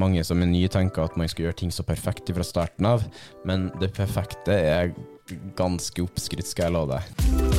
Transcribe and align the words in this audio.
Mange 0.00 0.24
som 0.24 0.40
er 0.40 0.48
nye 0.48 0.70
tenker 0.72 1.04
at 1.04 1.18
man 1.20 1.28
skal 1.28 1.46
gjøre 1.46 1.58
ting 1.62 1.72
så 1.74 1.84
perfekt 1.84 2.32
fra 2.32 2.46
starten 2.46 2.88
av, 2.88 3.04
men 3.44 3.68
det 3.80 3.92
perfekte 3.96 4.56
er 4.56 4.94
ganske 5.58 6.04
oppskrytt, 6.04 6.48
skal 6.48 6.70
jeg 6.70 6.78
love 6.78 6.96
deg. 6.96 7.51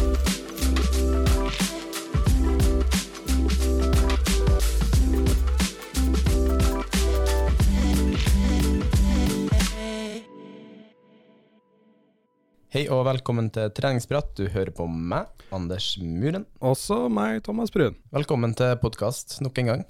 Hei 12.73 12.87
og 12.89 13.03
velkommen 13.05 13.51
til 13.53 13.67
treningsprat. 13.77 14.31
Du 14.33 14.47
hører 14.49 14.71
på 14.73 14.87
meg, 14.89 15.27
Anders 15.53 15.91
Muren. 16.01 16.47
Også 16.57 17.03
meg, 17.05 17.43
Thomas 17.45 17.69
Brun. 17.69 17.93
Velkommen 18.09 18.55
til 18.57 18.71
podkast 18.81 19.35
nok 19.45 19.59
en 19.61 19.67
gang. 19.69 19.83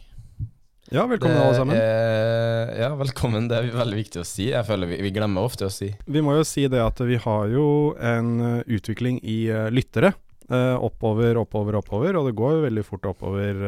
Ja, 0.91 1.05
velkommen 1.07 1.39
alle 1.39 1.53
sammen. 1.55 1.79
Er, 1.79 2.73
ja, 2.81 2.89
velkommen. 2.99 3.47
Det 3.47 3.55
er 3.55 3.69
veldig 3.71 4.01
viktig 4.01 4.19
å 4.19 4.25
si. 4.27 4.49
Jeg 4.49 4.67
føler 4.67 4.91
vi, 4.91 4.97
vi 5.05 5.13
glemmer 5.15 5.47
ofte 5.47 5.69
å 5.69 5.71
si. 5.71 5.93
Vi 6.11 6.25
må 6.27 6.35
jo 6.35 6.43
si 6.43 6.65
det 6.67 6.81
at 6.83 6.99
vi 7.07 7.21
har 7.23 7.53
jo 7.53 7.69
en 8.03 8.33
eh, 8.49 8.75
utvikling 8.75 9.21
i 9.23 9.37
eh, 9.47 9.69
lyttere. 9.71 10.11
eh, 10.49 10.75
oppover, 10.75 11.39
oppover, 11.39 11.79
oppover. 11.79 12.19
Og 12.19 12.27
det 12.27 12.35
går 12.35 12.57
jo 12.57 12.65
veldig 12.67 12.85
fort 12.89 13.07
oppover. 13.13 13.63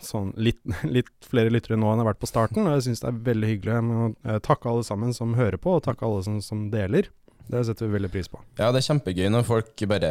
sånn 0.00 0.32
litt, 0.40 0.64
litt 0.96 1.12
flere 1.28 1.52
lyttere 1.52 1.76
nå 1.76 1.92
enn 1.92 2.00
det 2.00 2.06
har 2.06 2.14
vært 2.14 2.24
på 2.24 2.32
starten. 2.32 2.64
Og 2.64 2.78
jeg 2.78 2.88
syns 2.88 3.04
det 3.04 3.12
er 3.12 3.22
veldig 3.28 3.52
hyggelig. 3.52 3.76
Jeg 3.76 3.88
må 3.92 4.40
takke 4.48 4.72
alle 4.72 4.88
sammen 4.94 5.12
som 5.12 5.36
hører 5.36 5.60
på, 5.60 5.76
og 5.76 5.84
takke 5.84 6.08
alle 6.08 6.24
som, 6.24 6.40
som 6.40 6.70
deler. 6.72 7.12
Det 7.48 7.60
setter 7.68 7.86
vi 7.86 7.92
veldig 7.94 8.10
pris 8.10 8.26
på. 8.28 8.40
Ja, 8.58 8.72
det 8.74 8.80
er 8.80 8.86
kjempegøy 8.88 9.28
når 9.30 9.44
folk 9.46 9.82
bare 9.86 10.10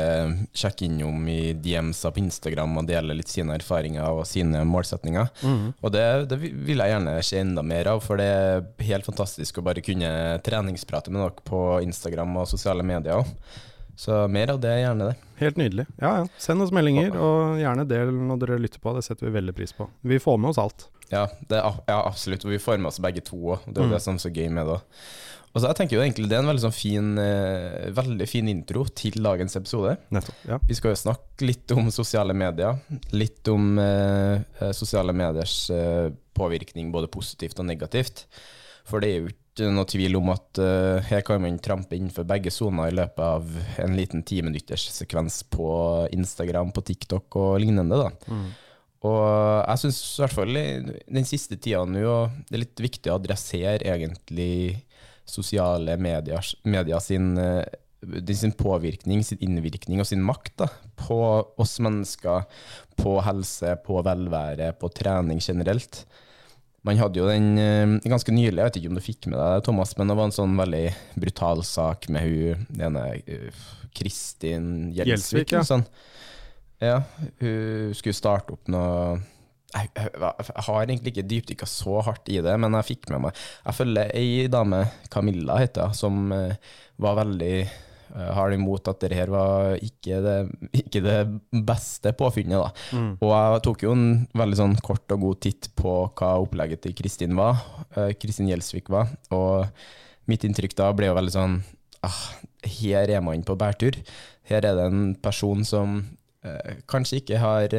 sjekker 0.56 0.86
innom 0.88 1.26
i 1.28 1.54
DMs-er 1.60 2.14
på 2.16 2.22
Instagram 2.24 2.78
og 2.80 2.88
deler 2.88 3.18
litt 3.20 3.28
sine 3.32 3.58
erfaringer 3.60 4.08
og 4.08 4.24
sine 4.30 4.62
målsetninger. 4.70 5.30
Og 5.84 5.92
det, 5.92 6.06
det 6.32 6.40
vil 6.40 6.80
jeg 6.80 6.94
gjerne 6.94 7.18
se 7.28 7.42
enda 7.44 7.64
mer 7.66 7.92
av, 7.92 8.00
for 8.06 8.22
det 8.22 8.30
er 8.32 8.66
helt 8.88 9.06
fantastisk 9.10 9.60
å 9.60 9.66
bare 9.68 9.84
kunne 9.84 10.10
treningsprate 10.48 11.12
med 11.12 11.26
dere 11.26 11.44
på 11.52 11.62
Instagram 11.84 12.38
og 12.44 12.48
sosiale 12.54 12.88
medier 12.88 13.20
òg. 13.20 13.34
Så 13.96 14.26
mer 14.28 14.52
av 14.52 14.58
det, 14.60 14.74
gjerne 14.82 15.06
det. 15.08 15.14
Helt 15.40 15.56
nydelig. 15.60 15.86
Ja, 16.02 16.10
ja. 16.20 16.26
Send 16.40 16.64
oss 16.64 16.72
meldinger, 16.76 17.14
og 17.16 17.60
gjerne 17.62 17.86
del 17.88 18.10
når 18.12 18.42
dere 18.42 18.58
lytter 18.60 18.82
på. 18.84 18.92
Det 18.98 19.06
setter 19.08 19.28
vi 19.30 19.36
veldig 19.38 19.54
pris 19.56 19.72
på. 19.76 19.88
Vi 20.04 20.20
får 20.20 20.40
med 20.44 20.52
oss 20.52 20.60
alt. 20.60 20.88
Ja, 21.12 21.28
det 21.48 21.62
er, 21.62 21.78
ja 21.88 22.02
absolutt. 22.08 22.44
Og 22.44 22.52
vi 22.52 22.60
får 22.60 22.80
med 22.82 22.90
oss 22.92 23.00
begge 23.04 23.24
to 23.24 23.38
òg. 23.56 23.64
Det 23.70 23.78
er 23.80 23.88
Mm. 23.88 23.94
det 23.96 24.02
som 24.04 24.16
er 24.20 24.24
så 24.26 24.32
gøy 24.36 24.50
med 24.52 24.68
det. 24.68 24.80
Og 25.56 25.62
så 25.64 25.70
jeg 25.70 25.78
tenker 25.80 25.96
jo 25.96 26.04
egentlig 26.04 26.28
det 26.28 26.36
er 26.36 26.44
en 26.44 26.50
veldig 26.50 26.66
sånn 26.66 26.76
fin, 26.76 27.14
eh, 27.22 27.88
veldig 27.96 28.26
fin 28.28 28.50
intro 28.52 28.84
til 28.92 29.16
dagens 29.24 29.56
episode. 29.56 29.94
Nettopp. 30.12 30.42
Ja. 30.50 30.58
Vi 30.68 30.76
skal 30.76 30.92
jo 30.92 31.00
snakke 31.00 31.48
litt 31.48 31.72
om 31.72 31.88
sosiale 31.96 32.36
medier. 32.36 32.82
Litt 33.16 33.48
om 33.54 33.80
eh, 33.80 34.44
eh, 34.60 34.74
sosiale 34.76 35.16
mediers 35.16 35.56
eh, 35.72 36.10
påvirkning, 36.36 36.92
både 36.92 37.08
positivt 37.14 37.64
og 37.64 37.70
negativt. 37.70 38.26
For 38.86 39.00
det 39.00 39.14
er 39.14 39.22
jo 39.22 39.32
ikke 39.32 39.70
noe 39.72 39.88
tvil 39.88 40.20
om 40.20 40.34
at 40.34 40.60
eh, 40.60 41.08
her 41.08 41.24
kan 41.24 41.40
man 41.40 41.62
trampe 41.64 41.96
innenfor 41.96 42.28
begge 42.28 42.52
soner 42.52 42.92
i 42.92 42.98
løpet 43.00 43.24
av 43.24 43.56
en 43.86 43.96
liten 43.96 44.28
timinutters 44.28 44.90
sekvens 44.92 45.40
på 45.56 45.70
Instagram, 46.12 46.76
på 46.76 46.84
TikTok 46.92 47.40
og 47.40 47.62
lignende. 47.64 48.02
da. 48.04 48.36
Og 49.06 49.24
jeg 49.70 49.86
syns 49.86 50.02
i 50.04 50.26
hvert 50.26 50.36
fall 50.36 50.60
den 50.60 51.28
siste 51.30 51.56
tida 51.62 51.86
nå, 51.88 52.20
det 52.50 52.58
er 52.58 52.64
litt 52.66 52.84
viktig 52.90 53.12
å 53.14 53.20
adressere 53.22 53.86
egentlig 53.86 54.82
sosiale 55.26 55.98
medier, 56.02 56.54
medier 56.64 57.02
sin, 57.04 57.34
eh, 57.38 57.66
sin 58.34 58.54
påvirkning, 58.56 59.24
sin 59.26 59.42
innvirkning 59.44 60.02
og 60.02 60.10
sin 60.10 60.24
makt 60.24 60.54
da, 60.64 60.70
på 61.00 61.20
oss 61.58 61.80
mennesker, 61.84 62.46
på 63.00 63.18
helse, 63.26 63.76
på 63.86 64.02
velvære, 64.06 64.72
på 64.80 64.92
trening 64.94 65.42
generelt. 65.44 66.06
Man 66.86 67.00
hadde 67.02 67.18
jo 67.18 67.30
den 67.30 67.58
eh, 67.58 67.96
ganske 68.06 68.34
nylig, 68.34 68.60
jeg 68.60 68.70
vet 68.70 68.82
ikke 68.82 68.92
om 68.94 69.00
du 69.00 69.06
fikk 69.06 69.30
med 69.32 69.40
deg 69.40 69.56
det, 69.58 69.66
Thomas, 69.66 69.96
men 69.98 70.12
det 70.12 70.20
var 70.20 70.30
en 70.30 70.36
sånn 70.36 70.58
veldig 70.60 70.86
brutal 71.18 71.64
sak 71.66 72.10
med 72.14 72.28
hun 72.28 72.68
den 72.70 72.90
ene 72.92 73.08
eh, 73.26 73.64
Kristin 73.96 74.92
Gjelsvik. 74.94 75.48
Gjelsvik, 75.48 75.56
ja. 75.56 75.64
Sånn. 75.66 75.86
ja, 76.84 77.00
hun 77.42 77.96
skulle 77.98 78.18
starte 78.18 78.54
opp 78.54 78.70
noe 78.70 79.16
jeg, 79.76 79.92
jeg, 79.96 80.46
jeg 80.50 80.66
har 80.68 80.84
egentlig 80.84 81.14
ikke 81.14 81.30
dypdykka 81.30 81.68
så 81.70 82.00
hardt 82.06 82.30
i 82.32 82.40
det, 82.44 82.54
men 82.62 82.78
jeg 82.80 82.90
fikk 82.92 83.10
med 83.14 83.26
meg 83.28 83.42
Jeg 83.66 83.78
følger 83.80 84.14
ei 84.16 84.46
dame, 84.52 84.86
Camilla 85.12 85.58
heter 85.62 85.90
hun, 85.90 85.98
som 85.98 86.32
eh, 86.36 86.56
var 87.02 87.18
veldig 87.20 87.56
eh, 87.64 88.32
hard 88.38 88.56
imot 88.56 88.88
at 88.92 89.04
det 89.04 89.18
her 89.18 89.32
var 89.34 89.76
ikke 89.84 90.22
det, 90.24 90.38
ikke 90.84 91.02
det 91.06 91.18
beste 91.68 92.14
påfunnet. 92.18 92.62
da. 92.62 93.04
Og 93.20 93.34
jeg 93.34 93.64
tok 93.68 93.86
jo 93.88 93.96
en 93.96 94.08
veldig 94.38 94.62
sånn 94.62 94.78
kort 94.86 95.16
og 95.16 95.28
god 95.28 95.44
titt 95.48 95.72
på 95.78 95.98
hva 96.08 96.36
opplegget 96.44 96.86
til 96.86 96.96
Kristin 96.98 97.36
var, 97.40 97.64
eh, 97.96 98.14
Kristin 98.20 98.52
Gjelsvik 98.52 98.92
var, 98.94 99.12
og 99.36 99.68
mitt 100.32 100.46
inntrykk 100.48 100.78
da 100.78 100.92
ble 100.96 101.12
jo 101.12 101.18
veldig 101.20 101.36
sånn 101.36 101.60
ah, 102.06 102.22
Her 102.66 103.12
er 103.12 103.22
man 103.22 103.44
på 103.46 103.58
bærtur. 103.60 103.98
Her 104.50 104.66
er 104.66 104.78
det 104.78 104.86
en 104.90 105.12
person 105.22 105.66
som 105.66 106.00
kanskje 106.86 107.18
ikke 107.24 107.40
har 107.42 107.72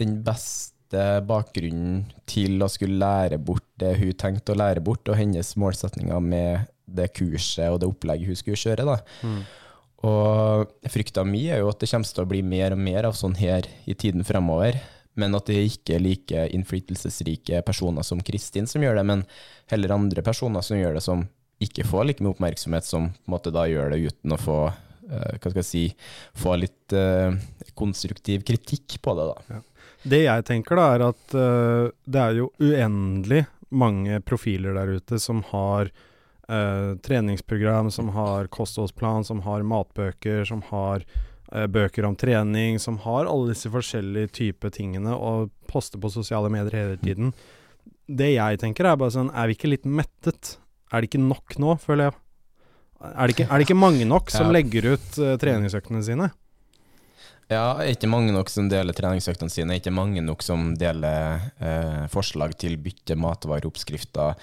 den 0.00 0.16
beste 0.26 0.81
bakgrunnen 1.26 2.04
til 2.28 2.62
å 2.62 2.68
skulle 2.70 3.00
lære 3.00 3.38
bort 3.42 3.66
det 3.80 3.94
hun 4.00 4.12
tenkte 4.18 4.54
å 4.54 4.60
lære 4.60 4.84
bort, 4.84 5.08
og 5.08 5.18
hennes 5.18 5.54
målsetninger 5.58 6.22
med 6.24 6.68
det 6.92 7.08
kurset 7.16 7.70
og 7.70 7.80
det 7.82 7.88
opplegget 7.88 8.30
hun 8.30 8.38
skulle 8.38 8.60
kjøre. 8.60 8.86
da. 8.86 8.98
Og 10.02 10.72
frykta 10.90 11.22
mi 11.26 11.44
er 11.52 11.62
jo 11.62 11.70
at 11.70 11.82
det 11.82 11.90
kommer 11.92 12.08
til 12.08 12.24
å 12.24 12.30
bli 12.30 12.42
mer 12.42 12.74
og 12.74 12.82
mer 12.82 13.06
av 13.08 13.14
sånn 13.18 13.36
her 13.38 13.68
i 13.86 13.94
tiden 13.94 14.26
fremover. 14.26 14.80
Men 15.18 15.36
at 15.36 15.46
det 15.50 15.60
ikke 15.68 15.98
er 15.98 16.02
like 16.02 16.46
innflytelsesrike 16.56 17.60
personer 17.66 18.06
som 18.06 18.22
Kristin 18.24 18.66
som 18.70 18.82
gjør 18.82 18.98
det, 18.98 19.06
men 19.08 19.24
heller 19.70 19.94
andre 19.94 20.24
personer 20.24 20.64
som 20.64 20.78
gjør 20.78 20.96
det 20.96 21.04
som 21.04 21.26
ikke 21.62 21.84
får 21.86 22.08
like 22.08 22.24
mye 22.24 22.32
oppmerksomhet, 22.34 22.88
som 22.88 23.10
på 23.12 23.28
en 23.28 23.34
måte 23.36 23.52
da 23.54 23.66
gjør 23.70 23.92
det 23.92 24.00
uten 24.08 24.34
å 24.34 24.40
få 24.40 24.56
eh, 24.72 25.36
hva 25.36 25.52
skal 25.52 25.60
jeg 25.60 25.68
si, 25.68 25.84
få 26.40 26.56
litt 26.58 26.96
uh, 26.96 27.36
konstruktiv 27.78 28.42
kritikk 28.48 28.98
på 29.04 29.14
det, 29.18 29.28
da. 29.30 29.60
Det 30.02 30.24
jeg 30.24 30.44
tenker 30.48 30.78
da, 30.78 30.86
er 30.94 31.04
at 31.12 31.34
uh, 31.36 31.90
det 32.04 32.22
er 32.22 32.38
jo 32.40 32.48
uendelig 32.62 33.44
mange 33.72 34.18
profiler 34.26 34.74
der 34.76 34.96
ute 34.98 35.18
som 35.22 35.44
har 35.52 35.92
uh, 36.50 36.98
treningsprogram, 37.06 37.90
som 37.94 38.10
har 38.16 38.50
kostholdsplan, 38.52 39.24
som 39.24 39.44
har 39.46 39.62
matbøker, 39.66 40.42
som 40.48 40.64
har 40.72 41.06
uh, 41.54 41.66
bøker 41.70 42.08
om 42.08 42.18
trening, 42.18 42.80
som 42.82 42.98
har 43.06 43.30
alle 43.30 43.54
disse 43.54 43.70
forskjellige 43.72 44.34
typer 44.40 44.74
tingene, 44.74 45.14
og 45.14 45.52
poster 45.70 46.02
på 46.02 46.10
sosiale 46.12 46.50
medier 46.52 46.80
hele 46.82 46.98
tiden. 47.00 47.32
Det 48.10 48.34
jeg 48.34 48.58
tenker 48.60 48.90
er 48.90 48.98
bare 48.98 49.14
sånn, 49.14 49.30
er 49.30 49.48
vi 49.48 49.56
ikke 49.56 49.70
litt 49.70 49.86
mettet? 49.86 50.56
Er 50.92 51.00
det 51.00 51.12
ikke 51.12 51.22
nok 51.22 51.56
nå, 51.62 51.78
føler 51.80 52.10
jeg? 52.10 52.18
Er 53.02 53.26
det 53.26 53.34
ikke, 53.34 53.46
er 53.48 53.58
det 53.58 53.64
ikke 53.66 53.82
mange 53.82 54.04
nok 54.06 54.30
som 54.30 54.50
legger 54.54 54.92
ut 54.92 55.16
treningsøktene 55.42 56.02
sine? 56.06 56.28
Ja, 57.52 57.64
er 57.82 57.92
ikke 57.94 58.08
mange 58.10 58.32
nok 58.34 58.50
som 58.52 58.68
deler 58.72 58.96
treningsøktene 58.96 59.52
sine, 59.52 59.74
er 59.76 59.80
ikke 59.82 59.92
mange 59.94 60.22
nok 60.24 60.42
som 60.44 60.72
deler 60.78 61.40
eh, 61.62 62.04
forslag 62.12 62.54
til 62.60 62.78
bytte 62.82 63.16
matvareoppskrifter. 63.20 64.34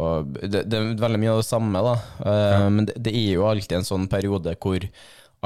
Og 0.00 0.34
det, 0.42 0.64
det 0.70 0.78
er 0.78 0.90
veldig 1.00 1.20
mye 1.22 1.32
av 1.34 1.42
det 1.42 1.48
samme, 1.50 1.82
da. 1.86 1.94
Eh, 2.24 2.48
Ja. 2.60 2.68
Men 2.70 2.86
det, 2.90 2.98
det 3.08 3.14
er 3.16 3.32
jo 3.38 3.46
alltid 3.50 3.80
en 3.80 3.88
sånn 3.88 4.08
periode 4.12 4.54
hvor 4.60 4.84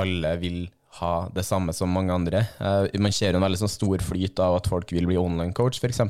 alle 0.00 0.32
vil 0.42 0.64
ha 1.00 1.12
det 1.34 1.42
samme 1.46 1.72
som 1.74 1.90
mange 1.90 2.14
andre. 2.14 2.44
Uh, 2.60 2.86
man 3.02 3.14
ser 3.14 3.34
en 3.34 3.42
veldig 3.44 3.60
sånn 3.64 3.72
stor 3.72 4.02
flyt 4.04 4.40
av 4.42 4.58
at 4.60 4.68
folk 4.70 4.92
vil 4.94 5.08
bli 5.10 5.18
online 5.18 5.54
coach, 5.56 5.80
f.eks. 5.82 6.00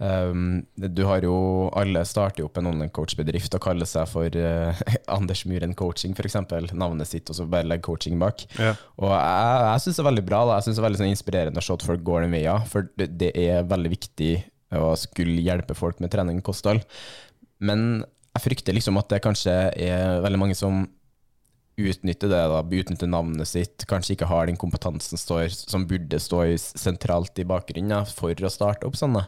Um, 0.00 0.62
du 0.74 1.02
har 1.06 1.24
jo 1.24 1.34
Alle 1.78 2.02
starter 2.08 2.46
opp 2.46 2.58
en 2.58 2.70
online 2.72 2.92
coach-bedrift 2.94 3.54
og 3.56 3.62
kaller 3.64 3.88
seg 3.88 4.08
for 4.10 4.34
uh, 4.34 4.84
Anders 5.16 5.44
Muren 5.48 5.76
Coaching, 5.78 6.16
f.eks. 6.16 6.38
Navnet 6.74 7.10
sitt, 7.10 7.30
og 7.30 7.38
så 7.38 7.48
bare 7.50 7.68
legger 7.68 7.86
coaching 7.90 8.18
bak. 8.20 8.46
Ja. 8.58 8.74
Og 9.00 9.12
jeg, 9.14 9.66
jeg 9.66 9.84
syns 9.84 10.00
det 10.00 10.04
er 10.04 10.10
veldig 10.10 10.28
bra. 10.28 10.44
Da. 10.48 10.58
Jeg 10.58 10.68
synes 10.68 10.78
det 10.78 10.82
er 10.82 10.88
veldig 10.88 11.02
sånn 11.02 11.14
inspirerende 11.14 11.62
å 11.62 11.66
se 11.66 11.76
at 11.76 11.86
folk 11.86 12.06
går 12.06 12.26
den 12.26 12.38
veien, 12.38 12.70
for 12.70 12.90
det, 13.00 13.12
det 13.20 13.34
er 13.38 13.68
veldig 13.70 13.92
viktig 13.94 14.32
å 14.78 14.94
skulle 14.98 15.42
hjelpe 15.42 15.74
folk 15.74 15.98
med 16.02 16.12
trening 16.12 16.42
og 16.42 16.50
kosthold. 16.52 16.82
Men 17.62 18.02
jeg 18.34 18.44
frykter 18.44 18.76
liksom 18.76 18.98
at 19.00 19.10
det 19.10 19.22
kanskje 19.24 19.54
er 19.74 20.20
veldig 20.24 20.38
mange 20.40 20.56
som 20.58 20.84
utnytter 21.80 22.30
det, 22.32 22.42
da, 22.52 22.60
utnytte 22.60 23.08
navnet 23.10 23.48
sitt, 23.48 23.86
kanskje 23.90 24.16
ikke 24.16 24.28
har 24.30 24.50
den 24.50 24.60
kompetansen 24.60 25.20
står, 25.20 25.48
som 25.54 25.88
burde 25.88 26.20
stå 26.20 26.44
sentralt 26.58 27.40
i 27.40 27.48
bakgrunnen 27.48 27.96
ja, 27.96 28.04
for 28.04 28.34
å 28.34 28.52
starte 28.52 28.88
opp 28.88 28.98
sånn. 28.98 29.18
da. 29.18 29.26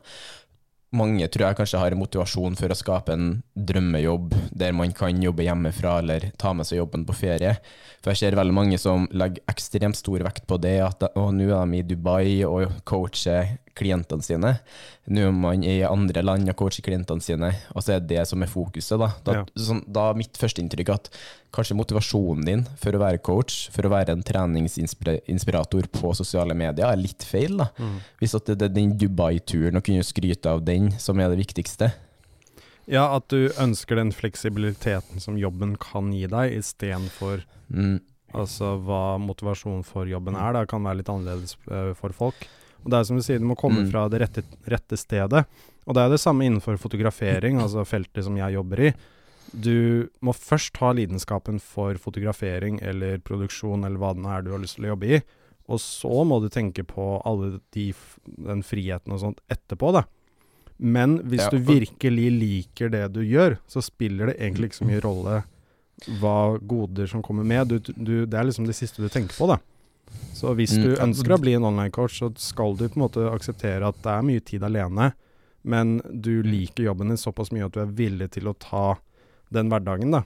Mange 0.93 1.25
tror 1.32 1.46
jeg 1.46 1.56
kanskje 1.56 1.78
har 1.81 1.94
motivasjon 1.96 2.56
for 2.58 2.72
å 2.72 2.76
skape 2.76 3.14
en 3.16 3.28
drømmejobb 3.56 4.34
der 4.52 4.75
man 4.76 4.93
kan 4.93 5.22
jobbe 5.25 5.46
hjemmefra 5.46 5.94
eller 6.02 6.26
ta 6.37 6.52
med 6.52 6.69
seg 6.69 6.82
jobben 6.82 7.06
på 7.08 7.16
ferie. 7.16 7.54
For 8.04 8.12
jeg 8.12 8.20
ser 8.20 8.37
veldig 8.37 8.56
mange 8.58 8.81
som 8.81 9.06
legger 9.08 9.40
ekstremt 9.48 9.96
stor 9.96 10.20
vekt 10.26 10.44
på 10.50 10.60
det, 10.60 10.76
at 10.84 11.06
å, 11.16 11.31
nå 11.32 11.48
er 11.48 11.64
de 11.64 11.81
i 11.81 11.87
Dubai 11.94 12.43
og 12.44 12.76
coacher 12.84 13.55
klientene 13.74 14.22
sine. 14.22 14.50
Nå 15.08 15.28
er 15.28 15.32
man 15.32 15.62
i 15.64 15.78
andre 15.86 16.22
land 16.22 16.48
og 16.52 16.56
coacher 16.60 16.82
klientene 16.84 17.22
sine, 17.24 17.52
og 17.74 17.82
så 17.82 17.96
er 17.96 18.00
det 18.00 18.26
som 18.28 18.42
er 18.44 18.50
fokuset. 18.52 18.98
Da, 19.00 19.08
da, 19.24 19.32
Ja. 19.32 19.44
sånn, 19.56 19.82
da 19.90 20.12
mitt 20.14 20.34
første 20.38 20.60
inntrykk 20.62 20.92
at 20.94 21.08
kanskje 21.52 21.76
motivasjonen 21.76 22.44
din 22.44 22.64
for 22.76 22.92
å 22.92 23.00
være 23.00 23.22
coach, 23.22 23.69
for 23.72 23.82
å 23.82 23.90
være 23.92 24.10
en 24.12 24.22
treningsinspirator 24.22 25.88
på 25.92 26.14
sosiale 26.16 26.54
medier, 26.54 26.86
er 26.90 26.96
litt 27.00 27.24
feil. 27.24 27.56
da. 27.58 27.70
Hvis 28.20 28.34
at 28.34 28.46
det 28.46 28.62
er 28.62 28.69
den 28.72 28.96
Dubai-turen 28.98 29.76
og 29.76 29.84
kunne 29.84 30.02
skryte 30.04 30.46
av 30.46 30.64
den 30.64 30.90
som 30.98 31.19
er 31.20 31.28
det 31.34 31.38
viktigste. 31.46 31.92
Ja, 32.86 33.14
at 33.16 33.28
du 33.28 33.48
ønsker 33.62 33.96
den 33.96 34.10
fleksibiliteten 34.10 35.20
som 35.22 35.36
jobben 35.38 35.76
kan 35.78 36.12
gi 36.12 36.26
deg, 36.26 36.52
istedenfor 36.58 37.44
Mm. 37.72 38.00
altså 38.34 38.76
hva 38.84 39.19
motivasjonen 39.20 39.84
for 39.84 40.04
jobben 40.04 40.34
er. 40.36 40.52
Det 40.52 40.69
kan 40.69 40.82
være 40.82 40.96
litt 40.98 41.06
annerledes 41.08 41.56
eh, 41.70 41.92
for 41.94 42.10
folk. 42.10 42.34
Og 42.84 42.90
det 42.90 42.99
er 42.99 43.05
som 43.08 43.17
du 43.19 43.23
sier, 43.23 43.38
det 43.38 43.46
må 43.49 43.56
komme 43.58 43.84
Mm. 43.84 43.90
fra 43.90 44.08
det 44.11 44.20
rette, 44.20 44.43
rette 44.67 44.96
stedet. 44.99 45.44
Og 45.87 45.94
det 45.94 46.02
er 46.02 46.11
det 46.11 46.20
samme 46.20 46.44
innenfor 46.46 46.79
fotografering, 46.79 47.58
altså 47.62 47.84
feltet 47.87 48.25
som 48.25 48.37
jeg 48.37 48.55
jobber 48.55 48.81
i. 48.88 48.93
Du 49.52 50.08
må 50.23 50.32
først 50.32 50.76
ha 50.81 50.93
lidenskapen 50.96 51.58
for 51.61 51.94
fotografering 52.00 52.79
eller 52.82 53.19
produksjon 53.19 53.84
eller 53.84 53.99
hva 54.00 54.14
det 54.17 54.25
er 54.25 54.43
du 54.46 54.50
har 54.55 54.62
lyst 54.62 54.76
til 54.79 54.87
å 54.87 54.93
jobbe 54.94 55.11
i. 55.19 55.23
Og 55.69 55.79
så 55.79 56.25
må 56.26 56.40
du 56.43 56.49
tenke 56.49 56.82
på 56.84 57.20
alle 57.29 57.61
de, 57.75 57.93
den 58.26 58.62
friheten 58.67 59.12
og 59.12 59.20
sånt 59.20 59.40
etterpå, 59.52 59.93
da. 59.93 60.05
Men 60.82 61.19
hvis 61.29 61.44
Ja, 61.44 61.50
du 61.50 61.58
virkelig 61.58 62.31
liker 62.40 62.88
det 62.90 63.12
du 63.14 63.20
gjør, 63.23 63.58
så 63.70 63.82
spiller 63.84 64.26
det 64.32 64.38
egentlig 64.40 64.70
ikke 64.73 64.81
så 64.81 64.88
mye 64.88 65.02
rolle 65.08 65.43
hva 66.19 66.58
goder 66.58 67.06
som 67.06 67.23
kommer 67.23 67.44
med. 67.46 67.69
Du, 67.69 67.79
du, 67.94 68.26
det 68.26 68.34
er 68.34 68.49
liksom 68.49 68.67
det 68.67 68.75
siste 68.75 69.02
du 69.05 69.08
tenker 69.12 69.37
på, 69.37 69.46
da. 69.52 69.58
Så 70.34 70.54
hvis 70.58 70.72
Mm, 70.76 70.82
du 70.82 70.88
mm. 70.96 71.02
ønsker 71.04 71.32
å 71.36 71.40
bli 71.40 71.52
en 71.54 71.64
online-coach, 71.68 72.18
så 72.18 72.32
skal 72.36 72.74
du 72.76 72.88
på 72.88 72.96
en 72.98 73.04
måte 73.04 73.26
akseptere 73.30 73.86
at 73.88 73.98
det 74.02 74.10
er 74.10 74.22
mye 74.26 74.40
tid 74.40 74.62
alene, 74.66 75.12
men 75.62 76.00
du 76.10 76.42
liker 76.42 76.84
jobben 76.88 77.08
din 77.12 77.20
såpass 77.20 77.52
mye 77.54 77.66
at 77.68 77.72
du 77.76 77.80
er 77.84 77.92
villig 77.94 78.30
til 78.34 78.48
å 78.50 78.54
ta 78.58 78.96
den 79.52 79.68
hverdagen, 79.70 80.10
da. 80.10 80.24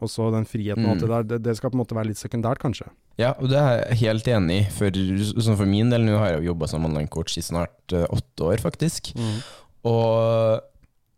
Og 0.00 0.08
så 0.08 0.30
den 0.32 0.46
friheten 0.46 0.84
og 0.86 0.92
alt 0.94 1.00
det 1.02 1.08
Mm. 1.08 1.14
der, 1.16 1.22
det, 1.28 1.38
det 1.42 1.56
skal 1.58 1.70
på 1.70 1.74
en 1.76 1.82
måte 1.82 1.96
være 1.98 2.08
litt 2.12 2.20
sekundært, 2.22 2.60
kanskje. 2.62 2.86
Ja, 3.18 3.32
og 3.40 3.48
det 3.50 3.58
er 3.58 3.80
jeg 3.90 3.98
helt 4.06 4.28
enig 4.30 4.60
i. 4.60 4.64
For, 4.70 5.54
for 5.58 5.66
min 5.66 5.90
del, 5.90 6.04
nå 6.06 6.16
har 6.20 6.30
jeg 6.32 6.42
jo 6.44 6.52
jobba 6.54 6.68
som 6.70 6.84
online-coach 6.86 7.36
i 7.36 7.42
snart 7.42 7.92
uh, 7.92 8.06
åtte 8.14 8.46
år, 8.46 8.62
faktisk. 8.62 9.10
Og 9.84 10.60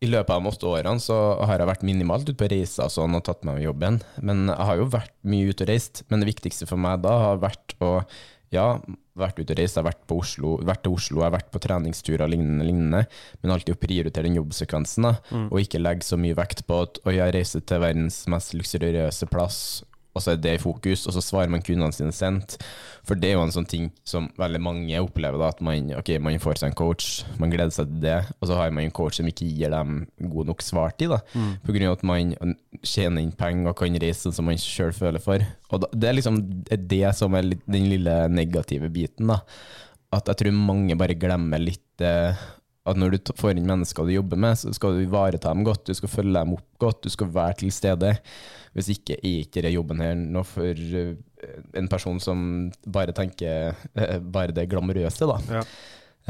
i 0.00 0.08
løpet 0.08 0.32
av 0.32 0.40
de 0.40 0.48
åtte 0.48 0.68
årene 0.68 1.02
så 1.02 1.16
har 1.44 1.60
jeg 1.60 1.68
vært 1.68 1.84
minimalt 1.84 2.28
ute 2.28 2.38
på 2.40 2.48
reiser 2.48 2.86
og 2.86 2.94
sånn 2.94 3.18
og 3.18 3.24
tatt 3.26 3.44
meg 3.44 3.58
med 3.58 3.66
jobben. 3.66 4.00
Men 4.24 4.46
jeg 4.48 4.68
har 4.70 4.80
jo 4.80 4.90
vært 4.94 5.12
mye 5.28 5.52
ute 5.52 5.66
og 5.66 5.72
reist. 5.72 6.04
Men 6.08 6.22
det 6.22 6.30
viktigste 6.30 6.68
for 6.70 6.80
meg 6.80 7.02
da 7.04 7.16
har 7.26 7.42
vært 7.42 7.76
å 7.84 7.98
ja, 8.50 8.80
vært 9.20 9.38
ute 9.38 9.52
og 9.52 9.60
reist, 9.60 9.76
jeg 9.76 9.82
har 9.82 9.90
vært, 9.90 10.00
på 10.10 10.16
Oslo, 10.22 10.54
vært 10.66 10.82
til 10.86 10.96
Oslo, 10.96 11.20
jeg 11.20 11.28
har 11.28 11.36
vært 11.36 11.52
på 11.52 11.60
treningsturer 11.62 12.24
og 12.24 12.32
lignende, 12.32 12.66
lignende, 12.66 13.02
men 13.42 13.54
alltid 13.54 13.76
å 13.76 13.80
prioritere 13.80 14.26
den 14.26 14.40
jobbsekvensen, 14.40 15.06
da, 15.06 15.12
og 15.52 15.60
ikke 15.62 15.82
legge 15.82 16.08
så 16.08 16.18
mye 16.18 16.34
vekt 16.38 16.64
på 16.66 16.80
at 16.86 16.98
oi, 17.04 17.14
jeg 17.20 17.36
reiser 17.36 17.62
til 17.62 17.84
verdens 17.84 18.24
mest 18.32 18.56
luksuriøse 18.56 19.30
plass, 19.30 19.60
og 20.20 20.24
så 20.26 20.34
er 20.34 20.40
det 20.44 20.58
i 20.58 20.60
fokus, 20.60 21.06
og 21.08 21.16
så 21.16 21.22
svarer 21.24 21.50
man 21.52 21.64
kundene 21.64 21.96
sine 21.96 22.12
sendt. 22.14 22.58
For 23.08 23.16
det 23.16 23.30
er 23.30 23.38
jo 23.38 23.44
en 23.46 23.54
sånn 23.54 23.68
ting 23.68 23.88
som 24.06 24.28
veldig 24.38 24.60
mange 24.62 25.00
opplever, 25.00 25.40
da, 25.40 25.48
at 25.54 25.62
man, 25.64 25.88
okay, 25.96 26.20
man 26.22 26.36
får 26.42 26.60
seg 26.60 26.70
en 26.70 26.76
coach, 26.78 27.24
man 27.40 27.52
gleder 27.52 27.72
seg 27.74 27.88
til 27.88 28.04
det, 28.04 28.18
og 28.38 28.50
så 28.50 28.60
har 28.60 28.74
man 28.76 28.84
en 28.84 28.94
coach 28.94 29.18
som 29.18 29.30
ikke 29.30 29.48
gir 29.48 29.72
dem 29.72 30.04
god 30.20 30.52
nok 30.52 30.64
svartid, 30.64 31.14
da, 31.14 31.22
på 31.64 31.74
grunn 31.74 31.88
av 31.88 31.96
at 31.96 32.06
man 32.12 32.34
tjener 32.84 33.24
inn 33.24 33.32
penger 33.40 33.72
og 33.72 33.78
kan 33.80 34.00
reise 34.04 34.26
sånn 34.26 34.36
som 34.36 34.50
man 34.50 34.60
sjøl 34.60 34.92
føler 34.96 35.24
for. 35.24 35.42
Og 35.72 35.84
da, 35.86 35.90
det 35.96 36.10
er 36.10 36.18
liksom 36.20 36.40
det 36.68 37.04
som 37.16 37.34
er 37.38 37.54
den 37.64 37.90
lille 37.90 38.20
negative 38.28 38.92
biten, 38.92 39.32
da. 39.32 39.40
At 40.12 40.26
jeg 40.26 40.40
tror 40.40 40.56
mange 40.56 40.96
bare 40.98 41.14
glemmer 41.14 41.62
litt 41.62 42.02
eh, 42.02 42.34
at 42.88 42.96
når 42.96 43.12
du 43.12 43.32
får 43.36 43.58
inn 43.58 43.68
mennesker 43.68 44.06
du 44.08 44.14
jobber 44.14 44.40
med, 44.40 44.56
så 44.56 44.72
skal 44.72 44.96
du 44.96 45.04
ivareta 45.04 45.52
dem 45.52 45.66
godt, 45.66 45.84
du 45.86 45.96
skal 45.96 46.12
følge 46.12 46.32
dem 46.32 46.54
opp 46.56 46.66
godt, 46.80 47.02
du 47.04 47.12
skal 47.12 47.28
være 47.34 47.58
til 47.60 47.72
stede. 47.74 48.14
Hvis 48.76 48.88
ikke 48.94 49.18
er 49.18 49.42
ikke 49.42 49.60
denne 49.60 49.74
jobben 49.74 50.00
her 50.00 50.14
noe 50.16 50.46
for 50.48 50.78
eh, 51.02 51.14
en 51.76 51.90
person 51.92 52.20
som 52.22 52.42
bare 52.86 53.14
tenker 53.16 53.74
eh, 53.94 54.18
bare 54.22 54.56
det 54.56 54.68
glamorøse, 54.72 55.28
da. 55.28 55.60
Ja. 55.60 55.64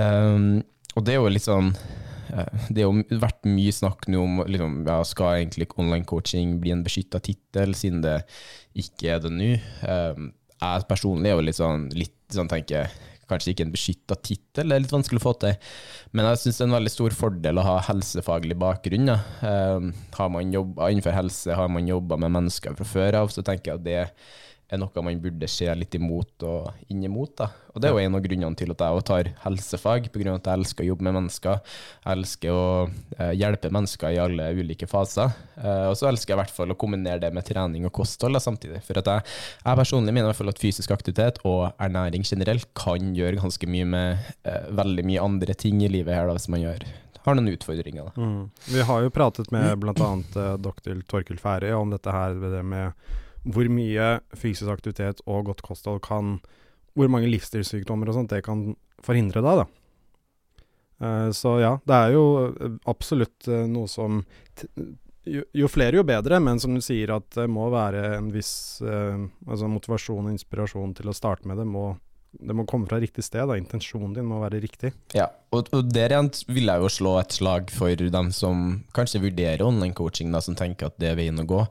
Um, 0.00 0.62
og 0.96 1.04
det 1.06 1.14
er 1.14 1.18
jo 1.20 1.30
litt 1.32 1.44
sånn 1.44 1.72
Det 2.70 2.84
har 2.86 3.18
vært 3.20 3.46
mye 3.50 3.72
snakk 3.74 4.06
nå 4.08 4.20
om 4.22 4.36
liksom, 4.46 4.76
ja, 4.86 5.00
skal 5.06 5.40
egentlig 5.40 5.66
online 5.74 6.06
coaching 6.06 6.54
bli 6.62 6.70
en 6.70 6.84
beskytta 6.86 7.18
tittel, 7.26 7.74
siden 7.74 8.04
det 8.04 8.20
ikke 8.78 9.16
er 9.16 9.24
det 9.24 9.32
nå. 9.34 9.50
Um, 9.82 10.30
jeg 10.60 10.86
personlig 10.86 11.30
er 11.30 11.38
jo 11.38 11.46
litt 11.46 11.58
sånn, 11.58 11.88
litt 11.96 12.16
sånn 12.30 12.50
tenker 12.50 12.90
Kanskje 13.30 13.54
ikke 13.54 13.66
en 13.68 13.74
beskytta 13.74 14.18
tittel, 14.18 14.68
det 14.68 14.76
er 14.76 14.84
litt 14.84 14.94
vanskelig 14.94 15.22
å 15.22 15.26
få 15.28 15.34
til. 15.44 15.72
Men 16.12 16.28
jeg 16.30 16.42
syns 16.42 16.58
det 16.58 16.64
er 16.64 16.70
en 16.70 16.76
veldig 16.78 16.94
stor 16.96 17.16
fordel 17.16 17.62
å 17.62 17.66
ha 17.66 17.78
helsefaglig 17.88 18.58
bakgrunn. 18.60 19.14
Ja. 19.14 19.18
Um, 19.40 19.92
har 20.18 20.30
man 20.34 20.54
jobba 20.54 20.90
innenfor 20.90 21.16
helse, 21.16 21.54
har 21.56 21.72
man 21.72 21.88
jobba 21.88 22.18
med 22.20 22.34
mennesker 22.36 22.76
fra 22.78 22.88
før 22.88 23.22
av, 23.22 23.34
så 23.34 23.46
tenker 23.46 23.72
jeg 23.72 23.80
at 23.80 23.86
det 23.86 24.00
er 24.70 24.80
noe 24.80 25.02
man 25.04 25.20
burde 25.22 25.48
se 25.50 25.66
litt 25.74 25.94
imot 25.98 26.44
og 26.46 26.90
inn 26.92 27.02
imot. 27.06 27.32
Da. 27.40 27.48
Og 27.74 27.82
Det 27.82 27.88
er 27.88 27.94
jo 27.94 28.02
en 28.02 28.16
av 28.18 28.22
grunnene 28.24 28.58
til 28.58 28.72
at 28.74 28.84
jeg 28.84 29.04
tar 29.08 29.30
helsefag, 29.44 30.08
på 30.12 30.22
grunn 30.22 30.34
av 30.34 30.40
at 30.40 30.50
jeg 30.50 30.60
elsker 30.60 30.84
å 30.84 30.88
jobbe 30.90 31.06
med 31.06 31.16
mennesker. 31.18 31.60
Jeg 32.04 32.18
elsker 32.18 32.54
å 32.54 32.64
eh, 33.18 33.32
hjelpe 33.38 33.72
mennesker 33.74 34.14
i 34.14 34.20
alle 34.22 34.48
ulike 34.58 34.88
faser. 34.90 35.34
Eh, 35.58 35.86
og 35.90 35.98
så 35.98 36.10
elsker 36.10 36.34
jeg 36.34 36.38
i 36.38 36.42
hvert 36.42 36.56
fall 36.56 36.74
å 36.74 36.78
kombinere 36.78 37.22
det 37.24 37.32
med 37.34 37.46
trening 37.46 37.86
og 37.88 37.94
kosthold 38.00 38.38
da, 38.38 38.42
samtidig. 38.42 38.82
For 38.86 39.02
at 39.02 39.10
jeg, 39.10 39.26
jeg 39.64 39.82
personlig 39.82 40.14
mener 40.14 40.28
i 40.28 40.32
hvert 40.32 40.42
fall 40.42 40.54
at 40.54 40.62
fysisk 40.62 40.94
aktivitet 40.94 41.42
og 41.48 41.70
ernæring 41.82 42.26
generelt 42.26 42.70
kan 42.78 43.14
gjøre 43.16 43.42
ganske 43.42 43.70
mye 43.70 43.92
med 43.96 44.32
eh, 44.46 44.66
veldig 44.80 45.06
mye 45.10 45.30
andre 45.30 45.56
ting 45.58 45.82
i 45.84 45.90
livet 45.90 46.14
her, 46.14 46.30
da, 46.30 46.36
hvis 46.38 46.50
man 46.52 46.62
gjør, 46.62 46.86
har 47.24 47.36
noen 47.36 47.52
utfordringer. 47.52 48.10
Da. 48.10 48.22
Mm. 48.22 48.44
Vi 48.70 48.84
har 48.88 49.02
jo 49.04 49.12
pratet 49.12 49.50
med 49.54 49.74
bl.a. 49.82 50.12
Uh, 50.36 50.54
doktor 50.60 51.02
Torkil 51.10 51.40
Færøy 51.40 51.74
om 51.76 51.92
dette 51.92 52.14
her 52.14 52.38
det 52.40 52.62
med 52.64 53.10
hvor 53.54 53.68
mye 53.72 54.12
fysisk 54.36 54.70
aktivitet 54.72 55.22
og 55.26 55.50
godt 55.50 55.62
kosthold 55.66 56.02
kan 56.04 56.38
Hvor 56.98 57.08
mange 57.08 57.30
livsstilssykdommer 57.30 58.08
og 58.10 58.16
sånt 58.16 58.32
det 58.32 58.42
kan 58.42 58.72
forhindre 59.00 59.40
deg, 59.44 59.60
da. 59.62 59.66
Eh, 61.00 61.30
så 61.32 61.54
ja, 61.60 61.76
det 61.88 61.96
er 61.96 62.14
jo 62.14 62.24
eh, 62.50 62.74
absolutt 62.90 63.48
eh, 63.48 63.64
noe 63.70 63.88
som 63.88 64.20
jo, 65.24 65.68
flere, 65.68 66.00
jo 66.00 66.04
bedre, 66.04 66.40
men 66.42 66.60
som 66.60 66.74
du 66.74 66.82
sier, 66.84 67.12
at 67.14 67.28
det 67.36 67.46
må 67.52 67.68
være 67.72 68.16
en 68.16 68.30
viss 68.32 68.80
altså 68.82 69.68
motivasjon 69.68 70.26
og 70.26 70.32
inspirasjon 70.32 70.94
til 70.96 71.10
å 71.12 71.14
starte 71.14 71.46
med 71.46 71.60
det. 71.60 71.66
Må, 71.68 71.92
det 72.30 72.54
må 72.54 72.64
komme 72.68 72.86
fra 72.88 73.00
riktig 73.02 73.24
sted. 73.26 73.42
Da. 73.48 73.56
Intensjonen 73.58 74.14
din 74.14 74.28
må 74.28 74.38
være 74.42 74.60
riktig. 74.62 74.92
Ja, 75.16 75.26
og, 75.54 75.70
og 75.74 75.90
der 75.90 76.14
igjen 76.14 76.30
vil 76.48 76.70
jeg 76.70 76.84
jo 76.84 76.92
slå 76.92 77.16
et 77.20 77.34
slag 77.34 77.72
for 77.74 78.06
dem 78.14 78.30
som 78.34 78.80
kanskje 78.96 79.22
vurderer 79.24 79.66
online 79.66 79.96
coaching, 79.98 80.30
da, 80.34 80.42
som 80.44 80.56
tenker 80.58 80.90
at 80.90 80.98
det 81.02 81.10
er 81.10 81.18
veien 81.18 81.42
å 81.42 81.48
gå, 81.48 81.64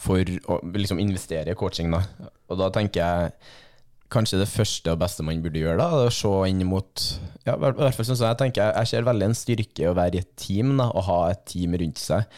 for 0.00 0.22
å 0.22 0.60
liksom 0.76 1.02
investere 1.02 1.52
i 1.52 1.58
coaching. 1.58 1.90
Da. 1.94 2.30
Og 2.50 2.60
da 2.62 2.70
tenker 2.74 3.02
jeg 3.02 3.36
kanskje 4.14 4.38
det 4.38 4.50
første 4.52 4.92
og 4.92 5.00
beste 5.02 5.24
man 5.26 5.42
burde 5.42 5.58
gjøre, 5.58 5.80
da, 5.80 6.02
er 6.04 6.10
å 6.10 6.14
se 6.14 6.32
inn 6.50 6.62
mot 6.68 7.06
ja, 7.42 7.56
i 7.56 7.60
hvert 7.60 7.96
fall 7.96 8.06
sånn 8.06 8.20
som 8.20 8.28
jeg 8.28 8.40
tenker, 8.44 8.70
jeg 8.70 8.90
ser 8.92 9.08
veldig 9.08 9.30
en 9.30 9.38
styrke 9.38 9.82
i 9.82 9.88
å 9.90 9.96
være 9.96 10.20
i 10.20 10.22
et 10.22 10.34
team, 10.38 10.76
da, 10.78 10.90
og 10.92 11.08
ha 11.08 11.22
et 11.32 11.42
team 11.50 11.74
rundt 11.80 12.02
seg. 12.02 12.28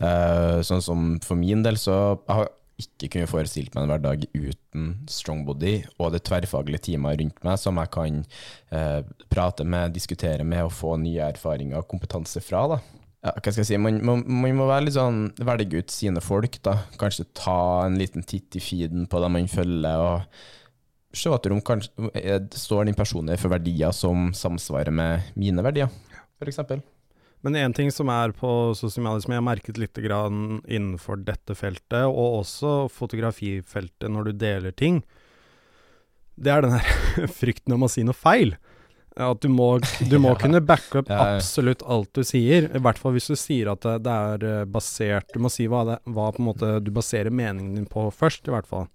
Uh, 0.00 0.64
sånn 0.64 0.80
som 0.80 1.10
for 1.20 1.36
min 1.36 1.62
del, 1.62 1.76
så 1.78 1.94
jeg 2.16 2.32
har 2.38 2.48
ikke 2.82 3.10
kunne 3.14 3.30
forestilt 3.30 3.74
meg 3.74 3.84
en 3.84 3.92
hverdag 3.92 4.26
uten 4.34 4.86
Strongbody 5.10 5.74
og 5.98 6.14
det 6.14 6.22
tverrfaglige 6.28 6.84
teamet 6.90 7.20
rundt 7.20 7.44
meg 7.46 7.58
som 7.60 7.80
jeg 7.80 7.92
kan 7.94 8.22
eh, 8.74 9.00
prate 9.32 9.66
med, 9.66 9.94
diskutere 9.96 10.46
med 10.46 10.66
og 10.68 10.74
få 10.76 10.96
nye 11.00 11.30
erfaringer 11.30 11.80
og 11.80 11.88
kompetanse 11.90 12.42
fra. 12.44 12.66
da. 12.74 12.80
Ja, 13.20 13.34
hva 13.36 13.52
skal 13.52 13.60
jeg 13.60 13.68
si, 13.68 13.80
man, 13.80 13.98
man, 14.06 14.22
man, 14.24 14.54
må 14.56 14.68
være 14.70 14.86
litt 14.86 14.96
sånn, 14.96 15.26
velge 15.44 15.82
ut 15.82 15.92
sine 15.92 16.22
folk. 16.24 16.56
da. 16.64 16.78
Kanskje 17.00 17.28
ta 17.36 17.58
en 17.84 17.98
liten 18.00 18.24
titt 18.24 18.56
i 18.56 18.64
feeden 18.64 19.04
på 19.10 19.20
dem 19.20 19.36
man 19.36 19.50
følger. 19.50 20.06
og 20.06 21.16
se 21.16 21.32
etter 21.34 21.52
om 21.52 21.60
kanskje, 21.64 21.90
står 22.54 22.86
den 22.88 22.96
personen 22.98 23.38
for 23.40 23.52
verdier 23.52 23.92
som 23.96 24.30
samsvarer 24.36 24.94
med 24.94 25.32
mine 25.38 25.64
verdier, 25.66 25.90
f.eks. 26.38 26.62
Men 27.40 27.56
én 27.56 27.74
ting 27.76 27.88
som 27.92 28.10
er 28.12 28.34
på 28.36 28.48
sosiale 28.76 29.20
som 29.22 29.32
jeg 29.32 29.40
har 29.40 29.46
merket 29.46 29.78
litt 29.80 29.96
innenfor 29.96 31.22
dette 31.24 31.56
feltet, 31.56 32.04
og 32.04 32.42
også 32.42 32.88
fotografifeltet 32.92 34.12
når 34.12 34.28
du 34.28 34.32
deler 34.32 34.76
ting, 34.76 35.00
det 36.36 36.52
er 36.52 36.64
den 36.64 36.76
her 36.76 37.30
frykten 37.40 37.76
om 37.76 37.86
å 37.86 37.90
si 37.92 38.04
noe 38.04 38.16
feil. 38.16 38.54
At 39.20 39.40
du 39.42 39.48
må, 39.50 39.72
du 40.06 40.18
må 40.22 40.30
ja. 40.34 40.38
kunne 40.38 40.60
backe 40.64 41.00
opp 41.02 41.10
absolutt 41.12 41.82
alt 41.82 42.12
du 42.16 42.22
sier. 42.24 42.68
I 42.76 42.82
hvert 42.82 43.00
fall 43.00 43.16
hvis 43.16 43.28
du 43.32 43.36
sier 43.36 43.72
at 43.72 43.84
det, 44.04 44.12
er 44.12 44.46
eh, 44.46 44.68
basert 44.70 45.34
Du 45.34 45.40
må 45.42 45.50
si 45.52 45.66
hva, 45.68 45.82
det, 45.88 45.98
hva 46.14 46.30
du 46.78 46.92
baserer 46.94 47.32
meningen 47.34 47.74
din 47.76 47.88
på 47.90 48.06
først, 48.14 48.46
i 48.46 48.54
hvert 48.54 48.68
fall. 48.70 48.86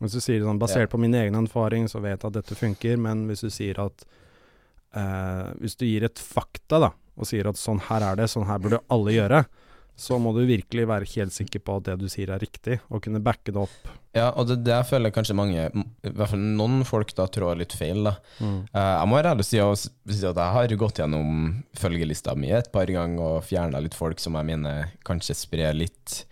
Hvis 0.00 0.16
du 0.16 0.24
sier 0.24 0.42
sånn 0.42 0.60
basert 0.60 0.88
ja. 0.88 0.90
på 0.90 1.00
min 1.00 1.14
egen 1.14 1.36
erfaring, 1.38 1.86
så 1.88 2.00
vet 2.00 2.18
jeg 2.18 2.26
at 2.32 2.38
dette 2.40 2.56
funker, 2.56 2.98
men 3.00 3.26
hvis 3.28 3.44
du 3.44 3.50
sier 3.52 3.80
at 3.84 4.04
eh, 4.96 5.46
Hvis 5.60 5.78
du 5.78 5.86
gir 5.86 6.08
et 6.08 6.18
fakta, 6.18 6.80
da, 6.82 6.92
og 7.20 7.28
sier 7.28 7.50
at 7.50 7.60
sånn 7.60 7.82
her 7.90 8.04
er 8.10 8.22
det, 8.22 8.30
sånn 8.32 8.48
her 8.48 8.62
burde 8.62 8.80
alle 8.92 9.14
gjøre, 9.14 9.44
så 10.00 10.16
må 10.16 10.32
du 10.32 10.46
virkelig 10.48 10.86
være 10.88 11.08
helt 11.12 11.34
sikker 11.34 11.60
på 11.60 11.76
at 11.76 11.90
det 11.90 11.96
du 12.00 12.06
sier 12.08 12.30
er 12.32 12.40
riktig, 12.40 12.78
og 12.88 13.02
kunne 13.04 13.20
backe 13.20 13.52
det 13.52 13.60
opp. 13.60 13.90
Ja, 14.16 14.30
og 14.32 14.48
det, 14.48 14.62
der 14.64 14.86
føler 14.88 15.12
kanskje 15.12 15.36
mange, 15.36 15.66
i 15.68 16.08
hvert 16.08 16.32
fall 16.32 16.40
noen 16.40 16.80
folk, 16.88 17.12
da 17.18 17.26
trår 17.30 17.60
litt 17.60 17.76
feil. 17.76 18.00
da. 18.08 18.14
Mm. 18.40 18.62
Uh, 18.72 18.80
jeg 18.80 19.10
må 19.10 19.18
være 19.18 19.34
ærlig 19.34 19.44
og 19.44 19.76
si, 19.76 19.90
si, 19.90 20.22
at 20.24 20.40
jeg 20.40 20.54
har 20.56 20.76
gått 20.80 21.02
gjennom 21.02 21.60
følgelista 21.78 22.34
mi 22.38 22.50
et 22.56 22.72
par 22.72 22.90
ganger 22.90 23.36
og 23.36 23.44
fjerna 23.46 23.82
litt 23.84 23.98
folk 23.98 24.22
som 24.22 24.40
jeg 24.40 24.48
mener 24.48 24.96
kanskje 25.06 25.36
sprer 25.36 25.76
litt 25.76 26.22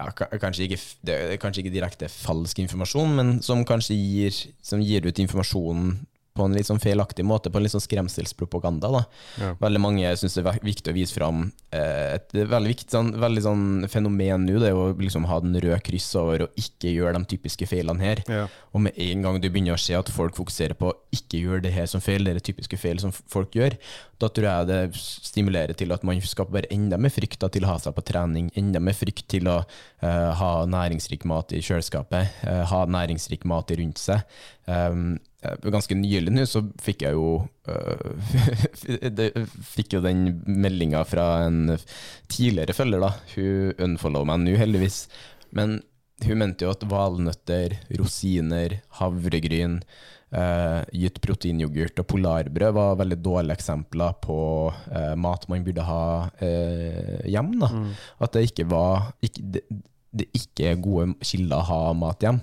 ja, 0.00 0.06
kanskje, 0.40 0.64
ikke, 0.64 0.78
det 1.04 1.16
kanskje 1.42 1.64
ikke 1.64 1.74
direkte 1.74 2.08
falsk 2.08 2.62
informasjon, 2.62 3.10
men 3.18 3.32
som 3.44 3.66
kanskje 3.68 3.98
gir, 3.98 4.38
som 4.64 4.80
gir 4.80 5.04
ut 5.04 5.20
informasjonen 5.20 5.98
på 6.36 6.46
en 6.46 6.54
litt 6.54 6.68
sånn 6.68 6.80
feilaktig 6.82 7.24
måte, 7.26 7.50
på 7.50 7.58
en 7.58 7.64
litt 7.66 7.74
sånn 7.74 7.82
skremselspropaganda. 7.84 8.90
Da. 8.94 9.02
Ja. 9.42 9.50
Veldig 9.60 9.82
mange 9.82 10.12
syns 10.20 10.38
det 10.38 10.44
er 10.46 10.60
viktig 10.64 10.92
å 10.92 10.96
vise 10.96 11.16
fram 11.16 11.48
eh, 11.74 12.16
et 12.16 12.34
veldig 12.34 12.72
viktig 12.74 12.94
sånn, 12.94 13.12
veldig 13.20 13.44
sånn 13.44 13.64
fenomen 13.90 14.46
nå, 14.46 14.58
det 14.62 14.70
er 14.70 14.78
å 14.78 14.90
liksom 14.98 15.26
ha 15.30 15.40
den 15.42 15.58
røde 15.58 15.80
kryss 15.86 16.08
over 16.20 16.46
og 16.46 16.60
ikke 16.60 16.92
gjøre 16.94 17.18
de 17.18 17.30
typiske 17.34 17.66
feilene 17.70 18.04
her. 18.04 18.22
Ja. 18.30 18.44
Og 18.70 18.86
med 18.86 18.98
en 19.00 19.26
gang 19.26 19.40
du 19.42 19.48
begynner 19.50 19.74
å 19.74 19.82
se 19.82 19.96
at 19.98 20.12
folk 20.14 20.38
fokuserer 20.38 20.78
på 20.78 20.92
å 20.92 20.98
ikke 21.14 21.42
gjøre 21.42 21.64
det 21.66 21.74
her 21.74 21.90
som 21.90 22.02
feil, 22.04 22.24
det 22.24 22.36
er 22.36 22.46
typiske 22.50 22.78
feil 22.80 23.02
som 23.02 23.12
folk 23.12 23.56
gjør, 23.58 23.76
da 24.20 24.28
tror 24.28 24.46
jeg 24.46 24.68
det 24.68 24.80
stimulerer 25.00 25.76
til 25.76 25.94
at 25.94 26.04
man 26.06 26.20
skaper 26.20 26.58
bare 26.58 26.70
enda 26.74 26.98
mer 27.00 27.12
frykt 27.12 27.40
til 27.40 27.64
å 27.64 27.72
ha 27.72 27.78
seg 27.80 27.96
på 27.96 28.04
trening, 28.06 28.50
enda 28.58 28.82
mer 28.82 28.96
frykt 28.96 29.26
til 29.32 29.48
å 29.48 29.60
uh, 29.64 30.30
ha 30.36 30.50
næringsrik 30.68 31.24
mat 31.28 31.54
i 31.56 31.62
kjøleskapet, 31.64 32.42
uh, 32.44 32.62
ha 32.68 32.84
næringsrik 32.90 33.46
mat 33.48 33.72
rundt 33.80 34.02
seg. 34.02 34.38
Um, 34.68 35.16
Ganske 35.40 35.96
nylig 35.96 36.34
nå 36.34 36.44
så 36.48 36.60
fikk 36.84 37.06
jeg 37.06 37.16
jo 37.16 37.28
uh, 37.72 39.38
Fikk 39.64 39.96
jo 39.96 40.02
den 40.04 40.42
meldinga 40.44 41.00
fra 41.08 41.46
en 41.46 41.78
tidligere 42.28 42.76
følger, 42.76 43.00
da. 43.00 43.14
Hun 43.34 43.86
unfollower 43.88 44.28
meg 44.28 44.44
nå, 44.44 44.56
heldigvis. 44.60 45.06
Men 45.56 45.78
hun 46.26 46.40
mente 46.42 46.66
jo 46.66 46.72
at 46.74 46.84
valnøtter, 46.88 47.78
rosiner, 47.96 48.76
havregryn, 49.00 49.78
uh, 50.36 50.82
gitt 50.92 51.20
proteinyoghurt 51.24 52.02
og 52.02 52.08
polarbrød 52.10 52.74
var 52.76 52.98
veldig 53.00 53.20
dårlige 53.24 53.58
eksempler 53.58 54.18
på 54.22 54.40
uh, 54.70 55.14
mat 55.20 55.46
man 55.50 55.64
burde 55.66 55.86
ha 55.86 56.02
uh, 56.42 57.16
hjem. 57.24 57.54
Da. 57.62 57.70
Mm. 57.72 57.94
At 58.26 58.36
det 58.36 58.44
ikke 58.50 58.68
var 58.70 59.10
ikke, 59.24 59.46
det, 59.56 59.64
det 60.10 60.28
ikke 60.36 60.72
er 60.72 60.84
gode 60.84 61.14
kilder 61.24 61.62
å 61.62 61.68
ha 61.70 61.80
mat 61.96 62.26
hjem. 62.26 62.42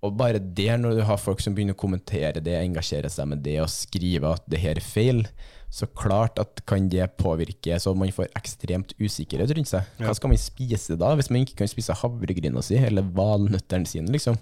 Og 0.00 0.14
bare 0.16 0.40
det, 0.40 0.70
når 0.80 0.96
du 0.96 1.02
har 1.04 1.20
folk 1.20 1.42
som 1.44 1.54
begynner 1.56 1.76
å 1.76 1.80
kommentere 1.80 2.40
det, 2.40 2.56
engasjere 2.56 3.10
seg 3.12 3.28
med 3.28 3.42
det 3.44 3.58
og 3.60 3.68
skrive 3.72 4.32
at 4.32 4.46
det 4.48 4.60
her 4.62 4.80
er 4.80 4.84
feil, 4.84 5.26
så 5.70 5.86
klart 5.86 6.40
at 6.42 6.62
kan 6.66 6.88
det 6.90 7.04
påvirke 7.20 7.76
så 7.78 7.92
man 7.94 8.10
får 8.14 8.32
ekstremt 8.38 8.94
usikkerhet 8.98 9.52
rundt 9.54 9.70
seg. 9.70 9.86
Hva 10.00 10.14
skal 10.16 10.32
man 10.32 10.40
spise 10.40 10.96
da, 10.98 11.12
hvis 11.18 11.30
man 11.30 11.44
ikke 11.44 11.60
kan 11.60 11.70
spise 11.70 11.94
havregryna 12.00 12.62
si 12.64 12.78
eller 12.80 13.06
valnøttene 13.14 13.86
sine, 13.86 14.10
liksom? 14.10 14.40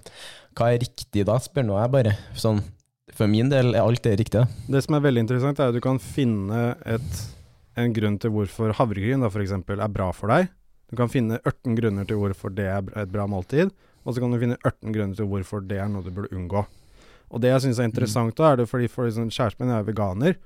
Hva 0.56 0.72
er 0.72 0.82
riktig 0.86 1.26
da, 1.28 1.36
spør 1.42 1.66
nå 1.68 1.76
jeg 1.82 1.92
bare. 1.92 2.14
Sånn, 2.38 2.62
for 3.18 3.30
min 3.30 3.50
del 3.52 3.74
er 3.74 3.82
alt 3.82 4.04
det 4.06 4.14
riktige. 4.22 4.46
Det 4.70 4.80
som 4.86 4.96
er 4.96 5.04
veldig 5.04 5.26
interessant, 5.26 5.60
er 5.60 5.72
at 5.72 5.76
du 5.76 5.82
kan 5.84 6.00
finne 6.02 6.70
et, 6.88 7.20
en 7.78 7.98
grunn 7.98 8.16
til 8.22 8.32
hvorfor 8.34 8.72
havregryn 8.78 9.26
da, 9.26 9.30
for 9.32 9.44
eksempel, 9.44 9.82
er 9.84 9.92
bra 9.92 10.08
for 10.16 10.32
deg. 10.32 10.48
Du 10.88 10.96
kan 10.96 11.10
finne 11.12 11.42
18 11.42 11.76
grunner 11.76 12.08
til 12.08 12.22
hvorfor 12.22 12.54
det 12.56 12.70
er 12.72 12.88
et 12.96 13.12
bra 13.12 13.26
måltid. 13.28 13.74
Og 14.08 14.16
så 14.16 14.24
kan 14.24 14.32
du 14.32 14.40
finne 14.40 14.56
18 14.64 14.94
grunner 14.94 15.18
til 15.18 15.28
hvorfor 15.28 15.60
det 15.68 15.82
er 15.82 15.90
noe 15.92 16.06
du 16.06 16.14
burde 16.16 16.32
unngå. 16.32 16.64
Og 17.28 17.44
det 17.44 17.52
jeg 17.52 17.66
syns 17.66 17.82
er 17.82 17.90
interessant, 17.90 18.32
da, 18.38 18.54
er 18.54 18.62
det 18.62 18.70
fordi 18.70 18.88
for 18.88 19.04
liksom, 19.04 19.28
kjæresten 19.28 19.66
min 19.66 19.76
er 19.76 19.84
veganer. 19.84 20.38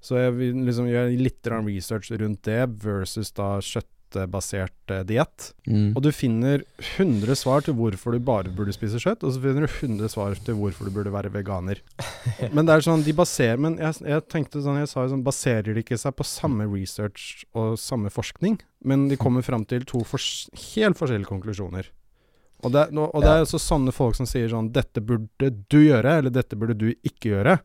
Så 0.00 0.16
jeg 0.16 0.36
vil 0.38 0.60
liksom 0.64 0.88
gjøre 0.88 1.16
litt 1.20 1.48
research 1.52 2.08
rundt 2.16 2.46
det 2.48 2.62
versus 2.80 3.28
da 3.36 3.58
kjøttbasert 3.60 4.94
eh, 4.94 5.02
diett. 5.04 5.50
Mm. 5.68 5.90
Og 5.92 6.00
du 6.06 6.08
finner 6.16 6.64
100 6.96 7.36
svar 7.36 7.66
til 7.66 7.76
hvorfor 7.76 8.16
du 8.16 8.24
bare 8.24 8.48
burde 8.56 8.72
spise 8.72 8.96
kjøtt, 9.02 9.20
og 9.20 9.36
så 9.36 9.44
finner 9.44 9.68
du 9.68 9.68
100 9.68 10.08
svar 10.14 10.40
til 10.40 10.56
hvorfor 10.56 10.88
du 10.88 10.96
burde 10.96 11.12
være 11.12 11.34
veganer. 11.36 11.84
men 12.56 12.64
det 12.64 12.78
er 12.78 12.88
sånn, 12.88 13.04
de 13.04 13.12
baserer 13.20 13.60
Men 13.60 13.76
jeg, 13.82 14.00
jeg 14.08 14.24
tenkte 14.32 14.64
sånn, 14.64 14.80
jeg 14.80 14.88
sa 14.88 15.04
jo 15.04 15.12
sånn, 15.12 15.26
baserer 15.28 15.74
de 15.74 15.84
ikke 15.84 16.00
seg 16.00 16.16
på 16.16 16.24
samme 16.24 16.64
research 16.72 17.44
og 17.52 17.76
samme 17.76 18.08
forskning, 18.08 18.62
men 18.80 19.10
de 19.12 19.20
kommer 19.24 19.44
fram 19.44 19.68
til 19.68 19.84
to 19.84 20.06
fors 20.08 20.48
helt 20.72 20.96
forskjellige 20.96 21.28
konklusjoner. 21.28 21.92
Og 22.60 22.72
det, 22.74 22.86
og 22.92 23.20
det 23.24 23.30
er 23.30 23.44
også 23.44 23.60
sånne 23.62 23.92
folk 23.94 24.18
som 24.18 24.28
sier 24.28 24.50
sånn 24.52 24.72
'Dette 24.74 25.00
burde 25.00 25.50
du 25.72 25.78
gjøre', 25.80 26.18
eller 26.20 26.30
'dette 26.30 26.58
burde 26.58 26.76
du 26.76 26.90
ikke 27.06 27.32
gjøre'. 27.32 27.60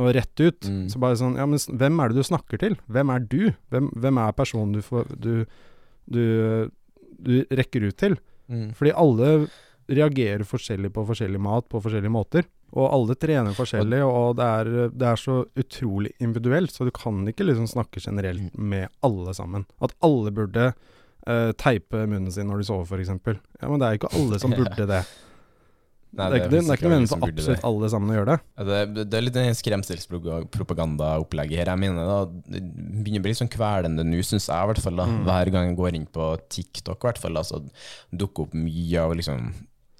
Og 0.00 0.14
rett 0.16 0.40
ut. 0.40 0.64
Mm. 0.64 0.86
Så 0.88 1.00
bare 1.02 1.18
sånn 1.20 1.36
Ja, 1.36 1.44
men 1.46 1.60
hvem 1.60 2.00
er 2.00 2.08
det 2.08 2.16
du 2.16 2.24
snakker 2.24 2.60
til? 2.60 2.78
Hvem 2.88 3.12
er 3.12 3.20
du? 3.20 3.52
Hvem, 3.68 3.90
hvem 3.92 4.20
er 4.22 4.32
personen 4.32 4.72
du, 4.72 4.80
får, 4.80 5.10
du, 5.20 5.44
du, 6.08 6.24
du 7.20 7.34
rekker 7.52 7.84
ut 7.90 7.98
til? 8.00 8.16
Mm. 8.48 8.72
Fordi 8.78 8.96
alle 8.96 9.28
reagerer 9.92 10.44
forskjellig 10.48 10.92
på 10.94 11.04
forskjellig 11.08 11.40
mat 11.42 11.68
på 11.68 11.80
forskjellige 11.82 12.14
måter. 12.14 12.48
Og 12.72 12.88
alle 12.88 13.16
trener 13.20 13.52
forskjellig, 13.52 14.00
og 14.06 14.38
det 14.38 14.46
er, 14.48 14.70
det 14.96 15.08
er, 15.10 15.20
så 15.20 15.42
utrolig 15.60 16.14
individuelt, 16.24 16.72
så 16.72 16.86
du 16.88 16.92
kan 16.96 17.20
ikke 17.28 17.44
liksom 17.44 17.66
snakke 17.68 18.00
generelt 18.00 18.46
mm. 18.54 18.68
med 18.70 18.88
alle 19.04 19.34
sammen. 19.36 19.66
At 19.84 19.92
alle 20.00 20.32
burde 20.32 20.70
uh, 21.28 21.50
teipe 21.58 22.06
munnen 22.06 22.32
sin 22.34 22.48
når 22.50 22.62
de 22.62 22.70
sover, 22.70 22.88
f.eks. 22.88 23.12
Ja, 23.60 23.68
men 23.68 23.78
det 23.82 23.88
er 23.88 24.00
ikke 24.00 24.12
alle 24.18 24.40
som 24.42 24.54
burde 24.58 24.88
det. 24.88 25.02
Nei, 26.12 26.26
det, 26.28 26.42
er 26.42 26.50
det, 26.52 26.58
det 26.60 26.68
er 26.68 26.76
ikke 26.76 26.90
nødvendigvis 26.90 27.14
for 27.14 27.24
absolutt 27.24 27.62
alle 27.64 27.88
sammen 27.88 28.10
å 28.12 28.16
gjøre 28.18 28.34
det. 28.34 28.40
Ja, 28.44 28.62
det, 28.68 29.04
det, 29.08 29.16
er 29.16 29.24
litt 29.24 29.38
skremselspropagandaopplegget 29.62 31.56
her. 31.62 31.70
Jeg 31.72 31.80
mener 31.80 32.04
da, 32.04 32.18
Det 32.28 32.60
begynner 32.60 33.22
å 33.22 33.24
bli 33.24 33.32
sånn 33.38 33.48
kvelende 33.52 34.04
nå, 34.04 34.20
syns 34.28 34.48
jeg 34.50 34.52
i 34.52 34.68
hvert 34.68 34.82
fall. 34.84 34.96
da 35.00 35.06
mm. 35.08 35.22
Hver 35.24 35.48
gang 35.54 35.64
jeg 35.70 35.78
går 35.78 35.92
inn 35.96 36.08
på 36.12 36.26
TikTok, 36.52 37.00
i 37.00 37.06
hvert 37.08 37.20
fall, 37.22 37.34
da, 37.40 37.42
så 37.48 37.56
dukker 38.12 38.44
opp 38.44 38.52
mye 38.58 38.98
av 39.00 39.16
liksom 39.16 39.40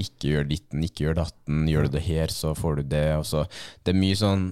Ikke 0.04 0.34
gjør 0.34 0.44
ditten, 0.52 0.84
ikke 0.84 1.06
gjør 1.06 1.16
datten. 1.22 1.64
Gjør 1.72 1.88
du 1.88 1.96
det 1.96 2.04
her, 2.04 2.28
så 2.34 2.52
får 2.60 2.72
du 2.82 2.84
det. 2.92 3.08
Og 3.16 3.24
så, 3.32 3.46
det 3.80 3.94
er 3.94 4.02
mye 4.02 4.20
sånn 4.20 4.44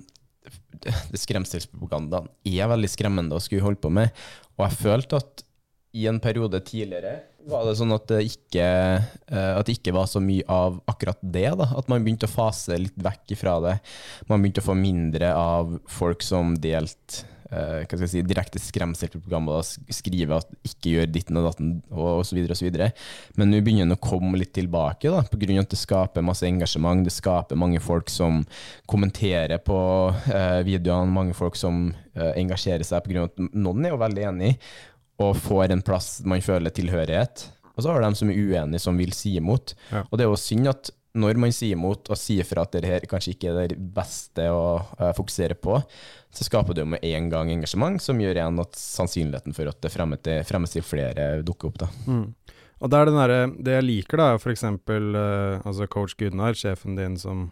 det 0.81 1.19
Skremselspropagandaen 1.21 2.31
er 2.49 2.71
veldig 2.71 2.89
skremmende 2.89 3.37
å 3.37 3.43
skulle 3.45 3.67
holde 3.67 3.83
på 3.85 3.93
med. 3.93 4.09
Og 4.57 4.65
jeg 4.65 4.81
følte 4.81 5.21
at 5.21 5.45
i 5.93 6.07
en 6.07 6.21
periode 6.23 6.61
tidligere 6.67 7.19
var 7.49 7.65
det 7.65 7.77
sånn 7.79 7.95
at 7.95 8.07
det 8.11 8.21
ikke, 8.29 8.67
uh, 9.33 9.55
at 9.57 9.67
det 9.67 9.79
ikke 9.79 9.95
var 9.97 10.09
så 10.11 10.21
mye 10.23 10.45
av 10.51 10.81
akkurat 10.91 11.19
det. 11.23 11.49
da, 11.57 11.71
At 11.79 11.89
man 11.91 12.05
begynte 12.05 12.29
å 12.29 12.33
fase 12.33 12.79
litt 12.79 12.99
vekk 13.01 13.37
ifra 13.37 13.57
det. 13.65 13.77
Man 14.29 14.43
begynte 14.43 14.63
å 14.65 14.71
få 14.71 14.77
mindre 14.79 15.33
av 15.35 15.79
folk 15.91 16.25
som 16.27 16.53
delte 16.61 17.25
eh, 17.51 17.83
hva 17.83 17.87
skal 17.89 18.05
jeg 18.05 18.13
si, 18.13 18.23
direkte 18.27 18.63
skremselpropagandaer 18.63 19.63
og 19.63 19.95
skrive 19.95 20.39
at 20.41 20.51
ikke 20.67 20.95
gjør 20.95 21.09
ditten 21.13 21.41
og 21.41 21.49
datten 21.49 21.73
og, 21.91 22.23
osv. 22.23 22.39
Men 23.39 23.53
nå 23.53 23.63
begynner 23.65 23.89
den 23.89 23.97
å 23.97 24.03
komme 24.03 24.41
litt 24.41 24.55
tilbake, 24.57 25.11
da, 25.11 25.25
av 25.25 25.65
at 25.65 25.75
det 25.75 25.81
skaper 25.81 26.27
masse 26.27 26.47
engasjement. 26.47 27.05
Det 27.07 27.15
skaper 27.15 27.59
mange 27.61 27.83
folk 27.83 28.13
som 28.13 28.43
kommenterer 28.91 29.61
på 29.65 29.81
eh, 30.31 30.61
videoene, 30.67 31.15
mange 31.15 31.37
folk 31.37 31.59
som 31.59 31.89
eh, 32.15 32.33
engasjerer 32.41 32.87
seg 32.87 33.05
på 33.05 33.15
grunn 33.15 33.27
av 33.27 33.33
at 33.33 33.59
noen 33.59 33.87
er 33.87 33.95
jo 33.95 34.05
veldig 34.05 34.29
enig 34.33 34.55
og 35.21 35.37
får 35.37 35.75
en 35.75 35.85
plass 35.85 36.21
man 36.29 36.43
føler 36.45 36.73
tilhørighet. 36.75 37.49
Og 37.77 37.85
så 37.85 37.93
har 37.93 38.03
dem 38.05 38.17
som 38.19 38.31
er 38.33 38.41
uenige, 38.41 38.83
som 38.83 38.99
vil 38.99 39.13
si 39.17 39.37
imot. 39.41 39.75
Ja. 39.93 40.05
Og 40.09 40.19
det 40.19 40.27
er 40.27 40.33
jo 40.33 40.41
synd 40.41 40.69
at 40.73 40.91
når 41.19 41.39
man 41.43 41.53
sier 41.55 41.75
imot 41.75 42.07
og 42.13 42.19
sier 42.19 42.47
fra 42.47 42.63
at 42.63 42.75
det 42.77 42.87
her 42.87 43.07
kanskje 43.11 43.35
ikke 43.35 43.51
er 43.51 43.73
det 43.73 43.79
beste 43.95 44.47
å 44.53 44.79
eh, 44.99 45.11
fokusere 45.17 45.57
på, 45.59 45.81
så 46.31 46.47
skaper 46.47 46.77
det 46.77 46.85
jo 46.85 46.91
med 46.93 47.05
en 47.07 47.31
gang 47.33 47.51
engasjement, 47.51 47.99
som 48.03 48.21
gjør 48.23 48.39
igjen 48.39 48.63
at 48.63 48.79
sannsynligheten 48.79 49.57
for 49.57 49.73
at 49.73 49.81
det 49.83 49.91
fremmes 49.91 50.23
til, 50.23 50.45
fremmes 50.47 50.77
til 50.77 50.87
flere 50.87 51.31
dukker 51.47 51.73
opp. 51.73 51.81
da. 51.83 51.89
Mm. 52.07 52.29
Og 52.81 52.93
det 52.93 52.97
er 52.97 53.11
den 53.11 53.19
derre 53.19 53.41
Det 53.59 53.73
jeg 53.75 53.87
liker, 53.89 54.21
da, 54.21 54.29
er 54.31 54.43
for 54.43 54.55
eksempel 54.55 55.17
eh, 55.19 55.57
altså 55.67 55.89
coach 55.91 56.15
Gunnar, 56.21 56.55
sjefen 56.55 56.95
din 56.97 57.19
som 57.21 57.49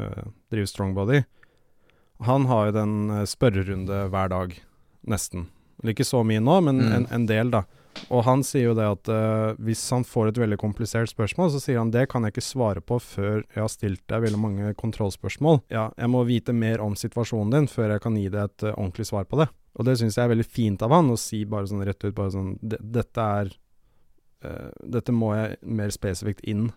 uh, 0.00 0.24
driver 0.50 0.72
Strongbody. 0.72 1.22
Han 2.26 2.48
har 2.50 2.68
jo 2.68 2.74
den 2.80 2.96
spørrerunde 3.30 4.08
hver 4.10 4.34
dag, 4.34 4.58
nesten. 5.06 5.46
Ikke 5.86 6.04
så 6.04 6.24
mye 6.26 6.40
nå, 6.42 6.60
men 6.64 6.78
Mm. 6.80 6.92
en, 6.96 7.06
en 7.12 7.26
del, 7.26 7.50
da. 7.50 7.64
Og 8.10 8.22
han 8.24 8.42
sier 8.46 8.68
jo 8.68 8.74
det 8.74 8.84
at 8.86 9.08
uh, 9.10 9.54
hvis 9.58 9.80
han 9.90 10.04
får 10.04 10.28
et 10.28 10.38
veldig 10.38 10.58
komplisert 10.58 11.10
spørsmål, 11.10 11.50
så 11.50 11.58
sier 11.60 11.78
han 11.78 11.90
det 11.90 12.08
kan 12.08 12.22
jeg 12.22 12.32
ikke 12.32 12.44
svare 12.46 12.80
på 12.80 12.98
før 13.02 13.42
jeg 13.54 13.58
har 13.62 13.68
stilt 13.68 14.02
deg 14.06 14.22
veldig 14.22 14.38
mange 14.38 14.74
kontrollspørsmål. 14.78 15.62
Ja, 15.70 15.90
jeg 15.98 16.08
må 16.08 16.22
vite 16.24 16.52
mer 16.54 16.80
om 16.80 16.94
situasjonen 16.94 17.50
din 17.50 17.66
før 17.66 17.90
jeg 17.96 18.00
kan 18.00 18.16
gi 18.16 18.28
deg 18.28 18.44
et 18.44 18.62
uh, 18.68 18.74
ordentlig 18.76 19.06
svar 19.06 19.24
på 19.26 19.38
det. 19.40 19.48
Og 19.78 19.84
det 19.84 19.98
syns 19.98 20.16
jeg 20.16 20.24
er 20.24 20.32
veldig 20.34 20.46
fint 20.46 20.82
av 20.82 20.90
han, 20.94 21.10
å 21.10 21.16
si 21.18 21.44
bare 21.44 21.66
sånn 21.66 21.84
rett 21.86 22.02
ut 22.04 22.14
bare 22.14 22.30
sånn 22.34 22.56
Dette 22.62 23.18
er 23.42 23.50
uh, 24.44 24.70
Dette 24.82 25.12
må 25.14 25.34
jeg 25.36 25.58
mer 25.62 25.90
spesifikt 25.94 26.44
inn 26.46 26.70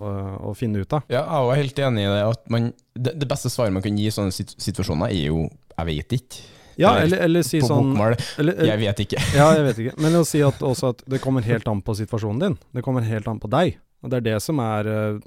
og 0.00 0.54
finne 0.56 0.80
ut 0.80 0.94
av. 0.96 1.02
Ja, 1.12 1.20
jeg 1.28 1.50
er 1.52 1.58
helt 1.60 1.80
enig 1.84 2.04
i 2.06 2.08
det. 2.08 2.20
at 2.24 2.46
man, 2.48 2.70
det, 2.96 3.12
det 3.20 3.26
beste 3.28 3.50
svaret 3.52 3.74
man 3.74 3.82
kan 3.84 3.98
gi 3.98 4.06
i 4.08 4.12
sånne 4.14 4.32
situasjoner, 4.32 5.10
er 5.12 5.26
jo 5.28 5.42
'jeg 5.76 5.86
vet 5.86 6.14
ikke'. 6.16 6.38
Ja, 6.80 6.94
Eller 6.98 7.24
eller, 7.26 7.44
si 7.46 7.60
på 7.60 7.68
sånn 7.68 7.92
bokmål 7.92 8.16
eller, 8.40 8.64
'jeg 8.64 8.80
vet 8.80 9.04
ikke'. 9.04 9.20
Ja, 9.38 9.50
jeg 9.56 9.66
vet 9.68 9.82
ikke. 9.84 10.00
Men 10.00 10.16
å 10.20 10.24
si 10.26 10.40
at 10.44 10.62
også 10.64 10.94
at 10.94 11.04
det 11.06 11.20
kommer 11.20 11.44
helt 11.44 11.68
an 11.68 11.82
på 11.84 11.94
situasjonen 11.98 12.40
din. 12.40 12.58
Det 12.72 12.84
kommer 12.86 13.04
helt 13.06 13.28
an 13.28 13.40
på 13.40 13.50
deg. 13.52 13.78
Og 14.02 14.10
det 14.10 14.20
er 14.20 14.26
det 14.32 14.40
som 14.42 14.58
er 14.64 14.88
eh, 14.88 15.18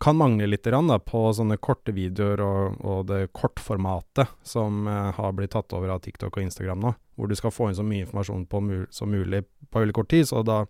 Kan 0.00 0.16
mangle 0.16 0.46
litt 0.48 0.64
da, 0.64 0.98
på 0.98 1.20
sånne 1.36 1.58
korte 1.60 1.92
videoer 1.92 2.40
og, 2.40 2.78
og 2.80 3.06
det 3.10 3.26
kortformatet 3.36 4.26
som 4.42 4.86
eh, 4.88 5.12
har 5.12 5.32
blitt 5.36 5.52
tatt 5.52 5.72
over 5.76 5.92
av 5.92 6.00
TikTok 6.00 6.36
og 6.36 6.42
Instagram 6.42 6.80
nå. 6.80 6.94
Hvor 7.16 7.28
du 7.28 7.36
skal 7.36 7.52
få 7.52 7.68
inn 7.68 7.76
så 7.76 7.84
mye 7.84 8.06
informasjon 8.06 8.46
på 8.48 8.60
mul 8.64 8.86
som 8.88 9.12
mulig 9.12 9.44
på 9.68 9.82
veldig 9.82 9.94
kort 9.94 10.08
tid. 10.08 10.24
Så 10.24 10.40
da 10.42 10.64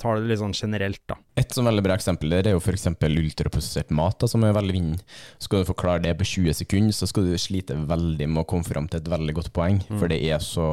tar 0.00 0.18
det 0.18 0.30
litt 0.30 0.40
sånn 0.40 0.54
generelt, 0.56 1.00
da. 1.10 1.16
Et 1.38 1.54
sånn 1.54 1.68
veldig 1.68 1.84
bra 1.86 1.96
eksempel 1.98 2.32
der 2.34 2.48
er 2.50 2.56
jo 2.56 2.62
f.eks. 2.62 2.88
ultraprosessert 2.90 3.92
mat, 3.94 4.18
da, 4.22 4.30
som 4.30 4.44
er 4.46 4.56
veldig 4.56 4.74
vind. 4.74 5.04
Skal 5.42 5.62
du 5.62 5.70
forklare 5.70 6.02
det 6.04 6.16
på 6.18 6.26
20 6.32 6.58
sekunder, 6.62 6.96
så 6.96 7.08
skal 7.10 7.28
du 7.28 7.36
slite 7.40 7.76
veldig 7.88 8.28
med 8.30 8.42
å 8.44 8.48
komme 8.50 8.66
fram 8.66 8.88
til 8.90 9.02
et 9.02 9.12
veldig 9.14 9.36
godt 9.40 9.52
poeng. 9.56 9.80
Mm. 9.86 10.00
For 10.00 10.10
det 10.12 10.20
er 10.24 10.42
så 10.44 10.68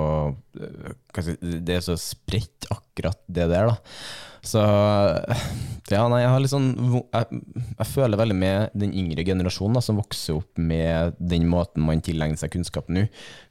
si, 1.21 1.37
Det 1.41 1.77
er 1.77 1.85
så 1.85 1.97
spredt, 1.99 2.69
akkurat 2.73 3.19
det 3.27 3.49
der, 3.53 3.73
da. 3.73 4.29
Så 4.41 4.62
ja, 5.91 6.01
nei, 6.10 6.21
jeg 6.24 6.31
har 6.31 6.41
litt 6.41 6.53
sånn 6.53 6.69
jeg, 7.12 7.41
jeg 7.77 7.88
føler 7.91 8.19
veldig 8.19 8.38
med 8.38 8.75
den 8.77 8.93
yngre 8.98 9.25
generasjonen 9.27 9.77
da, 9.77 9.83
som 9.86 10.00
vokser 10.01 10.39
opp 10.39 10.62
med 10.62 11.17
den 11.19 11.48
måten 11.51 11.86
man 11.86 12.01
tilegner 12.03 12.39
seg 12.39 12.53
kunnskap 12.55 12.89
nå. 12.89 13.05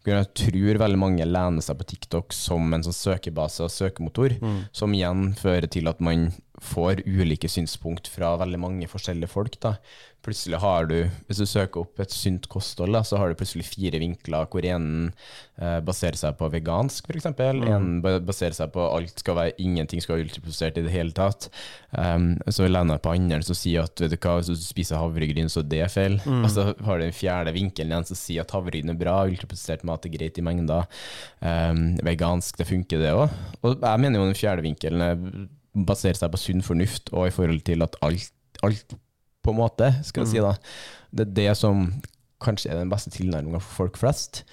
Jeg 0.08 0.30
tror 0.34 0.80
veldig 0.82 1.00
mange 1.00 1.26
lener 1.28 1.64
seg 1.64 1.78
på 1.78 1.88
TikTok 1.92 2.34
som 2.34 2.72
en 2.74 2.86
sånn 2.86 2.96
søkebase 2.96 3.66
og 3.66 3.74
søkemotor 3.74 4.38
som 4.72 4.94
igjen 4.96 5.30
fører 5.38 5.68
til 5.70 5.90
at 5.90 6.00
man 6.02 6.30
får 6.60 7.00
ulike 7.08 7.48
synspunkt 7.48 8.08
fra 8.12 8.34
veldig 8.40 8.58
mange 8.60 8.88
forskjellige 8.90 9.32
folk. 9.32 9.54
Da. 9.64 9.76
Plutselig 10.20 10.58
har 10.60 10.84
du, 10.84 10.98
hvis 11.30 11.38
du 11.40 11.46
søker 11.48 11.80
opp 11.80 12.00
et 12.04 12.12
sunt 12.12 12.44
kosthold, 12.52 12.92
da, 12.92 13.00
så 13.08 13.16
har 13.16 13.30
du 13.32 13.38
plutselig 13.40 13.64
fire 13.70 13.96
vinkler 14.02 14.44
hvor 14.52 14.66
en 14.68 14.88
eh, 15.56 15.78
baserer 15.80 16.18
seg 16.20 16.34
på 16.36 16.50
vegansk, 16.52 17.06
f.eks. 17.08 17.22
eksempel 17.22 17.62
En 17.64 18.02
baserer 18.04 18.52
seg 18.58 18.68
på 18.74 18.84
alt 18.84 19.22
skal 19.22 19.38
være, 19.38 19.54
ingenting 19.64 20.02
skal 20.04 20.18
være 20.18 20.26
ultraprosessert 20.26 20.76
i 20.76 20.84
det 20.84 20.92
hele 20.92 21.14
tatt. 21.16 21.48
Um, 21.96 22.34
så 22.52 22.68
lener 22.68 22.98
jeg 22.98 23.04
på 23.06 23.14
andre 23.14 23.38
som 23.48 23.56
sier 23.56 23.86
at 23.88 24.02
vet 24.04 24.12
du 24.12 24.18
hva, 24.20 24.34
hvis 24.42 24.50
du 24.52 24.66
spiser 24.66 25.00
havregryn, 25.00 25.48
så 25.52 25.64
det 25.64 25.80
er 25.86 25.92
feil. 25.92 26.18
Og 26.42 26.50
så 26.52 26.66
har 26.76 27.00
du 27.00 27.06
den 27.06 27.16
fjerde 27.16 27.54
vinkelen 27.56 27.94
igjen 27.94 28.10
som 28.10 28.20
sier 28.20 28.44
at 28.44 28.52
havregryn 28.52 28.92
er 28.92 29.00
bra, 29.00 29.22
ultraprosessert 29.30 29.86
mat 29.88 30.04
er 30.04 30.12
greit 30.18 30.36
i 30.36 30.44
mengder. 30.44 30.84
Um, 31.40 31.96
vegansk, 32.04 32.60
det 32.60 32.68
funker 32.68 33.00
det 33.00 33.14
òg. 33.16 33.32
Og 33.64 33.80
jeg 33.80 34.04
mener 34.04 34.20
jo 34.20 34.28
den 34.28 34.38
fjerde 34.38 34.66
vinkelen 34.68 35.06
er- 35.08 35.48
baserer 35.74 36.18
seg 36.18 36.32
på 36.32 36.40
sunn 36.40 36.64
fornuft, 36.66 37.12
og 37.14 37.28
i 37.28 37.34
forhold 37.34 37.62
til 37.66 37.84
at 37.86 37.96
alt, 38.06 38.32
alt 38.66 38.96
på 39.44 39.54
en 39.54 39.60
måte, 39.60 39.92
skal 40.06 40.24
jeg 40.24 40.34
si 40.34 40.42
da, 40.44 40.56
det 41.14 41.28
er 41.28 41.36
det 41.38 41.52
som 41.58 41.86
kanskje 42.40 42.72
er 42.72 42.80
den 42.80 42.90
beste 42.92 43.12
tilnærmingen 43.14 43.62
for 43.62 43.84
folk 43.84 44.00
flest. 44.00 44.44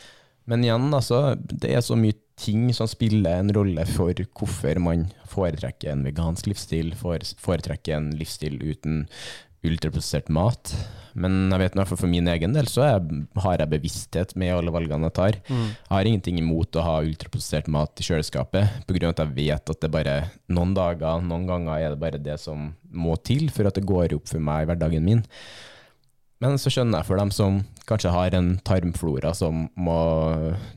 Men 0.48 0.64
igjen, 0.64 0.88
altså, 0.96 1.36
det 1.36 1.74
er 1.74 1.84
så 1.84 1.98
mye 2.00 2.16
ting 2.40 2.70
som 2.76 2.88
spiller 2.90 3.42
en 3.42 3.52
rolle 3.56 3.84
for 3.90 4.16
hvorfor 4.38 4.80
man 4.84 5.08
foretrekker 5.28 5.92
en 5.92 6.06
vegansk 6.06 6.48
livsstil, 6.48 6.94
foretrekker 6.96 7.98
en 7.98 8.12
livsstil 8.16 8.60
uten 8.62 9.06
ultraprosessert 9.66 10.30
mat. 10.32 10.72
Men 11.18 11.48
jeg 11.50 11.64
vet 11.64 11.78
hvert 11.80 11.92
for 11.92 12.10
min 12.12 12.30
egen 12.30 12.54
del 12.54 12.70
så 12.70 12.84
er, 12.86 13.06
har 13.42 13.62
jeg 13.62 13.72
bevissthet 13.72 14.36
med 14.38 14.54
alle 14.54 14.74
valgene 14.74 15.10
jeg 15.10 15.18
tar. 15.18 15.40
Jeg 15.50 15.92
har 15.92 16.10
ingenting 16.10 16.38
imot 16.42 16.78
å 16.78 16.86
ha 16.86 16.98
ultraprosessert 17.06 17.70
mat 17.74 17.98
i 17.98 18.06
kjøleskapet, 18.06 18.84
pga. 18.90 19.10
at 19.10 19.24
jeg 19.24 19.34
vet 19.38 19.74
at 19.74 19.82
det 19.82 19.94
bare 19.94 20.18
noen 20.54 20.76
dager, 20.78 21.24
noen 21.26 21.48
ganger 21.50 21.80
er 21.80 21.96
det 21.96 22.02
bare 22.04 22.22
det 22.22 22.38
som 22.42 22.70
må 22.94 23.18
til 23.18 23.50
for 23.54 23.70
at 23.70 23.78
det 23.78 23.88
går 23.88 24.14
opp 24.18 24.30
for 24.30 24.44
meg 24.44 24.66
i 24.66 24.70
hverdagen 24.72 25.06
min. 25.10 25.26
Men 26.43 26.60
så 26.62 26.69
skjønner 26.69 27.02
jeg 27.02 27.08
for 27.08 27.17
dem 27.17 27.32
som 27.34 27.60
kanskje 27.89 28.12
har 28.13 28.36
en 28.38 28.50
tarmflora 28.67 29.32
som 29.38 29.63
må 29.80 29.97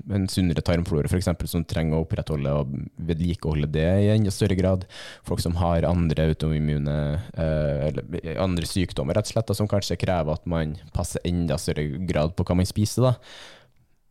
En 0.08 0.26
sunnere 0.30 0.62
tarmflora, 0.64 1.10
f.eks., 1.10 1.28
som 1.50 1.66
trenger 1.68 1.98
å 1.98 2.04
opprettholde 2.06 2.54
og 2.62 2.72
vedlikeholde 2.96 3.68
det 3.74 3.86
i 4.06 4.10
enda 4.14 4.32
større 4.32 4.56
grad. 4.58 4.86
Folk 5.26 5.42
som 5.44 5.58
har 5.60 5.86
andre 5.88 6.30
autoimmune 6.30 6.96
eh, 7.34 7.88
eller 7.90 8.40
andre 8.40 8.68
sykdommer, 8.68 9.18
rett 9.18 9.28
og 9.28 9.34
slett, 9.34 9.50
da, 9.50 9.58
som 9.58 9.70
kanskje 9.70 10.00
krever 10.00 10.38
at 10.38 10.48
man 10.50 10.78
passer 10.96 11.22
enda 11.28 11.58
større 11.60 11.86
grad 12.08 12.34
på 12.38 12.46
hva 12.46 12.56
man 12.62 12.68
spiser. 12.68 13.10
da. 13.10 13.14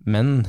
Men 0.06 0.44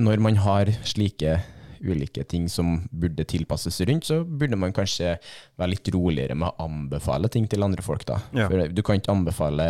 når 0.00 0.22
man 0.24 0.40
har 0.42 0.72
slike 0.88 1.42
ulike 1.82 2.24
ting 2.30 2.46
som 2.50 2.84
burde 2.90 3.26
tilpasses 3.28 3.80
rundt, 3.88 4.06
så 4.06 4.22
burde 4.24 4.58
man 4.58 4.74
kanskje 4.74 5.16
være 5.58 5.74
litt 5.74 5.88
roligere 5.94 6.36
med 6.38 6.52
å 6.52 6.68
anbefale 6.68 7.30
ting 7.32 7.48
til 7.50 7.66
andre 7.66 7.84
folk. 7.84 8.06
da. 8.08 8.22
Ja. 8.32 8.48
For 8.48 8.70
du 8.70 8.82
kan 8.86 9.00
ikke 9.00 9.14
anbefale 9.14 9.66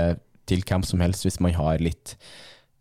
til 0.51 0.65
hvem 0.67 0.85
som 0.87 1.03
helst 1.05 1.27
hvis 1.27 1.41
man 1.43 1.55
har 1.57 1.83
litt 1.83 2.17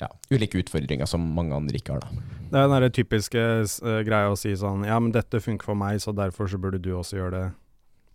ja, 0.02 0.10
ulike 0.34 0.62
utfordringer 0.64 1.06
som 1.10 1.24
mange 1.36 1.56
andre 1.56 1.78
ikke 1.78 1.96
har. 1.96 2.06
da. 2.06 2.24
Det 2.52 2.60
er 2.60 2.68
den 2.68 2.76
der 2.84 2.94
typiske 2.96 3.42
uh, 3.86 4.02
greia 4.08 4.32
å 4.32 4.38
si 4.40 4.54
sånn 4.60 4.84
Ja, 4.88 4.98
men 5.00 5.14
dette 5.16 5.40
funker 5.44 5.72
for 5.72 5.78
meg, 5.78 6.02
så 6.04 6.14
derfor 6.16 6.50
så 6.52 6.60
burde 6.62 6.82
du 6.82 6.92
også 6.98 7.20
gjøre 7.20 7.34
det. 7.36 7.44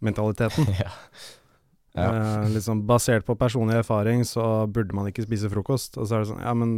Mentaliteten. 0.05 0.69
ja. 0.85 0.91
Ja. 1.97 2.11
Uh, 2.13 2.49
liksom 2.53 2.83
basert 2.89 3.25
på 3.25 3.39
personlig 3.41 3.79
erfaring 3.81 4.27
så 4.29 4.67
burde 4.69 4.97
man 4.97 5.09
ikke 5.09 5.25
spise 5.25 5.49
frokost. 5.53 5.97
Og 5.97 6.09
så 6.09 6.19
er 6.19 6.25
det 6.25 6.33
sånn, 6.33 6.43
ja 6.45 6.53
men 6.59 6.75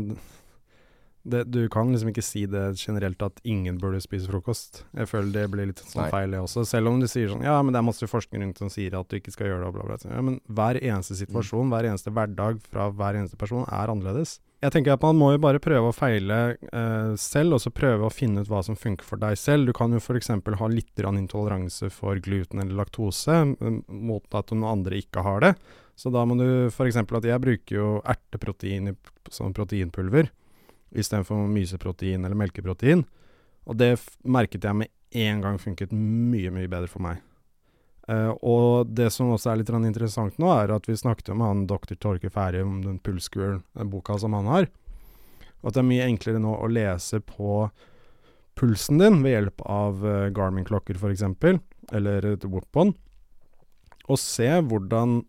det, 1.31 1.45
Du 1.53 1.61
kan 1.73 1.93
liksom 1.93 2.11
ikke 2.13 2.25
si 2.25 2.45
det 2.51 2.65
generelt 2.81 3.23
at 3.25 3.41
ingen 3.45 3.79
burde 3.81 4.01
spise 4.05 4.31
frokost. 4.31 4.83
Jeg 4.97 5.11
føler 5.11 5.33
det 5.35 5.47
blir 5.53 5.71
litt 5.71 5.83
sånn 5.85 6.05
Nei. 6.05 6.11
feil 6.13 6.35
det 6.35 6.43
også. 6.43 6.65
Selv 6.69 6.93
om 6.93 7.01
du 7.03 7.09
sier 7.11 7.31
sånn 7.33 7.47
ja, 7.47 7.57
men 7.63 7.75
det 7.75 7.83
er 7.83 7.89
masse 7.89 8.09
forskning 8.11 8.45
rundt 8.45 8.61
som 8.63 8.73
sier 8.73 8.97
at 8.99 9.09
du 9.09 9.19
ikke 9.21 9.35
skal 9.35 9.53
gjøre 9.53 9.65
det 9.65 9.71
og 9.71 9.79
bla, 9.79 9.87
bla. 9.89 10.01
bla. 10.03 10.13
Ja, 10.17 10.25
men 10.25 10.41
hver 10.49 10.81
eneste 10.81 11.19
situasjon, 11.21 11.73
hver 11.73 11.89
eneste 11.91 12.13
hverdag 12.15 12.61
fra 12.69 12.91
hver 12.91 13.21
eneste 13.21 13.41
person 13.41 13.67
er 13.69 13.93
annerledes. 13.93 14.39
Jeg 14.59 14.75
tenker 14.75 14.97
at 14.97 15.05
man 15.07 15.15
må 15.15 15.31
jo 15.31 15.39
bare 15.43 15.61
prøve 15.63 15.93
å 15.93 15.95
feile 15.95 16.39
eh, 16.59 17.13
selv, 17.21 17.55
og 17.55 17.63
så 17.63 17.71
prøve 17.71 18.09
å 18.09 18.11
finne 18.11 18.43
ut 18.43 18.49
hva 18.51 18.65
som 18.67 18.75
funker 18.79 19.07
for 19.07 19.21
deg 19.23 19.39
selv. 19.39 19.69
Du 19.69 19.75
kan 19.77 19.93
jo 19.95 20.01
f.eks. 20.03 20.33
ha 20.35 20.71
litt 20.73 20.99
intoleranse 20.99 21.93
for 21.95 22.19
gluten 22.19 22.65
eller 22.65 22.75
laktose, 22.81 23.45
mot 23.87 24.35
at 24.35 24.51
noen 24.51 24.73
andre 24.73 24.99
ikke 24.99 25.23
har 25.23 25.47
det. 25.47 25.53
Så 25.99 26.11
da 26.15 26.25
må 26.27 26.35
du 26.39 26.67
f.eks. 26.73 26.99
at 26.99 27.31
jeg 27.31 27.43
bruker 27.43 27.79
jo 27.79 27.87
erteprotein 28.03 28.91
i, 28.91 28.97
som 29.31 29.55
proteinpulver 29.55 30.33
istedenfor 30.95 31.49
myseprotein 31.51 32.25
eller 32.25 32.39
melkeprotein. 32.39 33.05
Og 33.69 33.77
det 33.77 33.97
merket 34.25 34.65
jeg 34.65 34.77
med 34.77 34.93
en 35.19 35.43
gang 35.45 35.59
funket 35.61 35.93
mye, 35.93 36.53
mye 36.53 36.71
bedre 36.71 36.91
for 36.91 37.05
meg. 37.05 37.23
Uh, 38.09 38.33
og 38.41 38.89
det 38.97 39.11
som 39.13 39.35
også 39.35 39.53
er 39.53 39.61
litt 39.61 39.71
interessant 39.71 40.39
nå, 40.41 40.49
er 40.49 40.73
at 40.73 40.87
vi 40.89 40.97
snakket 40.97 41.35
med 41.35 41.45
han 41.45 41.67
dr. 41.69 41.93
Torke 42.01 42.31
Færøy 42.33 42.63
om 42.63 42.79
den 42.85 42.97
pulskuren, 43.05 43.63
den 43.77 43.91
boka 43.93 44.17
som 44.19 44.33
han 44.33 44.49
har. 44.49 44.71
Og 45.61 45.69
at 45.69 45.77
det 45.77 45.83
er 45.83 45.91
mye 45.91 46.07
enklere 46.09 46.41
nå 46.41 46.55
å 46.57 46.71
lese 46.73 47.21
på 47.21 47.67
pulsen 48.59 49.03
din 49.03 49.21
ved 49.23 49.37
hjelp 49.37 49.67
av 49.69 50.01
uh, 50.07 50.31
Garmin-klokker 50.33 50.97
f.eks., 50.97 51.27
eller 51.93 52.33
et 52.33 52.45
Whoop-on, 52.45 52.95
og 54.09 54.19
se 54.21 54.49
hvordan 54.49 55.23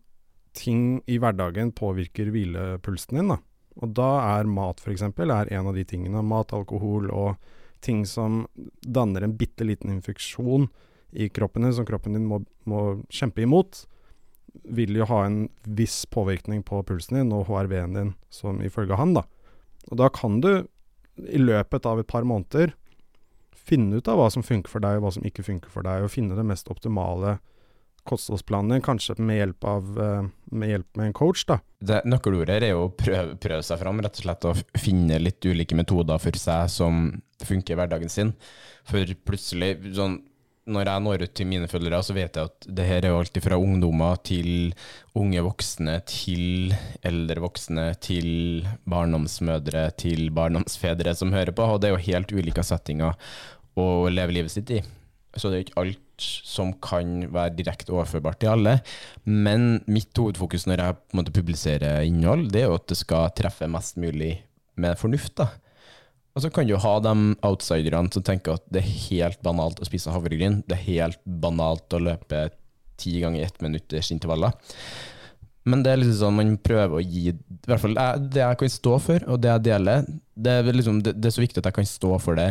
ting 0.56 0.98
i 1.08 1.18
hverdagen 1.20 1.70
påvirker 1.76 2.32
hvilepulsen 2.32 3.20
din. 3.20 3.32
da. 3.34 3.38
Og 3.78 3.94
da 3.94 4.10
er 4.38 4.50
mat 4.50 4.80
f.eks. 4.82 5.04
er 5.06 5.52
en 5.54 5.70
av 5.70 5.76
de 5.76 5.84
tingene. 5.86 6.22
Mat, 6.26 6.52
alkohol 6.56 7.10
og 7.14 7.36
ting 7.84 8.04
som 8.06 8.44
danner 8.82 9.24
en 9.24 9.36
bitte 9.36 9.64
liten 9.64 9.92
infeksjon 9.94 10.68
i 11.10 11.28
kroppen 11.28 11.64
din, 11.64 11.74
som 11.74 11.86
kroppen 11.86 12.14
din 12.14 12.26
må, 12.28 12.42
må 12.68 13.00
kjempe 13.08 13.42
imot, 13.42 13.84
vil 14.66 14.98
jo 14.98 15.06
ha 15.08 15.22
en 15.26 15.44
viss 15.64 16.02
påvirkning 16.10 16.62
på 16.66 16.82
pulsen 16.86 17.20
din 17.20 17.32
og 17.34 17.46
HRV-en 17.48 17.96
din, 17.96 18.12
som 18.34 18.60
ifølge 18.62 18.98
han, 18.98 19.14
da. 19.16 19.24
Og 19.90 19.98
da 20.02 20.10
kan 20.12 20.40
du 20.42 20.52
i 21.30 21.40
løpet 21.40 21.86
av 21.86 22.00
et 22.00 22.10
par 22.10 22.26
måneder 22.26 22.74
finne 23.70 24.00
ut 24.00 24.08
av 24.08 24.18
hva 24.18 24.28
som 24.32 24.44
funker 24.44 24.72
for 24.72 24.82
deg, 24.82 24.98
og 24.98 25.06
hva 25.06 25.14
som 25.14 25.26
ikke 25.26 25.46
funker 25.46 25.72
for 25.72 25.86
deg, 25.86 26.04
og 26.04 26.12
finne 26.12 26.38
det 26.38 26.46
mest 26.46 26.70
optimale 26.72 27.38
kostholdsplanen 28.08 28.82
kanskje 28.84 29.16
med 29.18 29.40
hjelp, 29.40 29.66
av, 29.68 29.90
eh, 30.00 30.30
med 30.50 30.72
hjelp 30.72 30.96
med 30.96 31.06
en 31.10 31.16
coach, 31.16 31.44
da. 31.48 31.60
Det 31.80 32.02
Nøkkelordet 32.04 32.62
er 32.62 32.72
jo 32.74 32.88
å 32.88 32.94
prøve, 32.94 33.36
prøve 33.40 33.62
seg 33.66 33.80
fram, 33.80 34.00
rett 34.00 34.18
og 34.18 34.24
slett. 34.24 34.48
Å 34.48 34.80
finne 34.80 35.20
litt 35.20 35.44
ulike 35.44 35.76
metoder 35.78 36.20
for 36.20 36.36
seg 36.40 36.70
som 36.70 37.22
funker 37.44 37.74
i 37.74 37.80
hverdagen 37.80 38.12
sin. 38.12 38.34
For 38.88 39.04
plutselig, 39.24 39.78
sånn 39.96 40.20
når 40.70 40.86
jeg 40.86 41.02
når 41.02 41.24
ut 41.24 41.34
til 41.34 41.48
mine 41.48 41.68
følgere, 41.70 42.00
så 42.04 42.14
vet 42.14 42.36
jeg 42.36 42.50
at 42.50 42.68
det 42.68 42.86
her 42.86 43.04
er 43.04 43.14
jo 43.14 43.20
alltid 43.22 43.42
fra 43.42 43.58
ungdommer 43.58 44.20
til 44.26 44.74
unge 45.18 45.42
voksne, 45.46 45.96
til 46.06 46.74
eldre 47.06 47.42
voksne, 47.42 47.86
til 48.04 48.68
barndomsmødre, 48.90 49.88
til 50.00 50.28
barndomsfedre 50.36 51.16
som 51.16 51.34
hører 51.34 51.56
på. 51.56 51.66
Og 51.66 51.80
det 51.80 51.90
er 51.90 51.96
jo 51.96 52.06
helt 52.10 52.34
ulike 52.36 52.64
settinger 52.66 53.16
å 53.80 53.86
leve 54.12 54.36
livet 54.36 54.54
sitt 54.54 54.70
i. 54.76 54.82
Så 55.36 55.50
det 55.50 55.58
er 55.58 55.64
ikke 55.66 55.82
alt 55.84 56.06
som 56.20 56.72
kan 56.82 57.22
være 57.32 57.54
direkte 57.56 57.94
overførbart 57.94 58.40
til 58.42 58.52
alle. 58.52 58.76
Men 59.24 59.80
mitt 59.90 60.16
hovedfokus 60.18 60.66
når 60.68 60.82
jeg 60.82 60.98
på 60.98 61.14
en 61.14 61.20
måte 61.22 61.34
publiserer 61.34 62.06
innhold, 62.08 62.48
det 62.52 62.64
er 62.64 62.70
jo 62.70 62.78
at 62.80 62.88
det 62.90 62.98
skal 63.00 63.30
treffe 63.38 63.68
mest 63.70 64.00
mulig 64.00 64.34
med 64.80 64.98
fornuft. 65.00 65.36
da. 65.40 65.48
Og 66.34 66.44
så 66.44 66.50
kan 66.54 66.66
du 66.68 66.76
ha 66.78 66.94
de 67.02 67.14
outsiderne 67.46 68.12
som 68.14 68.24
tenker 68.26 68.58
at 68.58 68.66
det 68.70 68.82
er 68.82 68.98
helt 69.10 69.40
banalt 69.42 69.80
å 69.82 69.88
spise 69.88 70.12
havregryn. 70.14 70.60
Det 70.66 70.76
er 70.76 70.88
helt 70.88 71.22
banalt 71.24 71.90
å 71.96 72.02
løpe 72.02 72.48
ti 73.00 73.16
ganger 73.22 73.46
ett 73.46 73.62
minutters 73.64 74.12
intervaller. 74.14 74.54
Men 75.68 75.82
det 75.84 75.92
er 75.92 76.00
liksom 76.00 76.18
sånn 76.20 76.36
man 76.38 76.52
prøver 76.62 76.96
å 76.96 77.04
gi 77.04 77.30
I 77.30 77.34
hvert 77.68 77.82
fall 77.82 77.96
det 78.32 78.40
jeg 78.40 78.58
kan 78.62 78.72
stå 78.72 78.94
for, 79.02 79.26
og 79.28 79.40
det 79.42 79.50
jeg 79.50 79.64
deler, 79.68 80.06
det 80.34 80.54
er, 80.56 80.70
liksom, 80.72 81.02
det, 81.04 81.14
det 81.20 81.28
er 81.28 81.34
så 81.36 81.42
viktig 81.44 81.60
at 81.60 81.68
jeg 81.68 81.78
kan 81.80 81.88
stå 81.88 82.14
for 82.22 82.40
det 82.40 82.48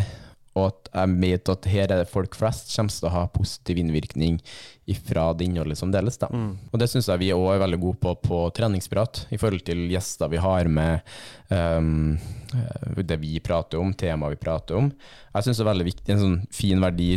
og 0.57 0.65
at 0.69 0.89
jeg 0.93 1.15
vet 1.21 1.51
at 1.53 1.67
her 1.69 1.85
er 1.85 2.01
det 2.01 2.09
folk 2.09 2.35
flest 2.37 2.71
kommer 2.73 2.93
til 2.93 3.07
å 3.09 3.13
ha 3.13 3.23
positiv 3.31 3.79
innvirkning 3.81 4.39
fra 5.05 5.27
det 5.37 5.45
innholdet 5.45 5.77
som 5.77 5.91
deles. 5.93 6.17
Mm. 6.17 6.51
Og 6.71 6.81
det 6.81 6.87
syns 6.89 7.09
jeg 7.11 7.21
vi 7.21 7.31
òg 7.35 7.51
er 7.53 7.61
veldig 7.61 7.79
gode 7.81 8.01
på 8.01 8.15
på 8.23 8.39
treningsprat, 8.57 9.25
i 9.29 9.37
forhold 9.37 9.65
til 9.67 9.85
gjester 9.91 10.31
vi 10.31 10.41
har 10.41 10.69
med 10.71 11.05
um, 11.53 12.17
det 12.97 13.19
vi 13.21 13.37
prater 13.43 13.81
om, 13.81 13.93
temaet 13.93 14.37
vi 14.37 14.41
prater 14.41 14.79
om. 14.79 14.89
Jeg 15.35 15.45
syns 15.45 15.61
det 15.61 15.65
er 15.67 15.71
veldig 15.71 15.89
viktig, 15.91 16.09
en 16.15 16.23
sånn 16.23 16.41
fin 16.53 16.81
verdi 16.81 17.11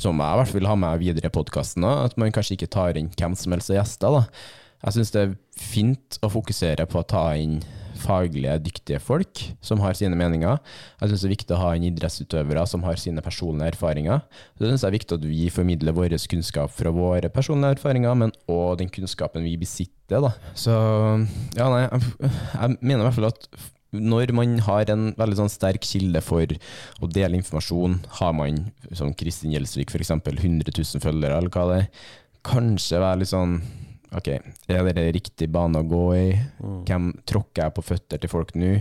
som 0.00 0.18
jeg 0.18 0.34
i 0.34 0.40
hvert 0.40 0.48
fall 0.48 0.60
vil 0.62 0.70
ha 0.70 0.78
med 0.80 1.02
videre 1.02 1.28
i 1.28 1.34
podkasten, 1.34 1.84
at 1.84 2.16
man 2.20 2.32
kanskje 2.34 2.56
ikke 2.56 2.72
tar 2.72 2.96
inn 2.98 3.12
hvem 3.12 3.36
som 3.38 3.52
helst 3.54 3.70
av 3.70 3.78
gjester. 3.78 4.16
Da. 4.16 4.48
Jeg 4.86 4.96
syns 4.96 5.14
det 5.14 5.22
er 5.22 5.34
fint 5.60 6.18
å 6.24 6.32
fokusere 6.32 6.88
på 6.90 7.02
å 7.02 7.06
ta 7.06 7.26
inn 7.38 7.60
faglige, 8.02 8.58
dyktige 8.66 9.00
folk 9.02 9.42
som 9.64 9.82
har 9.84 9.96
sine 9.98 10.18
meninger. 10.18 10.60
Jeg 11.00 11.12
syns 11.12 11.24
det 11.24 11.28
er 11.28 11.34
viktig 11.36 11.56
å 11.56 11.60
ha 11.62 11.72
inn 11.76 11.88
idrettsutøvere 11.88 12.64
som 12.68 12.84
har 12.86 13.00
sine 13.00 13.24
personlige 13.24 13.74
erfaringer. 13.74 14.24
Så 14.54 14.66
jeg 14.66 14.72
synes 14.72 14.84
det 14.84 14.90
er 14.90 14.96
viktig 14.98 15.18
at 15.18 15.28
vi 15.30 15.50
formidler 15.54 15.96
vår 15.96 16.16
kunnskap 16.32 16.72
fra 16.74 16.92
våre 16.94 17.30
personlige 17.32 17.78
erfaringer, 17.78 18.16
men 18.18 18.34
òg 18.50 18.80
den 18.82 18.90
kunnskapen 18.92 19.46
vi 19.46 19.56
besitter. 19.60 20.22
Da. 20.26 20.32
Så 20.58 20.72
ja, 21.56 21.68
nei, 21.72 21.84
jeg, 21.86 22.32
jeg 22.52 22.80
mener 22.80 23.04
i 23.04 23.06
hvert 23.08 23.20
fall 23.20 23.30
at 23.32 23.48
når 23.92 24.32
man 24.32 24.56
har 24.64 24.88
en 24.88 25.10
veldig 25.18 25.36
sånn 25.42 25.52
sterk 25.52 25.84
kilde 25.84 26.22
for 26.24 26.48
å 26.48 27.08
dele 27.12 27.36
informasjon, 27.36 27.98
har 28.18 28.32
man 28.36 28.64
som 28.96 29.12
Kristin 29.12 29.52
Gjelsvik 29.52 29.92
f.eks. 29.92 30.14
100 30.16 30.72
000 30.72 31.04
følgere, 31.04 31.36
eller 31.36 31.52
hva 31.52 31.66
det 31.68 31.80
er, 31.82 31.88
kanskje 32.42 33.02
være 33.02 33.20
litt 33.20 33.30
sånn 33.30 33.60
Ok, 34.12 34.28
er 34.68 34.88
det 34.92 35.04
riktig 35.16 35.48
bane 35.52 35.80
å 35.80 35.88
gå 35.88 36.02
i? 36.18 36.26
Mm. 36.60 36.80
Hvem 36.88 37.06
tråkker 37.28 37.64
jeg 37.64 37.74
på 37.76 37.84
føtter 37.86 38.20
til 38.20 38.32
folk 38.32 38.52
nå? 38.60 38.72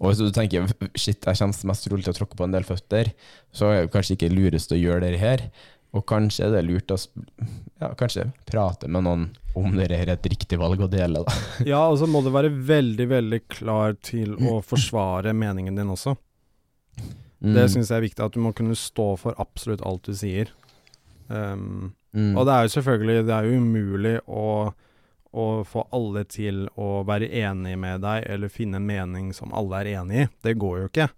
Og 0.00 0.10
hvis 0.10 0.22
du 0.22 0.30
tenker 0.32 0.68
shit, 0.94 1.20
jeg 1.20 1.40
kommer 1.40 1.72
mest 1.72 1.84
trolig 1.84 2.06
til 2.06 2.14
å 2.14 2.18
tråkke 2.22 2.38
på 2.38 2.46
en 2.46 2.54
del 2.56 2.64
føtter, 2.68 3.12
så 3.52 3.72
er 3.72 3.82
det 3.82 3.92
kanskje 3.92 4.16
ikke 4.16 4.32
lurest 4.32 4.72
å 4.72 4.80
gjøre 4.80 5.10
det 5.12 5.20
her. 5.20 5.44
Og 5.96 6.04
kanskje 6.08 6.46
er 6.46 6.56
det 6.56 6.64
lurt 6.68 6.92
å 6.92 6.98
ja, 6.98 7.92
kanskje 7.96 8.28
prate 8.48 8.88
med 8.92 9.06
noen 9.06 9.28
om 9.58 9.76
det 9.76 9.88
er 9.96 10.12
et 10.12 10.26
riktig 10.30 10.58
valg 10.60 10.80
å 10.84 10.90
dele. 10.90 11.24
Da. 11.24 11.36
Ja, 11.72 11.82
og 11.88 11.98
så 12.00 12.08
må 12.08 12.22
du 12.24 12.30
være 12.32 12.50
veldig, 12.52 13.08
veldig 13.12 13.42
klar 13.50 13.96
til 14.04 14.36
å 14.38 14.58
forsvare 14.64 15.34
meningen 15.36 15.76
din 15.80 15.92
også. 15.92 16.16
Mm. 17.38 17.54
Det 17.54 17.68
syns 17.72 17.90
jeg 17.90 17.96
er 17.96 18.06
viktig, 18.08 18.24
at 18.24 18.34
du 18.34 18.42
må 18.42 18.52
kunne 18.56 18.76
stå 18.78 19.12
for 19.20 19.36
absolutt 19.40 19.84
alt 19.86 20.08
du 20.08 20.16
sier. 20.16 20.52
Um, 21.28 21.92
Mm. 22.16 22.34
Og 22.38 22.46
det 22.48 22.52
er 22.54 22.64
jo 22.64 22.70
selvfølgelig 22.72 23.24
Det 23.28 23.34
er 23.36 23.44
jo 23.44 23.56
umulig 23.60 24.14
å, 24.24 24.44
å, 25.36 25.46
få 25.68 25.82
alle 25.92 26.22
til 26.24 26.64
å 26.80 27.02
være 27.08 27.28
enig 27.42 27.76
med 27.80 28.04
deg, 28.04 28.24
eller 28.32 28.52
finne 28.52 28.80
en 28.80 28.88
mening 28.88 29.32
som 29.36 29.52
alle 29.56 29.82
er 29.82 29.92
enig 30.00 30.22
i. 30.24 30.28
Det 30.46 30.56
går 30.60 30.82
jo 30.82 30.92
ikke. 30.92 31.08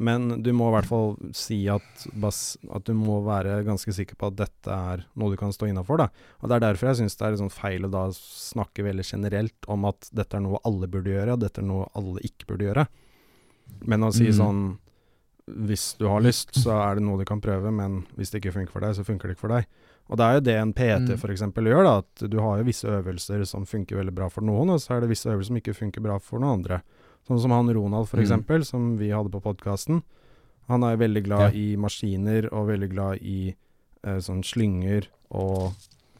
Men 0.00 0.42
du 0.42 0.52
må 0.54 0.68
i 0.70 0.74
hvert 0.76 0.86
fall 0.86 1.16
si 1.36 1.64
at, 1.68 2.04
at 2.06 2.84
du 2.86 2.92
må 2.94 3.18
være 3.26 3.58
ganske 3.66 3.92
sikker 3.92 4.16
på 4.16 4.30
at 4.30 4.36
dette 4.38 4.76
er 4.92 5.02
noe 5.18 5.32
du 5.32 5.38
kan 5.40 5.50
stå 5.52 5.66
innafor. 5.66 6.04
Det 6.04 6.54
er 6.54 6.62
derfor 6.62 6.92
jeg 6.92 7.00
syns 7.00 7.18
det 7.18 7.26
er 7.26 7.40
sånn 7.40 7.52
feil 7.52 7.88
å 7.88 7.90
da 7.92 8.04
snakke 8.14 8.86
veldig 8.86 9.04
generelt 9.04 9.68
om 9.70 9.88
at 9.90 10.08
dette 10.14 10.38
er 10.38 10.44
noe 10.46 10.62
alle 10.68 10.88
burde 10.90 11.10
gjøre, 11.10 11.34
og 11.34 11.42
dette 11.42 11.60
er 11.60 11.68
noe 11.68 11.90
alle 11.98 12.22
ikke 12.26 12.52
burde 12.52 12.68
gjøre. 12.70 12.86
Men 13.90 14.06
å 14.06 14.12
si 14.14 14.26
mm. 14.30 14.36
sånn 14.38 14.62
Hvis 15.68 15.94
du 15.98 16.06
har 16.06 16.22
lyst, 16.22 16.54
så 16.58 16.76
er 16.78 16.98
det 16.98 17.04
noe 17.04 17.18
du 17.18 17.26
kan 17.26 17.42
prøve, 17.42 17.72
men 17.74 18.04
hvis 18.14 18.30
det 18.30 18.40
ikke 18.40 18.54
funker 18.60 18.76
for 18.76 18.86
deg, 18.86 18.94
så 18.94 19.06
funker 19.06 19.28
det 19.28 19.34
ikke 19.34 19.48
for 19.48 19.56
deg. 19.56 19.66
Og 20.10 20.18
det 20.18 20.26
er 20.26 20.36
jo 20.36 20.42
det 20.42 20.54
en 20.58 20.72
PT 20.74 21.12
mm. 21.12 21.18
f.eks. 21.20 21.44
gjør, 21.54 21.84
da, 21.86 21.92
at 22.02 22.24
du 22.32 22.40
har 22.42 22.58
jo 22.58 22.66
visse 22.66 22.88
øvelser 22.90 23.44
som 23.46 23.66
funker 23.68 24.00
veldig 24.00 24.14
bra 24.16 24.26
for 24.32 24.42
noen, 24.46 24.72
og 24.74 24.80
så 24.82 24.96
er 24.96 25.04
det 25.04 25.12
visse 25.12 25.30
øvelser 25.30 25.52
som 25.52 25.60
ikke 25.60 25.76
funker 25.76 26.02
bra 26.02 26.16
for 26.18 26.42
noen 26.42 26.58
andre. 26.58 26.80
Sånn 27.28 27.38
som 27.42 27.54
han 27.54 27.70
Ronald 27.70 28.10
f.eks., 28.10 28.32
mm. 28.42 28.64
som 28.66 28.88
vi 28.98 29.12
hadde 29.14 29.30
på 29.30 29.42
podkasten. 29.44 30.02
Han 30.70 30.86
er 30.86 30.98
veldig 30.98 31.22
glad 31.26 31.46
ja. 31.48 31.62
i 31.62 31.78
maskiner 31.78 32.48
og 32.50 32.68
veldig 32.70 32.90
glad 32.90 33.22
i 33.26 33.52
eh, 33.52 34.18
sånn 34.22 34.42
slynger 34.46 35.06
og, 35.30 35.70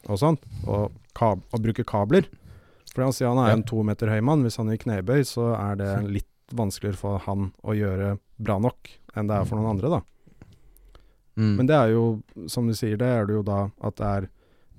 og 0.07 0.19
sånt, 0.19 0.47
og, 0.67 0.95
kab 1.17 1.43
og 1.51 1.63
bruker 1.63 1.87
kabler. 1.87 2.27
For 2.91 3.03
han 3.03 3.15
sier 3.15 3.31
han 3.31 3.39
er 3.43 3.51
ja. 3.51 3.59
en 3.59 3.67
to 3.67 3.83
meter 3.87 4.11
høy 4.11 4.19
mann. 4.23 4.43
Hvis 4.47 4.59
han 4.59 4.71
gjør 4.71 4.83
knebøy, 4.85 5.21
så 5.27 5.51
er 5.57 5.79
det 5.79 5.91
litt 6.19 6.55
vanskeligere 6.55 6.99
for 6.99 7.23
han 7.27 7.51
å 7.63 7.75
gjøre 7.75 8.15
bra 8.39 8.57
nok 8.59 8.91
enn 9.15 9.27
det 9.27 9.35
er 9.35 9.47
for 9.47 9.59
noen 9.59 9.75
andre, 9.75 9.99
da. 9.99 10.01
Mm. 11.39 11.55
Men 11.59 11.69
det 11.69 11.77
er 11.77 11.93
jo, 11.95 12.05
som 12.51 12.67
du 12.67 12.75
sier, 12.77 12.99
det 12.99 13.07
er 13.07 13.27
det 13.29 13.39
jo 13.39 13.43
da 13.47 13.63
at 13.87 13.97
det 13.99 14.11
er 14.11 14.29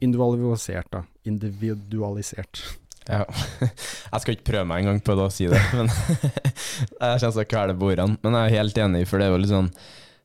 individualisert, 0.03 0.91
da. 0.93 1.05
Individualisert. 1.29 2.63
Ja. 3.09 3.25
Jeg 4.13 4.23
skal 4.23 4.37
ikke 4.37 4.51
prøve 4.53 4.69
meg 4.71 4.85
engang 4.85 5.01
på 5.03 5.17
det 5.19 5.27
å 5.27 5.33
si 5.33 5.49
det, 5.51 5.59
men 5.79 5.91
jeg 7.03 7.19
kjenner 7.19 7.35
så 7.35 7.49
kvele 7.49 7.75
bordene. 7.75 8.15
ordene. 8.15 8.23
Men 8.23 8.39
jeg 8.39 8.45
er 8.45 8.57
helt 8.61 8.79
enig, 8.85 9.03
for 9.11 9.19
det 9.19 9.27
er 9.27 9.35
jo 9.35 9.43
litt 9.43 9.53
sånn 9.53 9.73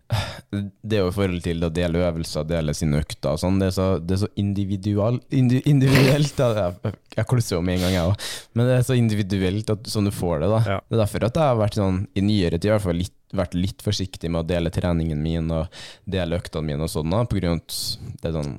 det 0.87 0.97
er 0.97 1.03
jo 1.03 1.09
i 1.09 1.15
forhold 1.15 1.41
til 1.43 1.65
å 1.65 1.71
dele 1.73 2.03
øvelser, 2.07 2.45
dele 2.47 2.75
sine 2.77 3.01
økter 3.01 3.33
og 3.33 3.41
sånn. 3.41 3.59
Det, 3.59 3.71
det, 4.07 4.15
er 4.15 4.21
så 4.23 4.29
individual, 4.39 5.19
indi, 5.35 5.61
individuelt. 5.67 6.39
Jeg, 6.39 6.93
jeg 7.17 7.29
klusser 7.29 7.57
jo 7.57 7.63
med 7.65 7.77
en 7.77 7.85
gang, 7.87 7.95
jeg 7.97 8.13
òg. 8.13 8.29
Men 8.55 8.69
det 8.69 8.77
er 8.77 8.87
så 8.87 8.97
individuelt 8.97 9.73
at, 9.73 9.89
sånn 9.91 10.07
du 10.07 10.13
får 10.15 10.45
det. 10.45 10.51
da 10.53 10.61
ja. 10.63 10.79
Det 10.79 10.97
er 10.97 11.03
derfor 11.03 11.27
at 11.27 11.41
jeg 11.41 11.51
har 11.51 11.59
vært 11.59 11.79
sånn, 11.79 12.01
i 12.15 12.23
nyere 12.23 12.59
tid 12.59 12.71
i 12.71 12.75
hvert 12.75 12.87
fall 12.87 13.01
litt 13.01 13.16
vært 13.35 13.57
litt 13.57 13.83
forsiktig 13.83 14.29
med 14.31 14.43
å 14.45 14.47
dele 14.47 14.71
treningen 14.73 15.19
min 15.21 15.51
og 15.51 15.73
dele 16.05 16.39
øktene 16.39 16.71
mine 16.71 16.85
og 16.85 16.91
sånn, 16.91 17.13
av 17.13 17.27
at 17.27 17.33
det 18.21 18.29
er 18.29 18.37
sånn 18.37 18.53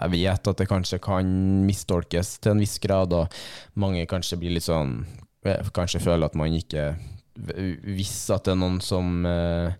jeg 0.00 0.12
vet 0.14 0.48
at 0.48 0.60
det 0.60 0.68
kanskje 0.70 1.00
kan 1.02 1.30
mistolkes 1.66 2.38
til 2.40 2.54
en 2.54 2.62
viss 2.62 2.78
grad, 2.80 3.12
og 3.12 3.34
mange 3.80 4.06
kanskje 4.08 4.38
blir 4.40 4.54
litt 4.56 4.66
sånn 4.66 5.02
Kanskje 5.72 6.02
føler 6.04 6.28
at 6.28 6.36
man 6.36 6.52
ikke 6.52 6.90
Hvis 7.36 8.28
at 8.32 8.44
det 8.44 8.52
er 8.52 8.58
noen 8.60 8.76
som 8.84 9.24
eh, 9.24 9.70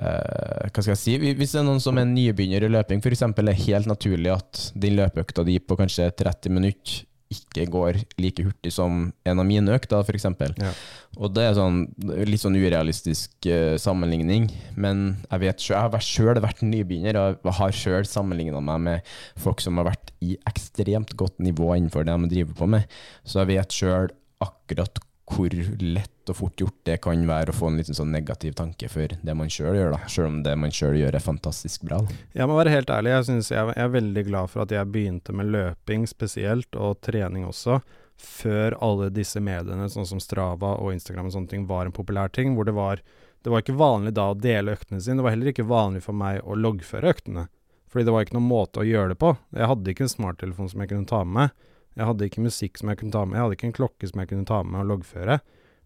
eh, 0.00 0.68
Hva 0.70 0.80
skal 0.80 0.94
jeg 0.94 1.02
si 1.02 1.16
Hvis 1.36 1.52
det 1.52 1.60
er 1.60 1.66
noen 1.68 1.82
som 1.84 2.00
er 2.00 2.08
nybegynner 2.08 2.64
i 2.64 2.70
løping, 2.72 3.02
f.eks., 3.04 3.26
er 3.26 3.48
det 3.48 3.58
helt 3.66 3.90
naturlig 3.90 4.32
at 4.32 4.62
din 4.72 4.96
løpeøkta 4.96 5.44
di 5.44 5.58
på 5.60 5.76
kanskje 5.76 6.08
30 6.16 6.56
minutter 6.56 7.04
ikke 7.32 7.66
går 7.72 7.98
like 8.22 8.44
hurtig 8.46 8.70
som 8.74 9.08
en 9.26 9.42
av 9.42 9.46
mine 9.48 9.74
økter, 9.74 10.04
f.eks. 10.04 10.26
Ja. 10.60 10.72
Og 11.16 11.32
det 11.34 11.46
er 11.48 11.56
sånn, 11.58 11.80
litt 12.28 12.42
sånn 12.42 12.58
urealistisk 12.58 13.48
uh, 13.50 13.74
sammenligning, 13.80 14.50
men 14.78 15.06
jeg 15.30 15.42
vet 15.42 15.64
selv, 15.64 15.76
jeg 15.76 15.96
har 15.96 16.06
sjøl 16.06 16.42
vært 16.44 16.62
nybegynner 16.66 17.18
og 17.22 17.50
har 17.58 17.74
sjøl 17.74 18.06
sammenligna 18.08 18.62
meg 18.64 18.84
med 18.86 19.16
folk 19.42 19.64
som 19.64 19.80
har 19.80 19.90
vært 19.90 20.14
i 20.22 20.36
ekstremt 20.48 21.16
godt 21.18 21.40
nivå 21.42 21.74
innenfor 21.74 22.06
det 22.06 22.14
de 22.16 22.32
driver 22.36 22.60
på 22.60 22.70
med, 22.76 22.96
så 23.26 23.42
jeg 23.42 23.56
vet 23.56 23.80
sjøl 23.80 24.14
akkurat 24.44 25.02
hvor 25.26 25.50
lett 25.82 26.30
og 26.30 26.36
fort 26.38 26.60
gjort 26.60 26.76
det 26.86 27.00
kan 27.02 27.22
være 27.26 27.50
å 27.50 27.56
få 27.56 27.68
en 27.70 27.78
liten 27.80 27.96
sånn 27.98 28.12
negativ 28.14 28.54
tanke 28.58 28.86
for 28.90 29.10
det 29.10 29.34
man 29.34 29.50
sjøl 29.50 29.74
gjør, 29.74 29.92
da. 29.96 30.00
Sjøl 30.10 30.28
om 30.28 30.40
det 30.46 30.54
man 30.62 30.74
sjøl 30.74 30.98
gjør 31.00 31.18
er 31.18 31.24
fantastisk 31.24 31.82
bra. 31.88 31.98
Jeg 32.36 32.46
må 32.46 32.58
være 32.58 32.74
helt 32.74 32.90
ærlig, 32.94 33.10
jeg, 33.14 33.42
jeg, 33.50 33.74
jeg 33.74 33.84
er 33.84 33.94
veldig 33.94 34.24
glad 34.28 34.52
for 34.52 34.62
at 34.62 34.74
jeg 34.74 34.90
begynte 34.94 35.34
med 35.34 35.50
løping 35.54 36.06
spesielt, 36.10 36.78
og 36.78 37.00
trening 37.02 37.46
også. 37.46 37.80
før 38.16 38.76
alle 38.80 39.10
disse 39.12 39.40
mediene, 39.44 39.90
sånn 39.92 40.06
som 40.08 40.20
Strava 40.22 40.76
og 40.80 40.94
Instagram 40.94 41.26
og 41.28 41.34
sånne 41.34 41.50
ting, 41.50 41.66
var 41.68 41.86
en 41.86 41.92
populær 41.92 42.30
ting. 42.32 42.54
Hvor 42.56 42.64
det 42.64 42.72
var 42.72 43.02
Det 43.44 43.50
var 43.52 43.62
ikke 43.62 43.76
vanlig 43.78 44.10
da 44.16 44.30
å 44.32 44.34
dele 44.34 44.72
øktene 44.74 44.98
sine. 45.00 45.20
Det 45.20 45.22
var 45.22 45.30
heller 45.30 45.52
ikke 45.52 45.68
vanlig 45.68 46.00
for 46.02 46.16
meg 46.18 46.40
å 46.42 46.56
loggføre 46.58 47.12
øktene. 47.12 47.44
Fordi 47.86 48.04
det 48.04 48.14
var 48.14 48.24
ikke 48.24 48.34
noen 48.34 48.48
måte 48.48 48.80
å 48.80 48.86
gjøre 48.86 49.12
det 49.12 49.18
på. 49.20 49.36
Jeg 49.54 49.68
hadde 49.70 49.92
ikke 49.92 50.02
en 50.02 50.10
smarttelefon 50.10 50.70
som 50.72 50.80
jeg 50.82 50.90
kunne 50.90 51.06
ta 51.06 51.20
med 51.22 51.36
meg. 51.36 51.68
Jeg 51.96 52.06
hadde 52.06 52.26
ikke 52.28 52.42
musikk 52.44 52.76
som 52.78 52.88
jeg 52.92 52.98
kunne 53.00 53.12
ta 53.14 53.24
med. 53.24 53.36
Jeg 53.38 53.44
hadde 53.46 53.56
ikke 53.58 53.68
en 53.70 53.76
klokke 53.78 54.08
som 54.10 54.20
jeg 54.20 54.28
kunne 54.28 54.44
ta 54.48 54.62
med 54.62 54.80
og 54.82 54.88
loggføre. 54.90 55.38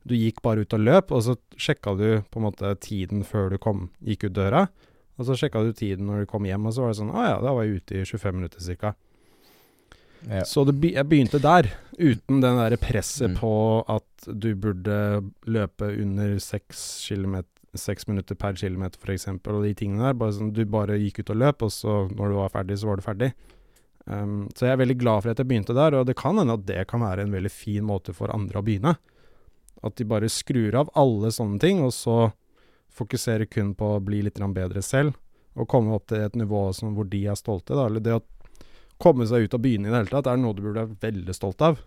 Du 0.09 0.14
gikk 0.16 0.40
bare 0.42 0.64
ut 0.64 0.73
og 0.75 0.81
løp, 0.81 1.12
og 1.12 1.23
så 1.23 1.37
sjekka 1.61 1.92
du 1.99 2.07
på 2.33 2.40
en 2.40 2.46
måte 2.49 2.73
tiden 2.81 3.23
før 3.29 3.51
du 3.53 3.59
kom, 3.62 3.90
gikk 4.03 4.25
ut 4.31 4.33
døra. 4.38 4.64
Og 5.20 5.27
så 5.29 5.37
sjekka 5.37 5.61
du 5.62 5.73
tiden 5.77 6.07
når 6.09 6.25
du 6.25 6.31
kom 6.33 6.46
hjem, 6.49 6.66
og 6.66 6.73
så 6.73 6.83
var 6.87 6.92
det 6.94 6.99
sånn 7.03 7.12
Å 7.12 7.25
ja, 7.29 7.37
da 7.44 7.53
var 7.53 7.66
jeg 7.68 7.83
ute 7.83 7.99
i 8.01 8.05
25 8.09 8.38
minutter 8.40 8.77
ca. 8.81 8.94
Ja. 10.29 10.42
Så 10.44 10.64
det, 10.68 10.75
be- 10.81 10.92
jeg 10.96 11.07
begynte 11.09 11.40
der, 11.40 11.68
uten 11.96 12.40
den 12.42 12.59
der 12.61 12.77
presset 12.81 13.31
Mm. 13.31 13.37
på 13.40 13.53
at 13.88 14.27
du 14.38 14.55
burde 14.55 14.96
løpe 15.46 15.88
under 16.03 16.38
seks 16.38 17.07
kilomet- 17.09 17.46
seks 17.77 18.07
minutter 18.09 18.35
per 18.35 18.53
kilometer 18.55 18.99
f.eks., 19.01 19.29
og 19.29 19.62
de 19.64 19.75
tingene 19.75 20.03
der. 20.11 20.14
Bare 20.14 20.33
sånn, 20.33 20.53
du 20.53 20.64
bare 20.66 20.99
gikk 20.99 21.20
ut 21.20 21.31
og 21.31 21.37
løp, 21.37 21.62
og 21.62 21.70
så 21.70 22.09
når 22.11 22.29
du 22.29 22.35
var 22.37 22.49
ferdig, 22.51 22.79
så 22.79 22.87
var 22.88 22.96
du 22.96 23.03
ferdig. 23.03 23.33
Um, 24.06 24.48
så 24.56 24.66
jeg 24.66 24.74
er 24.74 24.80
veldig 24.80 24.98
glad 25.00 25.22
for 25.22 25.32
at 25.32 25.40
jeg 25.40 25.48
begynte 25.50 25.76
der, 25.76 25.94
og 25.98 26.06
det 26.08 26.16
kan 26.18 26.38
hende 26.40 26.56
at 26.56 26.66
det 26.68 26.86
kan 26.90 27.02
være 27.04 27.26
en 27.26 27.34
veldig 27.34 27.52
fin 27.52 27.84
måte 27.86 28.14
for 28.16 28.32
andre 28.34 28.60
å 28.60 28.64
begynne. 28.66 28.96
At 29.84 29.96
de 29.96 30.06
bare 30.08 30.30
skrur 30.32 30.76
av 30.76 30.92
alle 30.98 31.30
sånne 31.32 31.60
ting, 31.62 31.82
og 31.84 31.92
så 31.96 32.30
fokuserer 32.90 33.46
kun 33.48 33.74
på 33.78 33.94
å 33.96 34.02
bli 34.02 34.22
litt 34.26 34.40
bedre 34.54 34.82
selv, 34.82 35.14
og 35.54 35.68
komme 35.68 35.94
opp 35.94 36.08
til 36.10 36.24
et 36.24 36.36
nivå 36.38 36.70
som, 36.76 36.94
hvor 36.94 37.08
de 37.10 37.24
er 37.28 37.38
stolte. 37.38 37.74
Da. 37.74 37.86
Eller 37.86 38.02
det 38.04 38.16
å 38.16 38.24
komme 39.00 39.26
seg 39.26 39.46
ut 39.46 39.56
og 39.56 39.62
begynne 39.64 39.88
i 39.88 39.92
det 39.92 40.02
hele 40.02 40.12
tatt, 40.12 40.28
er 40.30 40.40
noe 40.40 40.56
du 40.56 40.62
burde 40.64 40.84
være 40.84 41.00
veldig 41.00 41.36
stolt 41.36 41.62
av. 41.64 41.80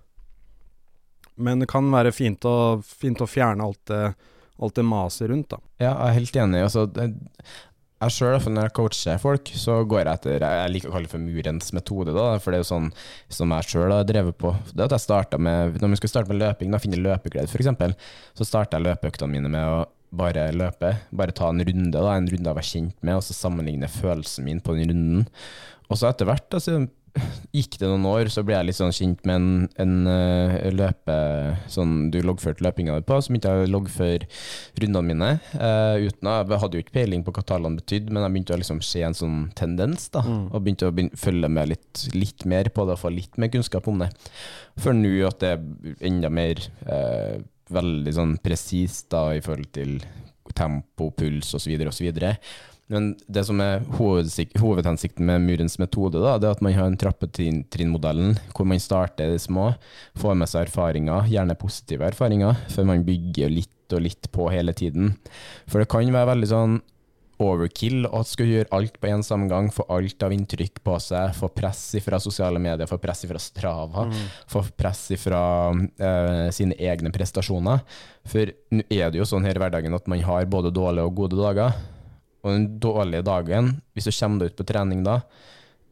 Men 1.36 1.63
det 1.63 1.69
kan 1.71 1.89
være 1.91 2.13
fint 2.13 2.45
å, 2.45 2.82
fint 2.86 3.21
å 3.21 3.30
fjerne 3.30 3.65
alt 3.65 3.82
det, 3.89 4.04
alt 4.62 4.76
det 4.78 4.86
maset 4.86 5.30
rundt, 5.32 5.49
da. 5.54 5.62
Ja, 5.82 5.91
jeg 5.91 6.10
er 6.10 6.17
helt 6.19 6.41
enig. 6.45 6.63
Altså, 6.67 6.86
jeg 8.04 8.16
sjøl, 8.18 8.38
når 8.54 8.68
jeg 8.68 8.76
coacher 8.78 9.20
folk, 9.22 9.50
så 9.60 9.80
går 9.89 10.04
jeg 10.04 10.20
etter 10.20 10.46
Jeg 10.46 10.72
liker 10.74 10.92
å 10.92 10.94
kalle 10.96 11.08
det 11.08 11.13
for 11.13 11.24
murens 11.24 11.74
metode, 11.76 12.13
da, 12.16 12.28
for 12.44 12.54
det 12.54 12.60
er 12.60 12.63
jo 12.63 12.70
sånn 12.70 12.88
som 13.32 13.56
jeg 13.56 13.70
sjøl 13.72 13.96
har 13.96 14.08
drevet 14.08 14.38
på. 14.39 14.54
Det 14.72 14.86
at 14.88 14.96
jeg 14.98 15.06
startet 15.06 15.44
med 15.44 15.80
Når 15.82 15.94
vi 15.94 16.00
skulle 16.02 16.13
starte 16.13 16.32
med 16.32 16.42
løping, 16.42 16.74
da 16.74 16.82
finne 16.84 17.02
løpeglede, 17.02 17.50
f.eks., 17.50 18.00
så 18.38 18.48
starter 18.48 18.80
jeg 18.80 18.88
løpeøktene 18.89 19.36
mine 19.36 19.52
med 19.52 19.70
å 19.70 19.84
bare 20.13 20.48
løpe. 20.54 20.94
Bare 21.16 21.36
ta 21.36 21.50
en 21.50 21.63
runde, 21.66 21.94
da, 21.94 22.16
en 22.16 22.30
runde 22.30 22.50
jeg 22.52 22.60
var 22.60 22.70
kjent 22.70 22.98
med, 23.02 23.18
og 23.18 23.26
så 23.26 23.38
sammenligne 23.38 23.89
følelsen 23.92 24.46
min 24.48 24.62
på 24.63 24.78
den 24.78 24.92
runden. 24.94 25.26
Og 25.89 26.00
så 26.00 26.10
etter 26.10 26.30
hvert, 26.30 26.50
altså 26.54 26.84
gikk 27.54 27.76
det 27.78 27.86
noen 27.86 28.06
år, 28.10 28.30
så 28.34 28.41
ble 28.45 28.56
jeg 28.56 28.65
litt 28.65 28.78
sånn 28.80 28.93
kjent 28.95 29.19
med 29.30 29.36
en, 29.36 29.49
en 29.84 30.08
uh, 30.10 30.56
løpe 30.73 31.17
Sånn 31.69 32.10
du 32.13 32.17
loggførte 32.26 32.65
løpinga 32.65 32.95
di 32.97 33.06
på, 33.06 33.19
så 33.21 33.30
begynte 33.30 33.52
jeg 33.54 33.67
å 33.67 33.71
loggføre 33.73 34.28
rundene 34.82 35.12
mine. 35.12 35.30
Uh, 35.54 36.08
uten 36.08 36.30
å, 36.32 36.36
Jeg 36.41 36.62
hadde 36.63 36.80
jo 36.80 36.84
ikke 36.86 36.95
peiling 36.97 37.23
på 37.26 37.36
hva 37.36 37.45
tallene 37.54 37.78
betydde, 37.82 38.10
men 38.13 38.26
jeg 38.26 38.34
begynte 38.36 38.56
å 38.58 38.60
liksom 38.63 38.82
se 38.86 39.06
en 39.06 39.17
sånn 39.17 39.39
tendens, 39.60 40.10
da. 40.15 40.26
Og 40.49 40.65
begynte 40.65 40.89
å 40.89 40.95
begyn- 40.95 41.13
følge 41.19 41.52
med 41.54 41.69
litt, 41.76 42.04
litt 42.17 42.45
mer 42.49 42.71
på 42.73 42.88
det, 42.89 42.97
og 42.97 43.04
få 43.06 43.13
litt 43.13 43.38
mer 43.38 43.54
kunnskap 43.54 43.88
om 43.91 44.02
det. 44.02 44.10
For 44.82 44.97
nå 44.97 45.13
at 45.30 45.39
det 45.43 45.54
er 45.54 45.97
enda 46.10 46.34
mer 46.34 46.62
uh, 46.89 47.38
veldig 47.73 48.13
sånn 48.17 48.38
presist 48.43 49.13
i 49.13 49.41
forhold 49.45 49.69
til 49.78 49.99
tempo, 50.58 51.12
puls 51.15 51.54
osv. 51.56 51.71
osv. 51.88 52.10
Men 52.91 53.13
det 53.32 53.46
som 53.48 53.62
er 53.63 53.84
hovedhensikten 53.96 55.26
med 55.26 55.46
murens 55.46 55.78
metode, 55.80 56.19
da, 56.19 56.36
det 56.38 56.50
er 56.50 56.58
at 56.58 56.63
man 56.65 56.76
har 56.76 56.89
en 56.89 56.98
trappetrinnmodellen 57.00 58.36
hvor 58.52 58.67
man 58.67 58.82
starter 58.84 59.30
i 59.30 59.38
det 59.38 59.43
små, 59.46 59.72
får 60.19 60.36
med 60.39 60.52
seg 60.52 60.67
erfaringer, 60.67 61.30
gjerne 61.32 61.58
positive 61.60 62.10
erfaringer, 62.12 62.60
før 62.74 62.89
man 62.91 63.06
bygger 63.08 63.54
litt 63.54 63.93
og 63.93 64.04
litt 64.04 64.28
på 64.34 64.50
hele 64.52 64.74
tiden. 64.76 65.13
For 65.69 65.80
det 65.80 65.89
kan 65.91 66.12
være 66.12 66.34
veldig 66.34 66.50
sånn 66.50 66.82
overkill 67.43 68.06
å 68.08 68.22
skulle 68.28 68.60
gjøre 68.60 68.72
alt 68.78 69.00
på 69.02 69.10
en 69.10 69.24
samme 69.26 69.50
gang, 69.52 69.69
få 69.74 69.86
alt 69.91 70.24
av 70.26 70.34
inntrykk 70.36 70.82
på 70.86 70.98
seg, 71.02 71.34
få 71.38 71.50
press 71.56 71.82
fra 72.04 72.19
sosiale 72.22 72.62
medier, 72.62 72.88
få 72.89 73.00
press 73.02 73.26
fra 73.30 73.41
Strava, 73.41 74.06
få 74.50 74.63
press 74.78 75.08
fra 75.19 75.43
eh, 75.74 76.48
sine 76.56 76.78
egne 76.78 77.12
prestasjoner. 77.15 77.82
For 78.30 78.54
nå 78.76 78.86
er 78.89 79.12
det 79.12 79.22
jo 79.22 79.28
sånn 79.28 79.48
her 79.48 79.58
i 79.58 79.63
hverdagen 79.63 79.98
at 79.98 80.08
man 80.12 80.24
har 80.24 80.48
både 80.52 80.74
dårlige 80.74 81.10
og 81.10 81.17
gode 81.24 81.41
dager. 81.41 81.76
Og 82.44 82.52
den 82.52 82.70
dårlige 82.84 83.24
dagen, 83.26 83.76
hvis 83.96 84.10
du 84.10 84.14
kommer 84.14 84.44
deg 84.44 84.52
ut 84.52 84.60
på 84.60 84.68
trening 84.68 85.04
da, 85.06 85.22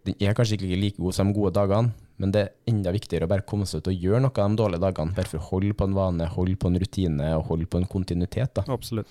den 0.08 0.18
er 0.20 0.36
kanskje 0.36 0.58
ikke 0.58 0.80
like 0.82 1.00
god 1.00 1.16
som 1.16 1.30
de 1.30 1.38
gode 1.38 1.54
dagene, 1.56 1.94
men 2.22 2.34
det 2.34 2.42
er 2.42 2.52
enda 2.70 2.92
viktigere 2.94 3.26
å 3.26 3.32
bare 3.32 3.46
komme 3.48 3.66
seg 3.70 3.82
ut 3.82 3.92
og 3.92 4.04
gjøre 4.04 4.22
noe 4.26 4.44
av 4.44 4.50
de 4.52 4.60
dårlige 4.60 4.84
dagene. 4.84 5.16
Bare 5.18 5.30
for 5.30 5.40
å 5.40 5.48
holde 5.48 5.78
på 5.78 5.88
en 5.88 5.96
vane, 5.98 6.28
holde 6.36 6.58
på 6.60 6.70
en 6.70 6.80
rutine 6.82 7.30
og 7.38 7.48
holde 7.50 7.70
på 7.70 7.80
en 7.82 7.88
kontinuitet. 7.90 8.54
da. 8.58 8.66
Absolutt. 8.70 9.10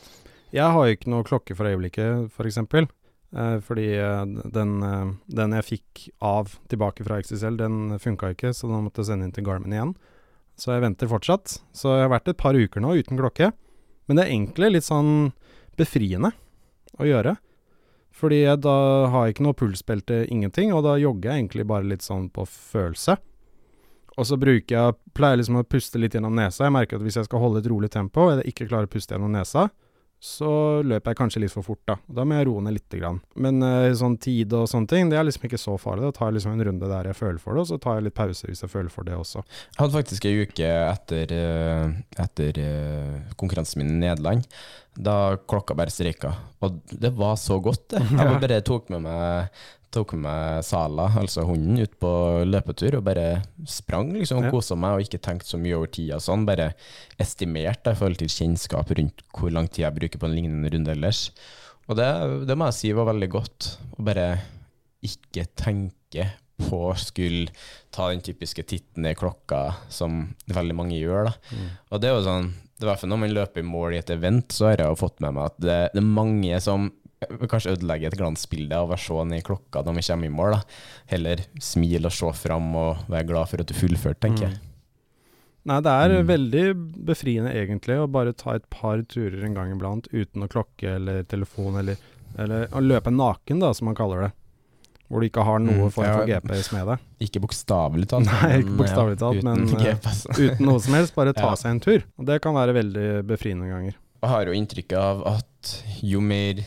Jeg 0.55 0.67
har 0.75 0.87
jo 0.87 0.97
ikke 0.97 1.11
noe 1.11 1.27
klokke 1.27 1.57
for 1.59 1.71
øyeblikket, 1.71 2.27
f.eks. 2.27 2.35
For 2.37 2.51
eksempel. 2.51 2.91
eh, 3.35 3.57
fordi 3.67 3.89
eh, 3.95 4.37
den, 4.59 4.77
eh, 4.83 5.13
den 5.31 5.57
jeg 5.59 5.69
fikk 5.69 6.05
av 6.27 6.55
tilbake 6.71 7.07
fra 7.07 7.21
XXL, 7.23 7.59
den 7.59 7.99
funka 8.03 8.33
ikke, 8.35 8.53
så 8.55 8.71
da 8.71 8.83
måtte 8.83 9.03
jeg 9.03 9.13
sende 9.13 9.29
inn 9.29 9.35
til 9.35 9.47
Garmin 9.47 9.75
igjen. 9.75 9.97
Så 10.59 10.75
jeg 10.75 10.83
venter 10.85 11.11
fortsatt. 11.11 11.61
Så 11.73 11.95
jeg 11.97 12.07
har 12.07 12.13
vært 12.13 12.31
et 12.31 12.39
par 12.39 12.59
uker 12.59 12.83
nå 12.83 12.99
uten 12.99 13.19
klokke. 13.19 13.53
Men 14.07 14.19
det 14.19 14.27
er 14.27 14.35
egentlig 14.35 14.75
litt 14.75 14.87
sånn 14.87 15.31
befriende 15.79 16.35
å 17.01 17.09
gjøre. 17.09 17.37
Fordi 18.21 18.43
jeg 18.43 18.61
da 18.65 18.77
har 19.13 19.27
jeg 19.27 19.37
ikke 19.37 19.47
noe 19.47 19.57
pulsbelte, 19.57 20.23
ingenting, 20.29 20.75
og 20.77 20.85
da 20.85 20.97
jogger 21.01 21.31
jeg 21.31 21.45
egentlig 21.45 21.67
bare 21.71 21.89
litt 21.89 22.05
sånn 22.05 22.29
på 22.35 22.45
følelse. 22.49 23.17
Og 24.19 24.27
så 24.29 24.37
bruker 24.37 24.75
jeg, 24.75 24.97
pleier 25.17 25.39
liksom 25.41 25.61
å 25.61 25.65
puste 25.65 26.01
litt 26.01 26.17
gjennom 26.17 26.35
nesa. 26.37 26.67
Jeg 26.67 26.75
merker 26.75 26.99
at 26.99 27.07
hvis 27.07 27.17
jeg 27.21 27.29
skal 27.29 27.41
holde 27.41 27.63
et 27.63 27.71
rolig 27.71 27.89
tempo, 27.95 28.27
og 28.27 28.35
jeg 28.35 28.53
ikke 28.53 28.67
klarer 28.69 28.91
å 28.91 28.93
puste 28.93 29.15
gjennom 29.15 29.33
nesa, 29.33 29.71
så 30.21 30.51
løper 30.85 31.15
jeg 31.15 31.17
kanskje 31.17 31.41
litt 31.41 31.53
for 31.55 31.65
fort, 31.65 31.81
da. 31.89 31.95
Da 32.13 32.27
må 32.29 32.37
jeg 32.37 32.45
roe 32.51 32.61
ned 32.65 32.77
lite 32.77 32.99
grann. 33.01 33.23
Men 33.41 33.63
uh, 33.65 33.89
sånn 33.97 34.19
tid 34.21 34.53
og 34.53 34.67
sånne 34.69 34.91
ting, 34.93 35.09
det 35.09 35.17
er 35.17 35.25
liksom 35.25 35.47
ikke 35.49 35.61
så 35.61 35.79
farlig. 35.81 36.05
Da 36.05 36.13
tar 36.19 36.29
jeg 36.29 36.37
liksom 36.37 36.59
en 36.59 36.65
runde 36.69 36.91
der 36.91 37.09
jeg 37.09 37.17
føler 37.17 37.41
for 37.41 37.57
det, 37.57 37.65
og 37.65 37.71
så 37.71 37.79
tar 37.81 37.97
jeg 37.97 38.11
litt 38.11 38.19
pause 38.19 38.51
hvis 38.51 38.61
jeg 38.61 38.73
føler 38.73 38.93
for 38.93 39.09
det 39.09 39.17
også. 39.17 39.41
Jeg 39.41 39.81
hadde 39.81 39.97
faktisk 39.97 40.29
ei 40.29 40.35
uke 40.45 40.69
etter, 40.91 41.33
eh, 41.39 41.97
etter 42.21 42.61
eh, 42.61 43.35
konkurransen 43.41 43.81
min 43.81 43.95
i 43.97 43.99
Nederland, 44.05 44.45
da 45.01 45.17
klokka 45.49 45.73
bare 45.79 45.95
streika. 45.95 46.35
Og 46.61 46.83
det 46.93 47.15
var 47.17 47.41
så 47.41 47.57
godt, 47.65 47.87
det. 47.95 48.05
Jeg 48.21 48.41
bare 48.45 48.61
tok 48.67 48.93
med 48.93 49.07
meg 49.07 49.63
tok 49.91 50.13
med 50.15 50.65
Sala, 50.65 51.09
altså 51.19 51.43
hunden, 51.49 51.81
ut 51.83 51.95
på 51.99 52.11
løpetur 52.47 52.99
og 53.01 53.05
bare 53.09 53.43
sprang 53.67 54.13
liksom, 54.15 54.39
og 54.39 54.45
Ja. 54.45 54.51
kosa 54.55 54.77
meg 54.79 54.93
og 54.99 55.01
ikke 55.07 55.21
tenkte 55.23 55.49
så 55.51 55.59
mye 55.59 55.75
over 55.77 55.91
tida 55.91 56.15
og 56.17 56.23
sånn. 56.23 56.47
Bare 56.47 56.73
estimert 57.19 57.87
i 57.91 57.95
forhold 57.99 58.19
til 58.23 58.29
kjennskap 58.31 58.91
rundt 58.97 59.25
hvor 59.35 59.51
lang 59.53 59.69
tid 59.69 59.85
jeg 59.87 59.97
bruker 59.99 60.19
på 60.23 60.29
en 60.31 60.37
lignende 60.37 60.71
runde 60.73 60.95
ellers. 60.95 61.31
Og 61.89 61.97
det, 61.99 62.47
det 62.47 62.57
må 62.57 62.69
jeg 62.71 62.79
si 62.79 62.93
var 62.95 63.11
veldig 63.11 63.31
godt. 63.35 63.71
Å 63.99 64.05
bare 64.07 64.29
ikke 65.03 65.47
tenke 65.59 66.29
på 66.61 66.81
å 66.91 66.97
skulle 67.01 67.49
ta 67.91 68.11
den 68.13 68.21
typiske 68.21 68.63
titten 68.69 69.07
i 69.09 69.15
klokka 69.17 69.75
som 69.89 70.35
veldig 70.53 70.77
mange 70.77 70.99
gjør. 71.01 71.31
da. 71.31 71.33
Og 71.91 72.01
det 72.03 72.11
er 72.11 72.15
jo 72.19 72.27
sånn, 72.27 72.51
det 72.79 72.85
er 72.85 72.91
hvert 72.93 73.01
fall 73.03 73.11
når 73.11 73.23
man 73.25 73.35
løper 73.35 73.63
i 73.65 73.67
mål 73.67 73.95
i 73.97 74.01
et 74.03 74.11
event, 74.13 74.53
så 74.53 74.69
har 74.71 74.77
jeg 74.85 74.87
jo 74.93 74.99
fått 75.01 75.21
med 75.25 75.35
meg 75.35 75.49
at 75.51 75.57
det, 75.61 75.79
det 75.95 76.03
er 76.03 76.11
mange 76.21 76.61
som 76.61 76.91
kanskje 77.29 77.75
ødelegge 77.77 78.07
et 78.09 78.17
glansbilde 78.17 78.73
av 78.77 78.91
å 78.95 78.99
se 78.99 79.13
ned 79.29 79.43
i 79.43 79.45
klokka 79.45 79.83
når 79.85 79.99
vi 79.99 80.05
kommer 80.09 80.27
i 80.27 80.33
mål. 80.33 80.53
da. 80.57 80.61
Heller 81.13 81.43
smile 81.61 82.07
og 82.09 82.13
se 82.17 82.33
fram 82.33 82.71
og 82.81 83.07
være 83.13 83.27
glad 83.29 83.49
for 83.51 83.61
at 83.61 83.67
du 83.69 83.75
fullførte, 83.77 84.21
tenker 84.25 84.49
jeg. 84.49 84.59
Nei, 85.69 85.81
det 85.85 85.93
er 85.93 86.23
Mm. 86.23 86.27
veldig 86.27 87.05
befriende 87.05 87.53
egentlig 87.53 87.99
å 88.01 88.11
bare 88.11 88.33
ta 88.33 88.55
et 88.55 88.69
par 88.71 89.03
turer 89.03 89.45
en 89.45 89.53
gang 89.55 89.71
iblant 89.77 90.09
uten 90.11 90.43
å 90.43 90.49
klokke 90.49 90.95
eller 90.97 91.23
telefon, 91.25 91.77
eller, 91.79 91.97
eller 92.39 92.67
å 92.69 92.81
løpe 92.81 93.13
naken, 93.13 93.61
da, 93.61 93.73
som 93.75 93.85
man 93.85 93.95
kaller 93.95 94.23
det. 94.23 94.33
Hvor 95.11 95.21
du 95.21 95.29
ikke 95.29 95.45
har 95.45 95.59
noe 95.59 95.75
Mm, 95.75 95.91
form 95.93 96.07
ja. 96.07 96.17
for 96.17 96.27
GPS 96.27 96.73
med 96.73 96.87
deg. 96.87 96.99
Ikke 97.21 97.41
bokstavelig 97.43 98.07
talt. 98.09 98.25
Nei, 98.25 98.61
ikke 98.63 98.65
men, 98.71 98.77
bokstavelig 98.79 99.17
ja, 99.19 99.21
talt, 99.21 99.37
uten 99.37 99.45
men, 99.45 99.87
eh. 99.87 100.49
Uten 100.55 100.67
noe 100.67 100.81
som 100.81 100.95
helst, 100.95 101.15
bare 101.15 101.35
ta 101.35 101.51
Ja. 101.51 101.55
seg 101.57 101.71
en 101.73 101.81
tur. 101.81 102.05
Og 102.19 102.25
det 102.27 102.41
kan 102.41 102.55
være 102.55 102.73
veldig 102.73 103.27
befriende 103.27 103.69
ganger. 103.69 103.95
Jeg 104.23 104.31
har 104.31 104.45
jo 104.47 104.53
inntrykk 104.53 104.93
av 104.97 105.27
at 105.27 105.83
jo 106.01 106.21
mer 106.21 106.65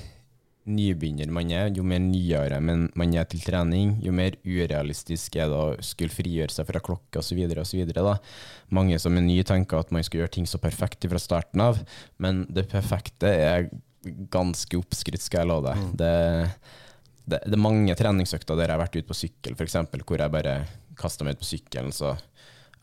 nybegynner 0.70 1.32
man 1.34 1.50
er, 1.52 1.70
jo 1.76 1.84
mer 1.88 2.00
nyere 2.00 2.60
men 2.64 2.86
man 3.00 3.14
er 3.18 3.28
til 3.30 3.42
trening, 3.44 3.98
jo 4.04 4.14
mer 4.16 4.38
urealistisk 4.48 5.36
er 5.36 5.52
det 5.52 5.60
å 5.60 5.84
skulle 5.84 6.14
frigjøre 6.14 6.54
seg 6.56 6.68
fra 6.70 6.82
klokka 6.84 7.20
osv. 7.20 7.42
Mange 8.74 9.00
som 9.02 9.20
er 9.20 9.26
nye, 9.26 9.44
tenker 9.48 9.82
at 9.82 9.92
man 9.96 10.06
skal 10.06 10.24
gjøre 10.24 10.36
ting 10.38 10.48
så 10.50 10.62
perfekt 10.64 11.08
fra 11.10 11.22
starten 11.22 11.64
av, 11.64 11.82
men 12.24 12.46
det 12.52 12.70
perfekte 12.72 13.32
er 13.34 13.70
ganske 14.04 14.80
oppskrytt, 14.80 15.24
skal 15.24 15.44
jeg 15.44 15.52
love 15.52 15.72
deg. 15.72 15.92
Det, 16.00 16.14
det, 17.24 17.42
det 17.46 17.58
er 17.58 17.64
mange 17.64 17.96
treningsøkter 18.00 18.60
der 18.60 18.72
jeg 18.72 18.78
har 18.78 18.84
vært 18.84 19.00
ute 19.00 19.10
på 19.10 19.20
sykkel, 19.20 19.58
f.eks., 19.58 19.80
hvor 20.04 20.24
jeg 20.24 20.36
bare 20.38 20.58
kasta 21.00 21.26
meg 21.26 21.38
ut 21.38 21.44
på 21.44 21.52
sykkelen, 21.54 21.92
så 21.96 22.14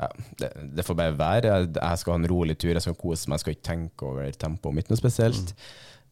ja, 0.01 0.09
det, 0.41 0.51
det 0.77 0.85
får 0.87 0.97
bare 0.97 1.17
være. 1.17 1.53
Jeg, 1.53 1.71
jeg 1.77 2.01
skal 2.01 2.15
ha 2.15 2.21
en 2.23 2.31
rolig 2.31 2.57
tur, 2.61 2.73
jeg 2.73 2.85
skal 2.85 2.97
kose 2.99 3.29
meg, 3.29 3.39
jeg 3.39 3.45
skal 3.45 3.57
ikke 3.57 3.69
tenke 3.69 4.09
over 4.09 4.37
tempoet 4.41 4.79
mitt 4.79 4.93
noe 4.93 5.01
spesielt. 5.01 5.53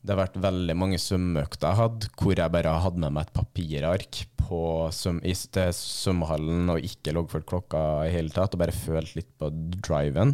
Det 0.09 0.15
har 0.15 0.23
vært 0.23 0.39
veldig 0.41 0.75
mange 0.81 0.97
svømmeøkter 0.97 1.69
jeg 1.69 1.77
hadde, 1.83 2.09
hvor 2.17 2.39
jeg 2.41 2.53
bare 2.55 2.71
hadde 2.81 3.01
med 3.03 3.13
meg 3.13 3.27
et 3.27 3.35
papirark 3.37 4.21
på 4.41 4.61
svøm, 4.97 5.19
i, 5.21 5.35
til 5.37 5.75
svømmehallen 5.77 6.71
og 6.73 6.87
ikke 6.89 7.13
loggført 7.13 7.45
klokka 7.51 7.83
i 8.07 8.15
hele 8.15 8.33
tatt, 8.33 8.57
og 8.57 8.63
bare 8.63 8.73
følt 8.73 9.13
litt 9.19 9.29
på 9.37 9.51
driven. 9.85 10.33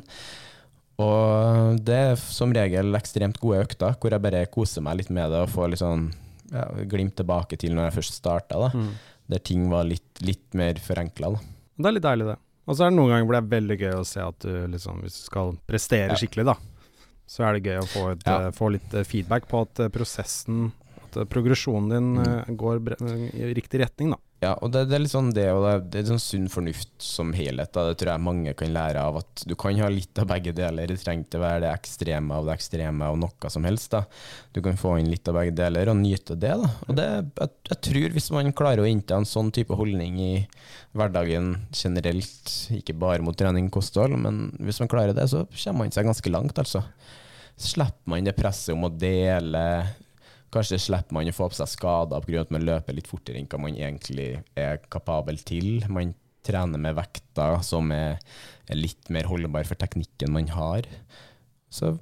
Og 1.02 1.80
det 1.82 1.96
er 2.12 2.14
som 2.22 2.54
regel 2.54 2.94
ekstremt 2.94 3.40
gode 3.42 3.64
økter, 3.64 3.96
hvor 3.98 4.14
jeg 4.14 4.22
bare 4.22 4.44
koser 4.54 4.84
meg 4.86 5.00
litt 5.00 5.10
med 5.10 5.34
det 5.34 5.40
og 5.42 5.50
får 5.56 5.72
litt 5.72 5.82
sånn 5.82 6.06
ja, 6.54 6.68
glimt 6.86 7.16
tilbake 7.18 7.58
til 7.58 7.74
når 7.74 7.88
jeg 7.88 7.96
først 7.98 8.20
starta. 8.20 8.68
Mm. 8.70 8.92
Der 9.34 9.42
ting 9.42 9.66
var 9.72 9.88
litt, 9.88 10.06
litt 10.22 10.54
mer 10.54 10.78
forenkla. 10.84 11.32
Det 11.74 11.90
er 11.90 11.96
litt 11.96 12.06
deilig, 12.06 12.28
det. 12.30 12.38
Og 12.64 12.78
så 12.78 12.86
er 12.86 12.92
det 12.94 12.96
noen 13.00 13.10
ganger 13.10 13.26
hvor 13.26 13.36
det 13.36 13.42
er 13.42 13.52
veldig 13.58 13.78
gøy 13.82 13.96
å 13.98 14.06
se 14.08 14.22
at 14.22 14.46
du 14.46 14.52
liksom, 14.70 15.02
hvis 15.02 15.18
du 15.18 15.24
skal 15.26 15.50
prestere 15.66 16.14
Ja. 16.14 16.20
skikkelig, 16.20 16.46
da, 16.52 16.54
så 17.26 17.44
er 17.48 17.56
det 17.58 17.64
gøy 17.64 17.78
å 17.82 17.86
få, 17.88 18.02
et, 18.12 18.22
Ja. 18.26 18.46
eh, 18.48 18.50
få 18.52 18.70
litt 18.72 18.94
eh, 18.94 19.04
feedback 19.04 19.48
på 19.48 19.62
at 19.62 19.80
eh, 19.80 19.88
prosessen, 19.88 20.72
at 21.04 21.28
progresjonen 21.28 21.90
din 21.90 22.14
Mm. 22.18 22.56
går 22.56 22.82
i 23.34 23.54
riktig 23.54 23.80
retning, 23.80 24.10
da. 24.10 24.18
Ja, 24.44 24.52
og 24.60 24.72
det, 24.74 24.84
det 24.90 24.96
er 24.98 25.02
litt 25.04 25.12
sånn 25.12 25.30
det, 25.32 25.46
og 25.54 25.62
det, 25.64 25.72
det 25.92 26.00
er 26.02 26.08
sånn 26.10 26.20
sunn 26.20 26.48
fornuft 26.52 26.92
som 27.02 27.32
helhet. 27.36 27.70
Da. 27.72 27.86
Det 27.88 27.96
tror 28.00 28.12
jeg 28.12 28.24
mange 28.26 28.52
kan 28.58 28.72
lære 28.74 29.00
av. 29.00 29.18
At 29.22 29.44
du 29.48 29.54
kan 29.58 29.78
ha 29.80 29.88
litt 29.92 30.20
av 30.20 30.28
begge 30.28 30.52
deler. 30.56 30.90
Det 30.90 31.00
trenger 31.00 31.24
ikke 31.24 31.40
være 31.42 31.62
det 31.64 31.70
ekstreme 31.72 32.36
av 32.36 32.48
det 32.48 32.56
ekstreme 32.58 33.08
og 33.14 33.20
noe 33.22 33.52
som 33.52 33.64
helst. 33.68 33.94
Da. 33.94 34.04
Du 34.52 34.60
kan 34.64 34.78
få 34.80 34.98
inn 35.00 35.08
litt 35.12 35.30
av 35.30 35.38
begge 35.38 35.56
deler 35.56 35.92
og 35.92 35.98
nyte 36.02 36.36
det. 36.36 36.52
Da. 36.60 36.70
Og 36.88 37.00
det, 37.00 37.08
jeg, 37.40 37.54
jeg 37.70 37.80
tror 37.88 38.16
hvis 38.18 38.30
man 38.36 38.54
klarer 38.56 38.84
å 38.84 38.88
innta 38.90 39.18
en 39.18 39.28
sånn 39.28 39.52
type 39.54 39.78
holdning 39.78 40.20
i 40.20 40.32
hverdagen 40.94 41.54
generelt, 41.74 42.54
ikke 42.74 42.96
bare 43.00 43.24
mot 43.24 43.36
trening 43.38 43.70
og 43.70 43.78
kosthold, 43.80 44.14
men 44.20 44.48
hvis 44.60 44.82
man 44.82 44.92
klarer 44.92 45.16
det, 45.16 45.26
så 45.32 45.46
kommer 45.48 45.84
man 45.84 45.94
seg 45.94 46.06
ganske 46.10 46.34
langt, 46.34 46.60
altså. 46.60 46.84
Slipper 47.54 48.10
man 48.10 48.26
det 48.26 48.34
presset 48.34 48.74
om 48.74 48.88
å 48.88 48.90
dele 48.90 49.60
Kanskje 50.54 50.78
slipper 50.78 51.16
man 51.16 51.30
å 51.30 51.34
få 51.34 51.48
på 51.50 51.58
seg 51.58 51.72
skader 51.72 52.22
pga. 52.24 52.44
at 52.44 52.52
man 52.54 52.66
løper 52.66 52.94
litt 52.94 53.10
fortere 53.10 53.40
enn 53.40 53.48
hva 53.50 53.58
man 53.64 53.74
egentlig 53.74 54.28
er 54.56 54.78
kapabel 54.92 55.40
til. 55.42 55.82
Man 55.90 56.14
trener 56.44 56.78
med 56.78 56.94
vekter 56.98 57.58
som 57.64 57.90
er, 57.94 58.18
litt 58.70 59.08
mer 59.10 59.26
holdbar 59.30 59.64
for 59.66 59.80
teknikken 59.80 60.30
man 60.32 60.50
har. 60.54 60.86
Så 61.72 61.96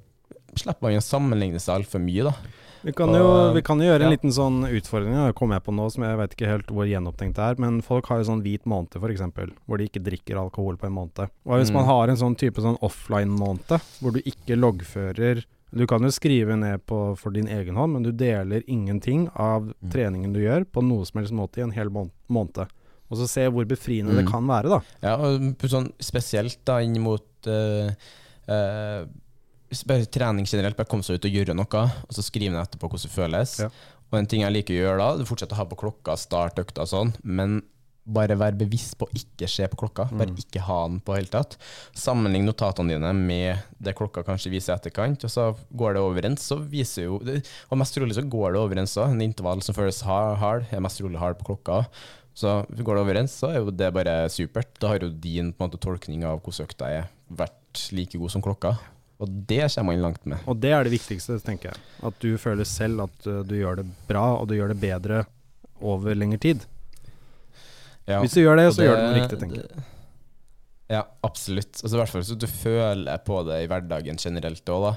slipper 0.59 0.85
man 0.89 0.99
å 0.99 1.03
sammenligne 1.03 1.61
seg 1.63 1.79
altfor 1.81 2.03
mye, 2.03 2.27
da. 2.29 2.35
Vi 2.83 2.91
kan, 2.91 3.13
jo, 3.15 3.27
vi 3.55 3.61
kan 3.63 3.79
jo 3.79 3.85
gjøre 3.87 4.03
en 4.03 4.09
ja. 4.11 4.11
liten 4.11 4.33
sånn 4.35 4.65
utfordring, 4.67 5.15
det 5.15 5.37
kom 5.39 5.53
jeg 5.55 5.63
på 5.63 5.71
nå, 5.71 5.85
som 5.93 6.03
jeg 6.03 6.17
vet 6.19 6.33
ikke 6.35 6.49
helt 6.49 6.71
hvor 6.75 6.83
gjennomtenkt 6.89 7.37
det 7.39 7.45
er. 7.45 7.61
Men 7.63 7.77
folk 7.85 8.09
har 8.11 8.19
jo 8.19 8.27
sånn 8.27 8.41
hvit 8.43 8.67
måned, 8.67 8.97
f.eks., 8.99 9.23
hvor 9.63 9.79
de 9.79 9.87
ikke 9.87 10.01
drikker 10.03 10.41
alkohol 10.41 10.75
på 10.81 10.89
en 10.89 10.97
måned. 10.97 11.31
Hva 11.47 11.61
hvis 11.61 11.71
Mm. 11.71 11.79
man 11.79 11.87
har 11.87 12.11
en 12.11 12.19
sånn 12.19 12.35
type 12.35 12.59
sånn 12.59 12.75
offline-måned, 12.83 13.79
hvor 14.03 14.11
du 14.11 14.19
ikke 14.19 14.59
loggfører 14.59 15.45
Du 15.73 15.87
kan 15.89 16.03
jo 16.05 16.11
skrive 16.13 16.55
ned 16.59 16.83
på 16.85 16.97
for 17.17 17.33
din 17.33 17.47
egen 17.49 17.75
hånd, 17.79 17.93
men 17.95 18.03
du 18.05 18.11
deler 18.11 18.61
ingenting 18.69 19.27
av 19.33 19.71
Mm. 19.81 19.89
treningen 19.91 20.33
du 20.33 20.39
gjør, 20.39 20.65
på 20.69 20.83
noe 20.85 21.05
som 21.05 21.19
helst 21.19 21.33
måte 21.33 21.57
i 21.57 21.63
en 21.63 21.71
hel 21.73 21.89
måned. 21.89 22.67
Og 23.11 23.17
så 23.17 23.27
se 23.27 23.47
hvor 23.49 23.65
befriende 23.65 24.13
det 24.15 24.25
Mm. 24.25 24.31
kan 24.31 24.45
være, 24.47 24.69
da. 24.69 24.81
Ja, 25.01 25.15
og 25.17 25.57
sånn 25.69 25.91
spesielt 25.99 26.59
da 26.65 26.79
inn 26.81 26.99
mot 27.01 27.25
uh, 27.47 27.89
uh, 28.47 29.05
trening 30.13 30.45
generelt, 30.45 30.77
bare 30.77 30.85
komme 30.89 31.03
seg 31.03 31.15
ut 31.17 31.25
og 31.25 31.31
gjøre 31.33 31.55
noe, 31.57 31.83
og 32.07 32.13
så 32.13 32.21
skrive 32.23 32.53
ned 32.53 32.61
etterpå 32.67 32.89
hvordan 32.89 33.07
det 33.09 33.15
føles. 33.17 33.59
Ja. 33.59 33.69
Og 34.11 34.19
en 34.19 34.27
ting 34.29 34.41
jeg 34.41 34.53
liker 34.53 34.73
å 34.75 34.81
gjøre 34.83 34.97
da, 35.01 35.17
du 35.17 35.25
fortsetter 35.25 35.55
å 35.57 35.61
ha 35.63 35.65
på 35.65 35.75
klokka, 35.79 36.15
start 36.17 36.55
økta 36.61 36.81
og 36.85 36.87
sånn, 36.91 37.13
men 37.23 37.63
bare 38.05 38.35
vær 38.35 38.55
bevisst 38.57 38.97
på 38.99 39.07
å 39.07 39.15
ikke 39.15 39.47
se 39.47 39.67
på 39.71 39.77
klokka, 39.79 40.09
bare 40.11 40.31
Mm. 40.33 40.39
ikke 40.43 40.61
ha 40.61 40.87
den 40.87 40.99
på 40.99 41.15
helt 41.15 41.31
hele 41.31 41.43
tatt. 41.43 41.57
Sammenlign 41.95 42.45
notatene 42.45 42.89
dine 42.89 43.13
med 43.13 43.57
det 43.79 43.95
klokka 43.95 44.23
kanskje 44.23 44.51
viser 44.51 44.73
i 44.73 44.77
etterkant, 44.77 45.23
og 45.23 45.29
så 45.31 45.55
går 45.73 45.93
det 45.93 46.01
overens, 46.01 46.41
så 46.43 46.57
viser 46.59 47.03
jo 47.03 47.19
Og 47.71 47.77
mest 47.77 47.95
trolig 47.95 48.15
så 48.15 48.27
går 48.27 48.53
det 48.53 48.59
overens 48.59 48.97
òg. 48.97 49.11
En 49.11 49.21
intervall 49.21 49.61
som 49.61 49.75
føles 49.75 50.01
hard, 50.03 50.65
er 50.71 50.79
mest 50.79 50.99
trolig 50.99 51.17
hard 51.17 51.39
på 51.39 51.45
klokka. 51.55 51.85
Så 52.35 52.65
går 52.67 52.95
det 52.95 53.03
overens, 53.05 53.31
så 53.31 53.51
er 53.51 53.59
jo 53.61 53.71
det 53.71 53.93
bare 53.93 54.27
supert. 54.29 54.67
Da 54.79 54.89
har 54.89 54.99
jo 54.99 55.09
din 55.09 55.53
måte, 55.59 55.77
tolkning 55.79 56.25
av 56.25 56.41
hvordan 56.41 56.67
økta 56.67 56.89
er, 56.89 57.09
vært 57.29 57.91
like 57.91 58.17
god 58.17 58.31
som 58.31 58.41
klokka. 58.41 58.77
Og 59.21 59.29
det 59.47 59.69
kommer 59.75 59.93
man 59.93 60.01
langt 60.01 60.25
med. 60.25 60.39
Og 60.49 60.59
det 60.59 60.71
er 60.73 60.83
det 60.83 60.91
viktigste, 60.91 61.39
tenker 61.45 61.71
jeg. 61.71 61.79
At 62.03 62.17
du 62.19 62.35
føler 62.37 62.65
selv 62.67 63.05
at 63.05 63.27
uh, 63.29 63.43
du 63.45 63.55
gjør 63.55 63.77
det 63.79 63.85
bra, 64.09 64.33
og 64.35 64.49
du 64.49 64.55
gjør 64.57 64.73
det 64.73 64.81
bedre 64.81 65.25
over 65.79 66.15
lengre 66.17 66.39
tid. 66.39 66.65
Ja. 68.09 68.19
Hvis 68.19 68.35
du 68.35 68.41
gjør 68.43 68.59
det, 68.59 68.69
så 68.71 68.81
så 68.81 68.87
gjør 68.87 68.99
du 68.99 69.03
noe 69.05 69.17
riktig, 69.21 69.39
tenker 69.41 69.63
jeg. 69.63 69.83
Ja, 70.91 71.05
absolutt. 71.25 71.79
Altså, 71.79 71.95
I 71.95 71.99
hvert 72.01 72.11
fall 72.11 72.25
så 72.27 72.35
du 72.37 72.45
føler 72.49 73.21
på 73.25 73.37
det 73.47 73.61
i 73.63 73.69
hverdagen 73.71 74.19
generelt 74.19 74.69
òg, 74.69 74.83
da. 74.83 74.91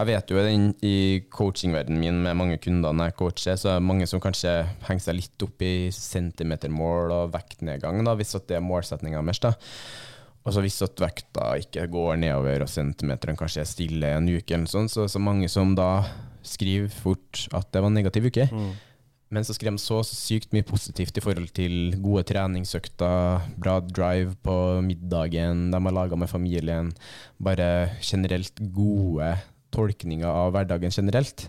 Jeg 0.00 0.08
vet 0.10 0.32
jo 0.32 0.42
den, 0.44 0.66
i 0.84 0.96
coachingverdenen 1.32 2.02
min 2.02 2.18
med 2.24 2.36
mange 2.36 2.58
kunder 2.60 2.92
når 2.96 3.12
jeg 3.12 3.16
coacher, 3.20 3.56
så 3.60 3.70
er 3.70 3.78
det 3.78 3.86
mange 3.88 4.08
som 4.10 4.22
kanskje 4.22 4.56
henger 4.88 5.06
seg 5.06 5.18
litt 5.20 5.46
opp 5.46 5.64
i 5.64 5.72
centimetermål 5.94 7.14
og 7.14 7.32
vektnedgang, 7.36 8.02
da, 8.04 8.16
hvis 8.18 8.34
at 8.36 8.48
det 8.50 8.58
er 8.58 8.66
målsettinga 8.66 9.22
deres. 9.22 9.42
da. 9.46 9.54
Og 10.44 10.54
så 10.56 10.64
hvis 10.64 10.80
at 10.84 11.00
vekta 11.02 11.52
ikke 11.62 11.86
går 11.92 12.18
nedover 12.24 12.64
og 12.64 12.72
centimeteren 12.72 13.38
kanskje 13.38 13.62
er 13.62 13.68
stille 13.68 14.12
en 14.16 14.28
uke, 14.28 14.54
eller 14.56 14.70
sånn, 14.70 14.90
så 14.90 15.04
er 15.04 15.08
det 15.08 15.14
så 15.14 15.22
mange 15.22 15.48
som 15.52 15.74
da 15.78 15.90
skriver 16.46 16.90
fort 16.92 17.46
at 17.54 17.70
det 17.72 17.82
var 17.82 17.90
en 17.92 17.98
negativ 17.98 18.28
uke. 18.30 18.48
Mm. 18.50 18.70
Men 19.34 19.44
så 19.44 19.52
skrev 19.52 19.74
de 19.76 19.82
så 19.82 20.00
sykt 20.06 20.54
mye 20.56 20.64
positivt 20.64 21.18
i 21.20 21.22
forhold 21.24 21.50
til 21.56 21.92
gode 22.00 22.24
treningsøkter, 22.30 23.44
bra 23.60 23.76
drive 23.84 24.32
på 24.44 24.56
middagen 24.84 25.68
de 25.72 25.80
har 25.84 25.94
laga 25.94 26.16
med 26.16 26.30
familien. 26.32 26.90
Bare 27.36 27.98
generelt 28.00 28.62
gode 28.72 29.34
tolkninger 29.74 30.28
av 30.28 30.54
hverdagen 30.56 30.94
generelt. 30.94 31.48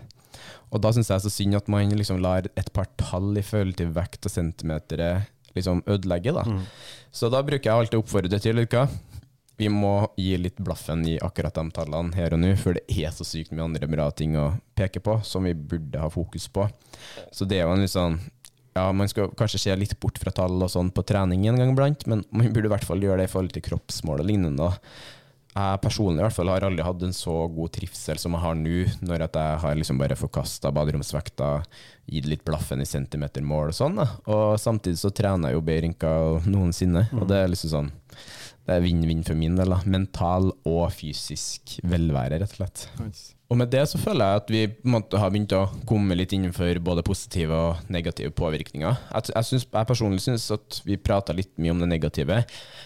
Og 0.70 0.82
da 0.84 0.92
syns 0.94 1.08
jeg 1.10 1.18
det 1.18 1.26
så 1.26 1.32
synd 1.34 1.58
at 1.58 1.70
man 1.72 1.96
liksom 1.96 2.20
lar 2.22 2.46
et 2.46 2.72
par 2.76 2.90
tall 3.00 3.32
i 3.40 3.44
forhold 3.44 3.78
til 3.80 3.94
vekt 3.96 4.28
og 4.28 4.34
centimeter 4.34 5.24
liksom 5.56 5.82
ødelegge, 5.90 6.34
da. 6.36 6.44
Mm. 6.46 6.62
Så 7.10 7.30
da 7.32 7.40
bruker 7.42 7.66
jeg 7.70 7.74
alltid 7.74 7.98
å 7.98 8.04
oppfordre 8.04 8.38
til 8.42 8.60
hva? 8.70 8.84
Vi 9.60 9.68
må 9.68 10.08
gi 10.16 10.38
litt 10.40 10.56
blaffen 10.56 11.02
i 11.04 11.18
akkurat 11.20 11.58
de 11.58 11.66
tallene 11.76 12.16
her 12.16 12.32
og 12.32 12.40
nå, 12.40 12.54
for 12.56 12.78
det 12.78 12.86
er 12.88 13.12
så 13.12 13.26
sykt 13.28 13.52
mye 13.52 13.66
andre 13.66 13.90
bra 13.92 14.06
ting 14.16 14.38
å 14.40 14.54
peke 14.78 15.02
på 15.04 15.18
som 15.26 15.44
vi 15.44 15.52
burde 15.52 16.00
ha 16.00 16.08
fokus 16.08 16.46
på. 16.48 16.64
Så 17.28 17.44
det 17.44 17.58
er 17.58 17.66
jo 17.66 17.74
en 17.76 17.84
litt 17.84 17.92
sånn 17.92 18.16
Ja, 18.72 18.86
man 18.94 19.10
skal 19.10 19.32
kanskje 19.36 19.58
se 19.58 19.74
litt 19.76 19.96
bort 20.00 20.16
fra 20.22 20.32
tall 20.32 20.62
og 20.62 20.70
sånn 20.72 20.92
på 20.94 21.02
trening 21.04 21.42
en 21.50 21.58
gang 21.58 21.72
iblant, 21.74 22.06
men 22.08 22.22
man 22.30 22.52
burde 22.54 22.70
i 22.70 22.72
hvert 22.72 22.86
fall 22.86 23.02
gjøre 23.02 23.20
det 23.20 23.28
i 23.28 23.32
forhold 23.32 23.52
til 23.52 23.66
kroppsmål 23.66 24.22
og 24.22 24.30
lignende. 24.30 24.68
Jeg 25.50 25.80
personlig 25.82 26.22
i 26.22 26.24
hvert 26.28 26.36
fall 26.36 26.52
har 26.54 26.64
aldri 26.64 26.84
hatt 26.86 27.02
en 27.02 27.16
så 27.16 27.34
god 27.50 27.72
trivsel 27.74 28.20
som 28.22 28.36
jeg 28.36 28.44
har 28.44 28.56
nå, 28.56 28.84
når 29.02 29.26
at 29.26 29.38
jeg 29.42 29.62
har 29.64 29.76
liksom 29.76 29.98
bare 30.00 30.16
forkasta 30.16 30.70
baderomsvekta, 30.72 31.48
gitt 32.14 32.30
litt 32.30 32.46
blaffen 32.46 32.80
i 32.80 32.88
centimetermål 32.88 33.74
og 33.74 33.76
sånn. 33.76 33.98
da. 33.98 34.06
Og 34.30 34.54
samtidig 34.62 35.02
så 35.02 35.10
trener 35.12 35.50
jeg 35.50 35.58
jo 35.58 35.66
bedre 35.66 35.90
enn 35.90 36.54
noensinne, 36.54 37.08
og 37.18 37.26
det 37.28 37.42
er 37.42 37.50
liksom 37.52 37.74
sånn 37.74 37.90
det 38.68 38.76
er 38.76 38.84
vinn-vinn 38.84 39.26
for 39.26 39.38
min 39.38 39.58
del. 39.58 39.72
da. 39.72 39.80
Mental 39.88 40.52
og 40.68 40.86
fysisk 40.94 41.78
velvære, 41.82 42.40
rett 42.42 42.56
og 42.56 42.58
slett. 42.60 42.88
Nice. 43.00 43.30
Og 43.50 43.58
med 43.58 43.66
det 43.72 43.80
så 43.90 43.98
føler 43.98 44.28
jeg 44.28 44.40
at 44.40 44.50
vi 44.52 44.60
måtte, 44.86 45.18
har 45.18 45.32
begynt 45.32 45.52
å 45.58 45.64
komme 45.88 46.14
litt 46.14 46.30
innenfor 46.36 46.78
både 46.86 47.02
positive 47.02 47.56
og 47.56 47.88
negative 47.90 48.30
påvirkninger. 48.38 49.00
Jeg, 49.10 49.32
jeg, 49.32 49.48
synes, 49.48 49.66
jeg 49.66 49.88
personlig 49.88 50.22
syns 50.22 50.44
at 50.54 50.78
vi 50.86 51.00
prata 51.02 51.34
litt 51.34 51.50
mye 51.58 51.74
om 51.74 51.82
det 51.82 51.88
negative, 51.90 52.38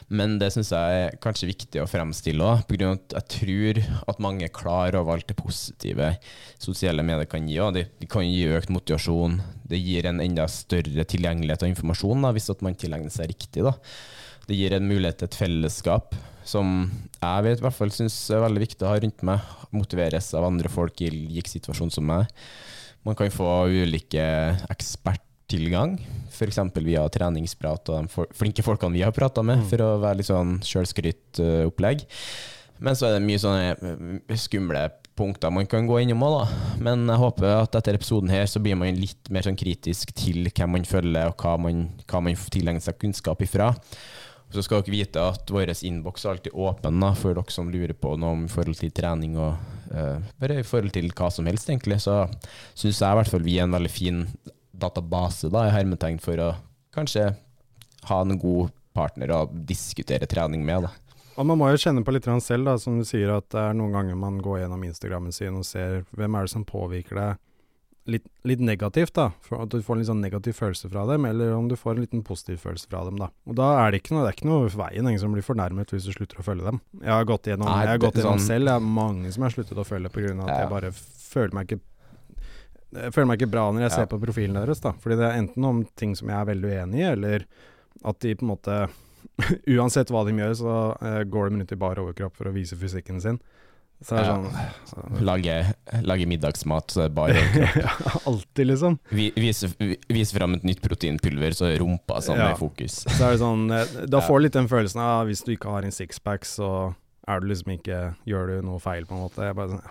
men 0.08 0.38
det 0.40 0.48
syns 0.54 0.72
jeg 0.72 1.02
er 1.02 1.20
kanskje 1.20 1.50
viktig 1.50 1.82
å 1.82 1.90
fremstille 1.90 2.48
òg, 2.48 2.64
pga. 2.70 2.94
at 2.96 3.18
jeg 3.18 3.30
tror 3.36 3.82
at 4.14 4.24
mange 4.24 4.48
er 4.48 4.56
klar 4.56 4.96
over 4.96 5.18
alt 5.18 5.28
det 5.28 5.36
positive 5.36 6.14
sosiale 6.56 7.04
medier 7.04 7.28
kan 7.28 7.44
gi. 7.44 7.60
Det, 7.76 7.86
de 8.00 8.08
kan 8.08 8.24
gi 8.24 8.48
økt 8.56 8.72
motivasjon, 8.72 9.42
det 9.68 9.84
gir 9.84 10.08
en 10.08 10.24
enda 10.24 10.48
større 10.48 11.04
tilgjengelighet 11.12 11.68
av 11.68 11.74
informasjon 11.74 12.24
da, 12.24 12.32
hvis 12.32 12.54
man 12.64 12.80
tilegner 12.80 13.12
seg 13.12 13.34
riktig. 13.36 13.68
da. 13.68 13.76
Det 14.48 14.56
gir 14.58 14.74
en 14.76 14.88
mulighet 14.88 15.18
til 15.22 15.28
et 15.30 15.38
fellesskap 15.40 16.14
som 16.44 16.90
jeg 17.22 17.44
vet 17.46 17.60
i 17.60 17.64
hvert 17.64 17.76
fall 17.78 17.92
syns 17.94 18.16
er 18.34 18.42
veldig 18.44 18.60
viktig 18.66 18.84
å 18.84 18.90
ha 18.90 18.98
rundt 19.00 19.22
meg. 19.24 19.40
Motiveres 19.72 20.26
av 20.36 20.44
andre 20.44 20.68
folk 20.68 21.00
i 21.00 21.08
lik 21.10 21.48
situasjon 21.48 21.90
som 21.94 22.04
meg. 22.04 22.28
Man 23.04 23.16
kan 23.16 23.32
få 23.32 23.46
ulike 23.72 24.24
eksperttilgang, 24.72 25.96
f.eks. 26.32 26.58
via 26.84 27.06
treningsprat 27.12 27.88
og 27.92 28.04
de 28.10 28.26
flinke 28.36 28.64
folkene 28.64 28.96
vi 28.96 29.02
har 29.04 29.12
prata 29.16 29.42
med, 29.42 29.62
Mm. 29.62 29.68
for 29.70 29.78
å 29.84 30.00
være 30.00 30.16
litt 30.20 30.28
sånn 30.30 30.58
sjølskrytopplegg. 30.64 32.04
Men 32.80 32.94
så 32.98 33.06
er 33.08 33.16
det 33.18 33.24
mye 33.26 33.38
sånne 33.40 34.20
eh, 34.28 34.36
skumle 34.36 34.90
punkter 35.14 35.52
man 35.54 35.66
kan 35.70 35.86
gå 35.86 36.00
innom 36.02 36.24
òg, 36.26 36.32
da. 36.40 36.76
Men 36.82 37.06
jeg 37.06 37.20
håper 37.22 37.44
at 37.62 37.76
etter 37.78 37.94
episoden 37.94 38.28
her 38.34 38.46
så 38.50 38.60
blir 38.60 38.74
man 38.76 38.96
litt 38.98 39.30
mer 39.30 39.46
sånn 39.46 39.56
kritisk 39.56 40.10
til 40.18 40.48
hvem 40.50 40.72
man 40.74 40.84
følger, 40.84 41.30
og 41.30 41.36
hva 41.38 41.56
man, 41.60 41.84
hva 42.10 42.20
man 42.20 42.34
tilegner 42.50 42.82
seg 42.82 42.98
kunnskap 42.98 43.40
ifra. 43.46 43.70
Så 44.54 44.62
skal 44.62 44.84
dere 44.84 44.94
vite 44.94 45.22
at 45.32 45.50
vår 45.50 45.72
innboks 45.82 46.24
er 46.24 46.36
alltid 46.36 46.54
åpen 46.54 47.00
da, 47.02 47.10
for 47.18 47.34
dere 47.34 47.50
som 47.50 47.72
lurer 47.72 47.94
på 47.98 48.12
noe 48.20 48.36
om 48.36 48.44
forhold 48.50 48.78
til 48.78 48.92
trening 48.94 49.34
og 49.34 49.56
uh, 49.90 50.20
bare 50.38 50.60
i 50.62 50.66
forhold 50.66 50.94
til 50.94 51.10
hva 51.10 51.30
som 51.34 51.48
helst, 51.50 51.70
egentlig. 51.72 51.98
Så 52.04 52.20
syns 52.78 53.00
jeg 53.02 53.08
i 53.10 53.18
hvert 53.18 53.32
fall 53.32 53.42
vi 53.42 53.58
er 53.58 53.66
en 53.66 53.74
veldig 53.74 53.90
fin 53.90 54.22
database 54.70 55.50
da, 55.50 55.66
i 55.66 55.74
hermetegn 55.74 56.20
for 56.22 56.38
å 56.38 56.52
kanskje 56.94 57.32
ha 58.06 58.20
en 58.22 58.38
god 58.38 58.70
partner 58.94 59.32
å 59.34 59.40
diskutere 59.50 60.28
trening 60.30 60.62
med. 60.66 60.86
da. 60.86 60.92
Og 61.34 61.48
man 61.50 61.58
må 61.58 61.72
jo 61.72 61.80
kjenne 61.82 62.04
på 62.06 62.14
litt 62.14 62.28
selv, 62.46 62.68
da, 62.68 62.76
som 62.78 63.00
du 63.00 63.06
sier, 63.06 63.32
at 63.34 63.48
det 63.50 63.58
er 63.58 63.74
noen 63.74 63.96
ganger 63.96 64.18
man 64.18 64.38
går 64.42 64.62
gjennom 64.62 64.84
Instagrammen 64.86 65.34
sin 65.34 65.58
og 65.58 65.66
ser 65.66 66.04
hvem 66.14 66.38
er 66.38 66.46
det 66.46 66.54
som 66.54 66.66
påvirker 66.68 67.18
deg 67.18 67.42
litt, 68.06 68.26
litt 68.44 68.60
negativt, 68.60 69.14
da. 69.16 69.30
For 69.40 69.62
at 69.62 69.70
du 69.72 69.78
får 69.82 69.94
en 69.96 69.98
litt 70.02 70.08
sånn 70.10 70.20
negativ 70.20 70.56
følelse 70.58 70.90
fra 70.92 71.06
dem, 71.08 71.24
eller 71.24 71.54
om 71.56 71.68
du 71.68 71.76
får 71.76 71.94
en 71.96 72.02
liten 72.04 72.22
positiv 72.26 72.58
følelse 72.60 72.86
fra 72.90 73.04
dem, 73.04 73.16
da. 73.16 73.30
Og 73.48 73.56
da 73.56 73.70
er 73.86 73.90
det 73.94 74.02
ikke 74.02 74.14
noe, 74.14 74.24
det 74.26 74.34
er 74.34 74.38
ikke 74.38 74.50
noe 74.50 74.68
veien, 74.68 75.08
ingen 75.08 75.20
som 75.22 75.32
blir 75.32 75.46
fornærmet 75.46 75.88
hvis 75.94 76.04
du 76.04 76.12
slutter 76.12 76.40
å 76.40 76.44
følge 76.44 76.64
dem. 76.68 76.80
Jeg 77.00 77.12
har 77.14 77.24
gått 77.24 77.48
gjennom, 77.48 77.66
Nei, 77.70 77.80
jeg 77.84 77.88
har 77.88 77.98
det- 77.98 78.06
gått 78.06 78.20
gjennom 78.20 78.38
sånn- 78.38 78.46
selv, 78.46 78.64
jeg 78.66 78.72
har 78.72 78.80
mange 78.80 79.32
som 79.32 79.42
har 79.42 79.50
sluttet 79.50 79.78
å 79.80 79.86
følge 79.88 80.06
av 80.06 80.40
at 80.48 80.48
Ja. 80.48 80.60
jeg 80.60 80.70
bare 80.70 80.90
føler 80.92 81.52
meg 81.54 81.66
ikke 81.68 81.80
jeg 82.94 83.10
føler 83.12 83.26
meg 83.26 83.38
ikke 83.40 83.50
bra 83.50 83.72
når 83.72 83.80
jeg 83.80 83.90
Ja. 83.90 83.96
ser 83.96 84.06
på 84.06 84.20
profilen 84.22 84.54
deres, 84.54 84.80
da. 84.80 84.92
Fordi 84.92 85.16
det 85.18 85.26
er 85.26 85.38
enten 85.42 85.64
om 85.64 85.84
ting 85.96 86.14
som 86.14 86.28
jeg 86.28 86.36
er 86.36 86.54
veldig 86.54 86.70
uenig 86.70 86.98
i, 87.00 87.10
eller 87.10 87.44
at 88.04 88.18
de 88.20 88.34
på 88.36 88.42
en 88.42 88.56
måte 88.56 88.90
Uansett 89.66 90.10
hva 90.12 90.24
de 90.24 90.32
gjør, 90.32 90.54
så 90.54 91.02
uh, 91.02 91.24
går 91.24 91.48
de 91.50 91.56
rundt 91.56 91.72
i 91.72 91.76
bar 91.76 91.96
overkropp 91.96 92.34
for 92.36 92.44
å 92.44 92.52
vise 92.52 92.76
fysikken 92.76 93.20
sin. 93.20 93.40
Så 94.02 94.16
det 94.18 94.24
er 94.24 94.42
sånn 94.90 95.20
Lage, 95.24 95.54
lage 96.04 96.26
middagsmat, 96.28 96.90
så 96.92 97.06
bare 97.14 97.38
Alltid, 98.28 98.66
liksom. 98.66 98.98
Vi- 99.14 99.30
Vise, 99.36 99.70
vi- 99.78 99.96
vise 100.12 100.34
fram 100.36 100.54
et 100.58 100.64
nytt 100.66 100.82
proteinpulver, 100.84 101.54
så 101.56 101.70
rumpa 101.80 102.18
sånn 102.24 102.36
Ja. 102.42 102.50
i 102.52 102.58
fokus. 102.58 103.04
Så 103.08 103.22
er 103.28 103.30
det 103.36 103.40
sånn 103.40 103.64
eh, 103.72 104.06
Da 104.10 104.20
får 104.20 104.38
du 104.40 104.42
litt 104.48 104.52
den 104.58 104.68
følelsen 104.68 105.00
av 105.00 105.26
hvis 105.30 105.44
du 105.46 105.54
ikke 105.56 105.70
har 105.72 105.82
en 105.86 105.94
sixpack, 105.94 106.44
så 106.44 106.94
er 107.28 107.40
du 107.40 107.46
liksom 107.48 107.72
ikke 107.78 108.02
Gjør 108.28 108.46
du 108.50 108.66
noe 108.66 108.78
feil, 108.82 109.06
på 109.06 109.14
en 109.16 109.22
måte. 109.28 109.46
Jeg 109.46 109.56
bare 109.56 109.68
sånn 109.76 109.86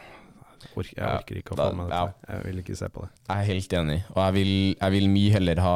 jeg 0.63 0.77
orker, 0.79 0.95
jeg 1.01 1.17
orker 1.17 1.37
ikke 1.41 1.55
å 1.55 1.57
få 1.59 1.71
med 1.75 1.89
ja. 1.91 2.03
Jeg 2.29 2.43
vil 2.45 2.59
ikke 2.61 2.75
se 2.79 2.87
på 2.93 3.01
det. 3.03 3.09
Jeg 3.27 3.37
er 3.41 3.49
helt 3.49 3.73
enig, 3.81 3.97
og 4.13 4.19
jeg 4.23 4.33
vil, 4.37 4.51
jeg 4.79 4.91
vil 4.93 5.09
mye 5.11 5.31
heller 5.33 5.59
ha 5.59 5.75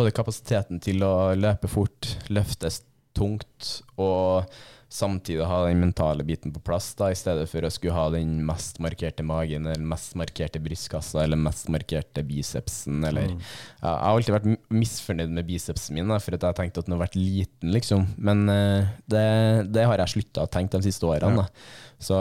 både 0.00 0.12
kapasiteten 0.16 0.80
til 0.82 1.02
å 1.04 1.12
løpe 1.38 1.68
fort, 1.70 2.14
løftes 2.32 2.80
tungt, 3.16 3.82
og 4.00 4.46
samtidig 4.90 5.46
ha 5.46 5.60
den 5.68 5.78
mentale 5.80 6.24
biten 6.26 6.50
på 6.50 6.60
plass, 6.66 6.88
da, 6.98 7.12
i 7.12 7.18
stedet 7.18 7.46
for 7.50 7.62
å 7.62 7.70
skulle 7.70 7.94
ha 7.94 8.08
den 8.10 8.40
mest 8.46 8.80
markerte 8.82 9.22
magen, 9.22 9.68
eller 9.70 9.86
mest 9.86 10.16
markerte 10.18 10.58
brystkassa, 10.62 11.22
eller 11.22 11.38
mest 11.38 11.70
markerte 11.70 12.24
bicepsen, 12.26 13.04
eller 13.06 13.30
Mm. 13.30 13.38
Jeg 13.38 13.86
har 13.86 14.00
alltid 14.10 14.34
vært 14.34 14.72
misfornøyd 14.74 15.30
med 15.36 15.46
bicepsen 15.46 15.94
min, 15.94 16.08
da, 16.10 16.18
for 16.18 16.34
at 16.34 16.42
jeg 16.42 16.50
har 16.50 16.58
tenkt 16.58 16.78
at 16.80 16.88
den 16.88 16.96
har 16.96 17.04
vært 17.04 17.18
liten, 17.20 17.70
liksom. 17.70 18.08
Men 18.18 18.42
uh, 18.50 18.88
det, 19.06 19.70
det 19.70 19.86
har 19.86 20.02
jeg 20.02 20.14
slutta 20.16 20.46
å 20.46 20.50
tenke 20.50 20.80
de 20.80 20.88
siste 20.88 21.06
årene. 21.06 21.44
Da. 21.44 21.94
Så 22.00 22.18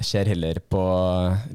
jeg 0.00 0.08
ser 0.10 0.30
heller 0.32 0.58
på 0.72 0.82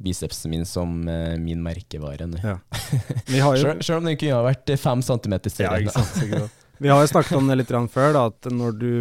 bicepsen 0.02 0.54
min 0.54 0.64
som 0.70 1.02
uh, 1.10 1.36
min 1.42 1.62
merkevare 1.66 2.30
nå. 2.30 2.40
Ja. 2.40 2.58
Jo 3.36 3.52
Selv, 3.58 4.00
om 4.00 4.08
den 4.08 4.16
kunne 4.16 4.40
ha 4.40 4.46
vært 4.48 4.72
fem 4.80 5.04
centimeter 5.06 5.52
Ja, 5.60 5.76
større. 5.92 6.46
det. 6.46 6.50
Vi 6.82 6.90
har 6.90 7.04
jo 7.04 7.12
snakket 7.12 7.38
om 7.38 7.52
det 7.52 7.60
litt 7.60 7.76
før, 7.94 8.14
da, 8.16 8.24
at 8.32 8.48
når 8.50 8.80
du 8.80 8.92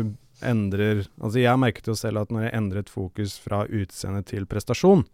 endrer 0.43 1.07
Altså, 1.21 1.39
jeg 1.43 1.59
merket 1.59 1.87
jo 1.91 1.95
selv 1.99 2.23
at 2.25 2.31
når 2.35 2.49
jeg 2.49 2.57
endret 2.59 2.89
fokus 2.93 3.39
fra 3.39 3.65
utseende 3.67 4.25
til 4.25 4.47
prestasjon, 4.47 5.05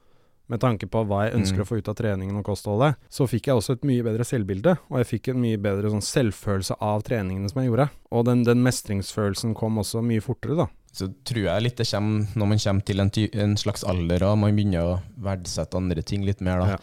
med 0.46 0.60
tanke 0.62 0.86
på 0.86 1.00
hva 1.08 1.24
jeg 1.26 1.34
ønsker 1.40 1.58
Mm. 1.58 1.62
å 1.64 1.66
få 1.66 1.78
ut 1.80 1.88
av 1.90 1.96
treningen 1.98 2.36
og 2.38 2.44
kostholdet, 2.46 2.94
så 3.10 3.26
fikk 3.26 3.48
jeg 3.48 3.56
også 3.58 3.72
et 3.74 3.82
mye 3.88 4.04
bedre 4.06 4.22
selvbilde, 4.22 4.76
og 4.90 4.98
jeg 5.02 5.06
fikk 5.10 5.28
en 5.32 5.40
mye 5.42 5.58
bedre 5.58 5.90
sånn 5.90 6.04
selvfølelse 6.06 6.76
av 6.80 7.02
treningene 7.02 7.50
som 7.50 7.60
jeg 7.62 7.72
gjorde. 7.72 7.88
Og 8.12 8.24
den, 8.28 8.44
den 8.46 8.62
mestringsfølelsen 8.62 9.56
kom 9.58 9.78
også 9.82 10.04
mye 10.06 10.22
fortere, 10.22 10.54
da. 10.54 10.68
Så 10.94 11.08
tror 11.26 11.42
jeg 11.48 11.62
litt 11.66 11.76
det 11.76 11.88
kommer 11.90 12.28
når 12.38 12.46
man 12.52 12.58
kommer 12.62 12.86
til 12.86 13.00
en, 13.02 13.10
ty 13.10 13.26
en 13.34 13.56
slags 13.58 13.82
alder 13.84 14.22
og 14.30 14.38
man 14.38 14.54
begynner 14.54 14.86
å 14.86 15.00
verdsette 15.18 15.76
andre 15.76 16.02
ting 16.06 16.22
litt 16.24 16.40
mer. 16.40 16.62
Da. 16.62 16.68
Ja. 16.76 16.78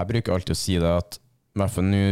Jeg 0.00 0.10
bruker 0.10 0.34
alltid 0.34 0.56
å 0.56 0.58
si 0.58 0.74
det 0.82 0.90
at 0.98 1.20
i 1.54 1.60
hvert 1.62 1.70
fall 1.70 1.84
nå 1.86 2.02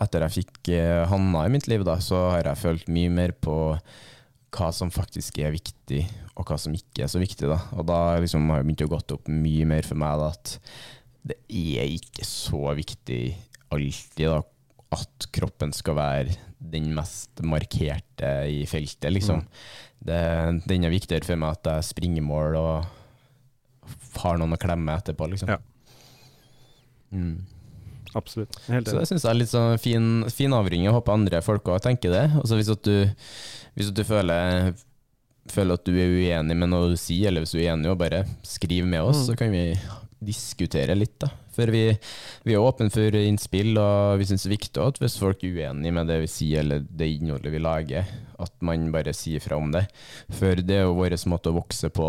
etter 0.00 0.22
jeg 0.22 0.36
fikk 0.46 0.68
eh, 0.70 1.02
Hanna 1.10 1.48
i 1.48 1.50
mitt 1.50 1.66
liv, 1.66 1.82
da, 1.84 1.98
så 1.98 2.30
har 2.30 2.46
jeg 2.46 2.62
følt 2.62 2.86
mye 2.94 3.10
mer 3.10 3.32
på 3.42 3.58
hva 4.54 4.70
som 4.74 4.92
faktisk 4.92 5.38
er 5.42 5.54
viktig, 5.54 6.04
og 6.34 6.46
hva 6.48 6.58
som 6.60 6.74
ikke 6.76 7.04
er 7.04 7.10
så 7.10 7.20
viktig. 7.22 7.48
Da. 7.50 7.58
Og 7.76 7.86
da 7.88 8.00
liksom 8.22 8.48
har 8.52 8.62
det 8.62 8.68
begynt 8.68 8.84
å 8.86 8.92
gått 8.94 9.14
opp 9.16 9.30
mye 9.30 9.66
mer 9.68 9.86
for 9.86 9.98
meg 10.00 10.20
da, 10.20 10.30
at 10.34 10.56
det 11.24 11.38
er 11.48 11.88
ikke 11.88 12.26
så 12.28 12.66
viktig 12.76 13.22
alltid 13.74 14.28
da, 14.28 14.42
at 14.94 15.26
kroppen 15.34 15.72
skal 15.74 15.96
være 15.98 16.36
den 16.74 16.92
mest 16.94 17.42
markerte 17.44 18.30
i 18.50 18.62
feltet, 18.70 19.10
liksom. 19.12 19.42
Det, 20.04 20.20
den 20.68 20.84
er 20.84 20.92
viktigere 20.92 21.26
for 21.26 21.40
meg 21.40 21.56
at 21.56 21.70
jeg 21.72 21.88
springer 21.90 22.24
mål 22.24 22.58
og 22.60 24.20
har 24.20 24.38
noen 24.38 24.54
å 24.54 24.60
klemme 24.60 24.94
etterpå, 25.00 25.28
liksom. 25.32 25.50
Ja. 25.50 25.58
Mm. 27.14 27.42
Absolutt. 28.14 28.54
Jeg 28.68 28.74
Helt 28.76 28.86
Så 28.88 28.94
det 28.94 29.00
enig. 29.02 29.08
syns 29.12 29.24
jeg 29.26 29.30
er 29.34 29.38
litt 29.40 29.52
sånn 29.52 29.78
fin, 29.82 30.08
fin 30.30 30.52
avrunding. 30.56 30.84
Jeg 30.86 30.94
håper 30.94 31.12
andre 31.16 31.40
folk 31.42 31.64
òg 31.74 31.80
tenker 31.82 32.10
det. 32.14 32.24
Altså 32.40 32.58
hvis 32.60 32.70
at 32.70 32.82
du, 32.86 33.10
hvis 33.76 33.88
at 33.90 33.98
du 33.98 34.04
føler, 34.06 34.74
føler 35.50 35.74
at 35.80 35.84
du 35.84 35.92
er 35.98 36.14
uenig 36.14 36.56
med 36.56 36.70
noe 36.70 36.92
du 36.94 36.96
sier, 36.96 37.28
eller 37.28 37.42
hvis 37.44 37.52
du 37.56 37.60
er 37.60 37.72
enig, 37.74 37.90
og 37.90 37.98
bare 38.00 38.24
skriv 38.46 38.86
med 38.86 39.02
oss, 39.02 39.24
Mm. 39.24 39.26
så 39.26 39.36
kan 39.36 39.50
vi 39.52 39.64
diskutere 40.24 40.94
litt, 40.96 41.18
da. 41.20 41.28
For 41.54 41.66
vi, 41.70 41.82
vi 42.44 42.54
er 42.54 42.62
åpne 42.64 42.88
for 42.90 43.14
innspill, 43.18 43.76
og 43.78 44.18
vi 44.18 44.24
syns 44.26 44.42
det 44.42 44.48
er 44.48 44.56
viktig 44.56 44.80
at 44.82 44.96
hvis 45.02 45.18
folk 45.20 45.42
er 45.44 45.52
uenig 45.68 45.92
med 45.92 46.08
det 46.08 46.16
vi 46.22 46.30
sier, 46.32 46.60
eller 46.64 46.80
det 46.80 47.10
innholdet 47.18 47.52
vi 47.52 47.60
lager, 47.62 48.08
at 48.40 48.52
man 48.64 48.88
bare 48.94 49.12
sier 49.14 49.38
fra 49.44 49.56
om 49.60 49.70
det. 49.70 49.84
For 50.32 50.54
det 50.56 50.78
er 50.80 50.86
jo 50.88 50.96
vår 50.96 51.14
måte 51.30 51.52
å 51.52 51.58
vokse 51.60 51.90
på. 51.94 52.08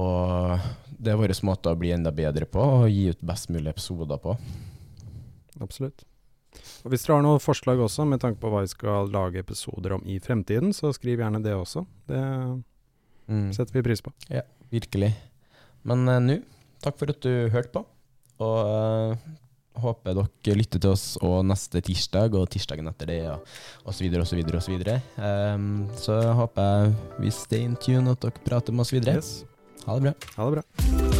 Og 0.00 0.60
det 1.02 1.12
er 1.12 1.18
vår 1.18 1.34
måte 1.44 1.72
å 1.72 1.76
bli 1.78 1.90
enda 1.92 2.12
bedre 2.14 2.46
på, 2.46 2.62
og 2.62 2.88
gi 2.92 3.08
ut 3.10 3.20
best 3.26 3.50
mulig 3.50 3.72
episoder 3.74 4.20
på. 4.22 4.36
Absolutt. 5.60 6.04
Og 6.84 6.90
Hvis 6.90 7.04
dere 7.06 7.18
har 7.18 7.24
noen 7.24 7.42
forslag 7.42 7.78
også, 7.78 8.06
med 8.08 8.22
tanke 8.22 8.40
på 8.42 8.50
hva 8.50 8.64
vi 8.64 8.72
skal 8.72 9.10
lage 9.12 9.42
episoder 9.42 9.94
om 9.96 10.02
i 10.06 10.18
fremtiden, 10.22 10.72
så 10.74 10.90
skriv 10.96 11.22
gjerne 11.22 11.42
det 11.44 11.54
også. 11.54 11.84
Det 12.10 12.22
Mm. 13.30 13.52
setter 13.54 13.76
vi 13.76 13.82
pris 13.86 14.00
på. 14.02 14.10
Ja, 14.28 14.42
Virkelig. 14.72 15.12
Men 15.86 16.02
uh, 16.08 16.18
nå, 16.18 16.40
takk 16.82 16.98
for 16.98 17.12
at 17.12 17.20
du 17.22 17.30
hørte 17.50 17.70
på. 17.74 17.84
Og 18.42 18.58
uh, 18.66 19.14
håper 19.80 20.16
dere 20.18 20.56
lytter 20.58 20.82
til 20.82 20.90
oss 20.92 21.04
og 21.22 21.44
neste 21.48 21.82
tirsdag 21.84 22.34
og 22.38 22.48
tirsdagen 22.52 22.90
etter 22.90 23.10
det, 23.10 23.20
og, 23.30 23.94
så 23.94 24.04
og 24.10 24.26
så 24.26 24.70
videre. 24.74 24.98
Ehm, 25.18 25.88
så 25.96 26.20
håper 26.34 26.68
jeg 26.84 26.94
vi 27.20 27.30
stay 27.30 27.64
in 27.64 27.76
tune, 27.76 28.10
at 28.10 28.20
dere 28.20 28.44
prater 28.44 28.72
med 28.72 28.86
oss 28.86 28.92
videre. 28.92 29.16
Yes. 29.16 29.44
Ha 29.86 29.98
det 29.98 30.02
bra. 30.10 30.14
Ha 30.36 30.50
det 30.50 30.60
bra. 30.60 31.19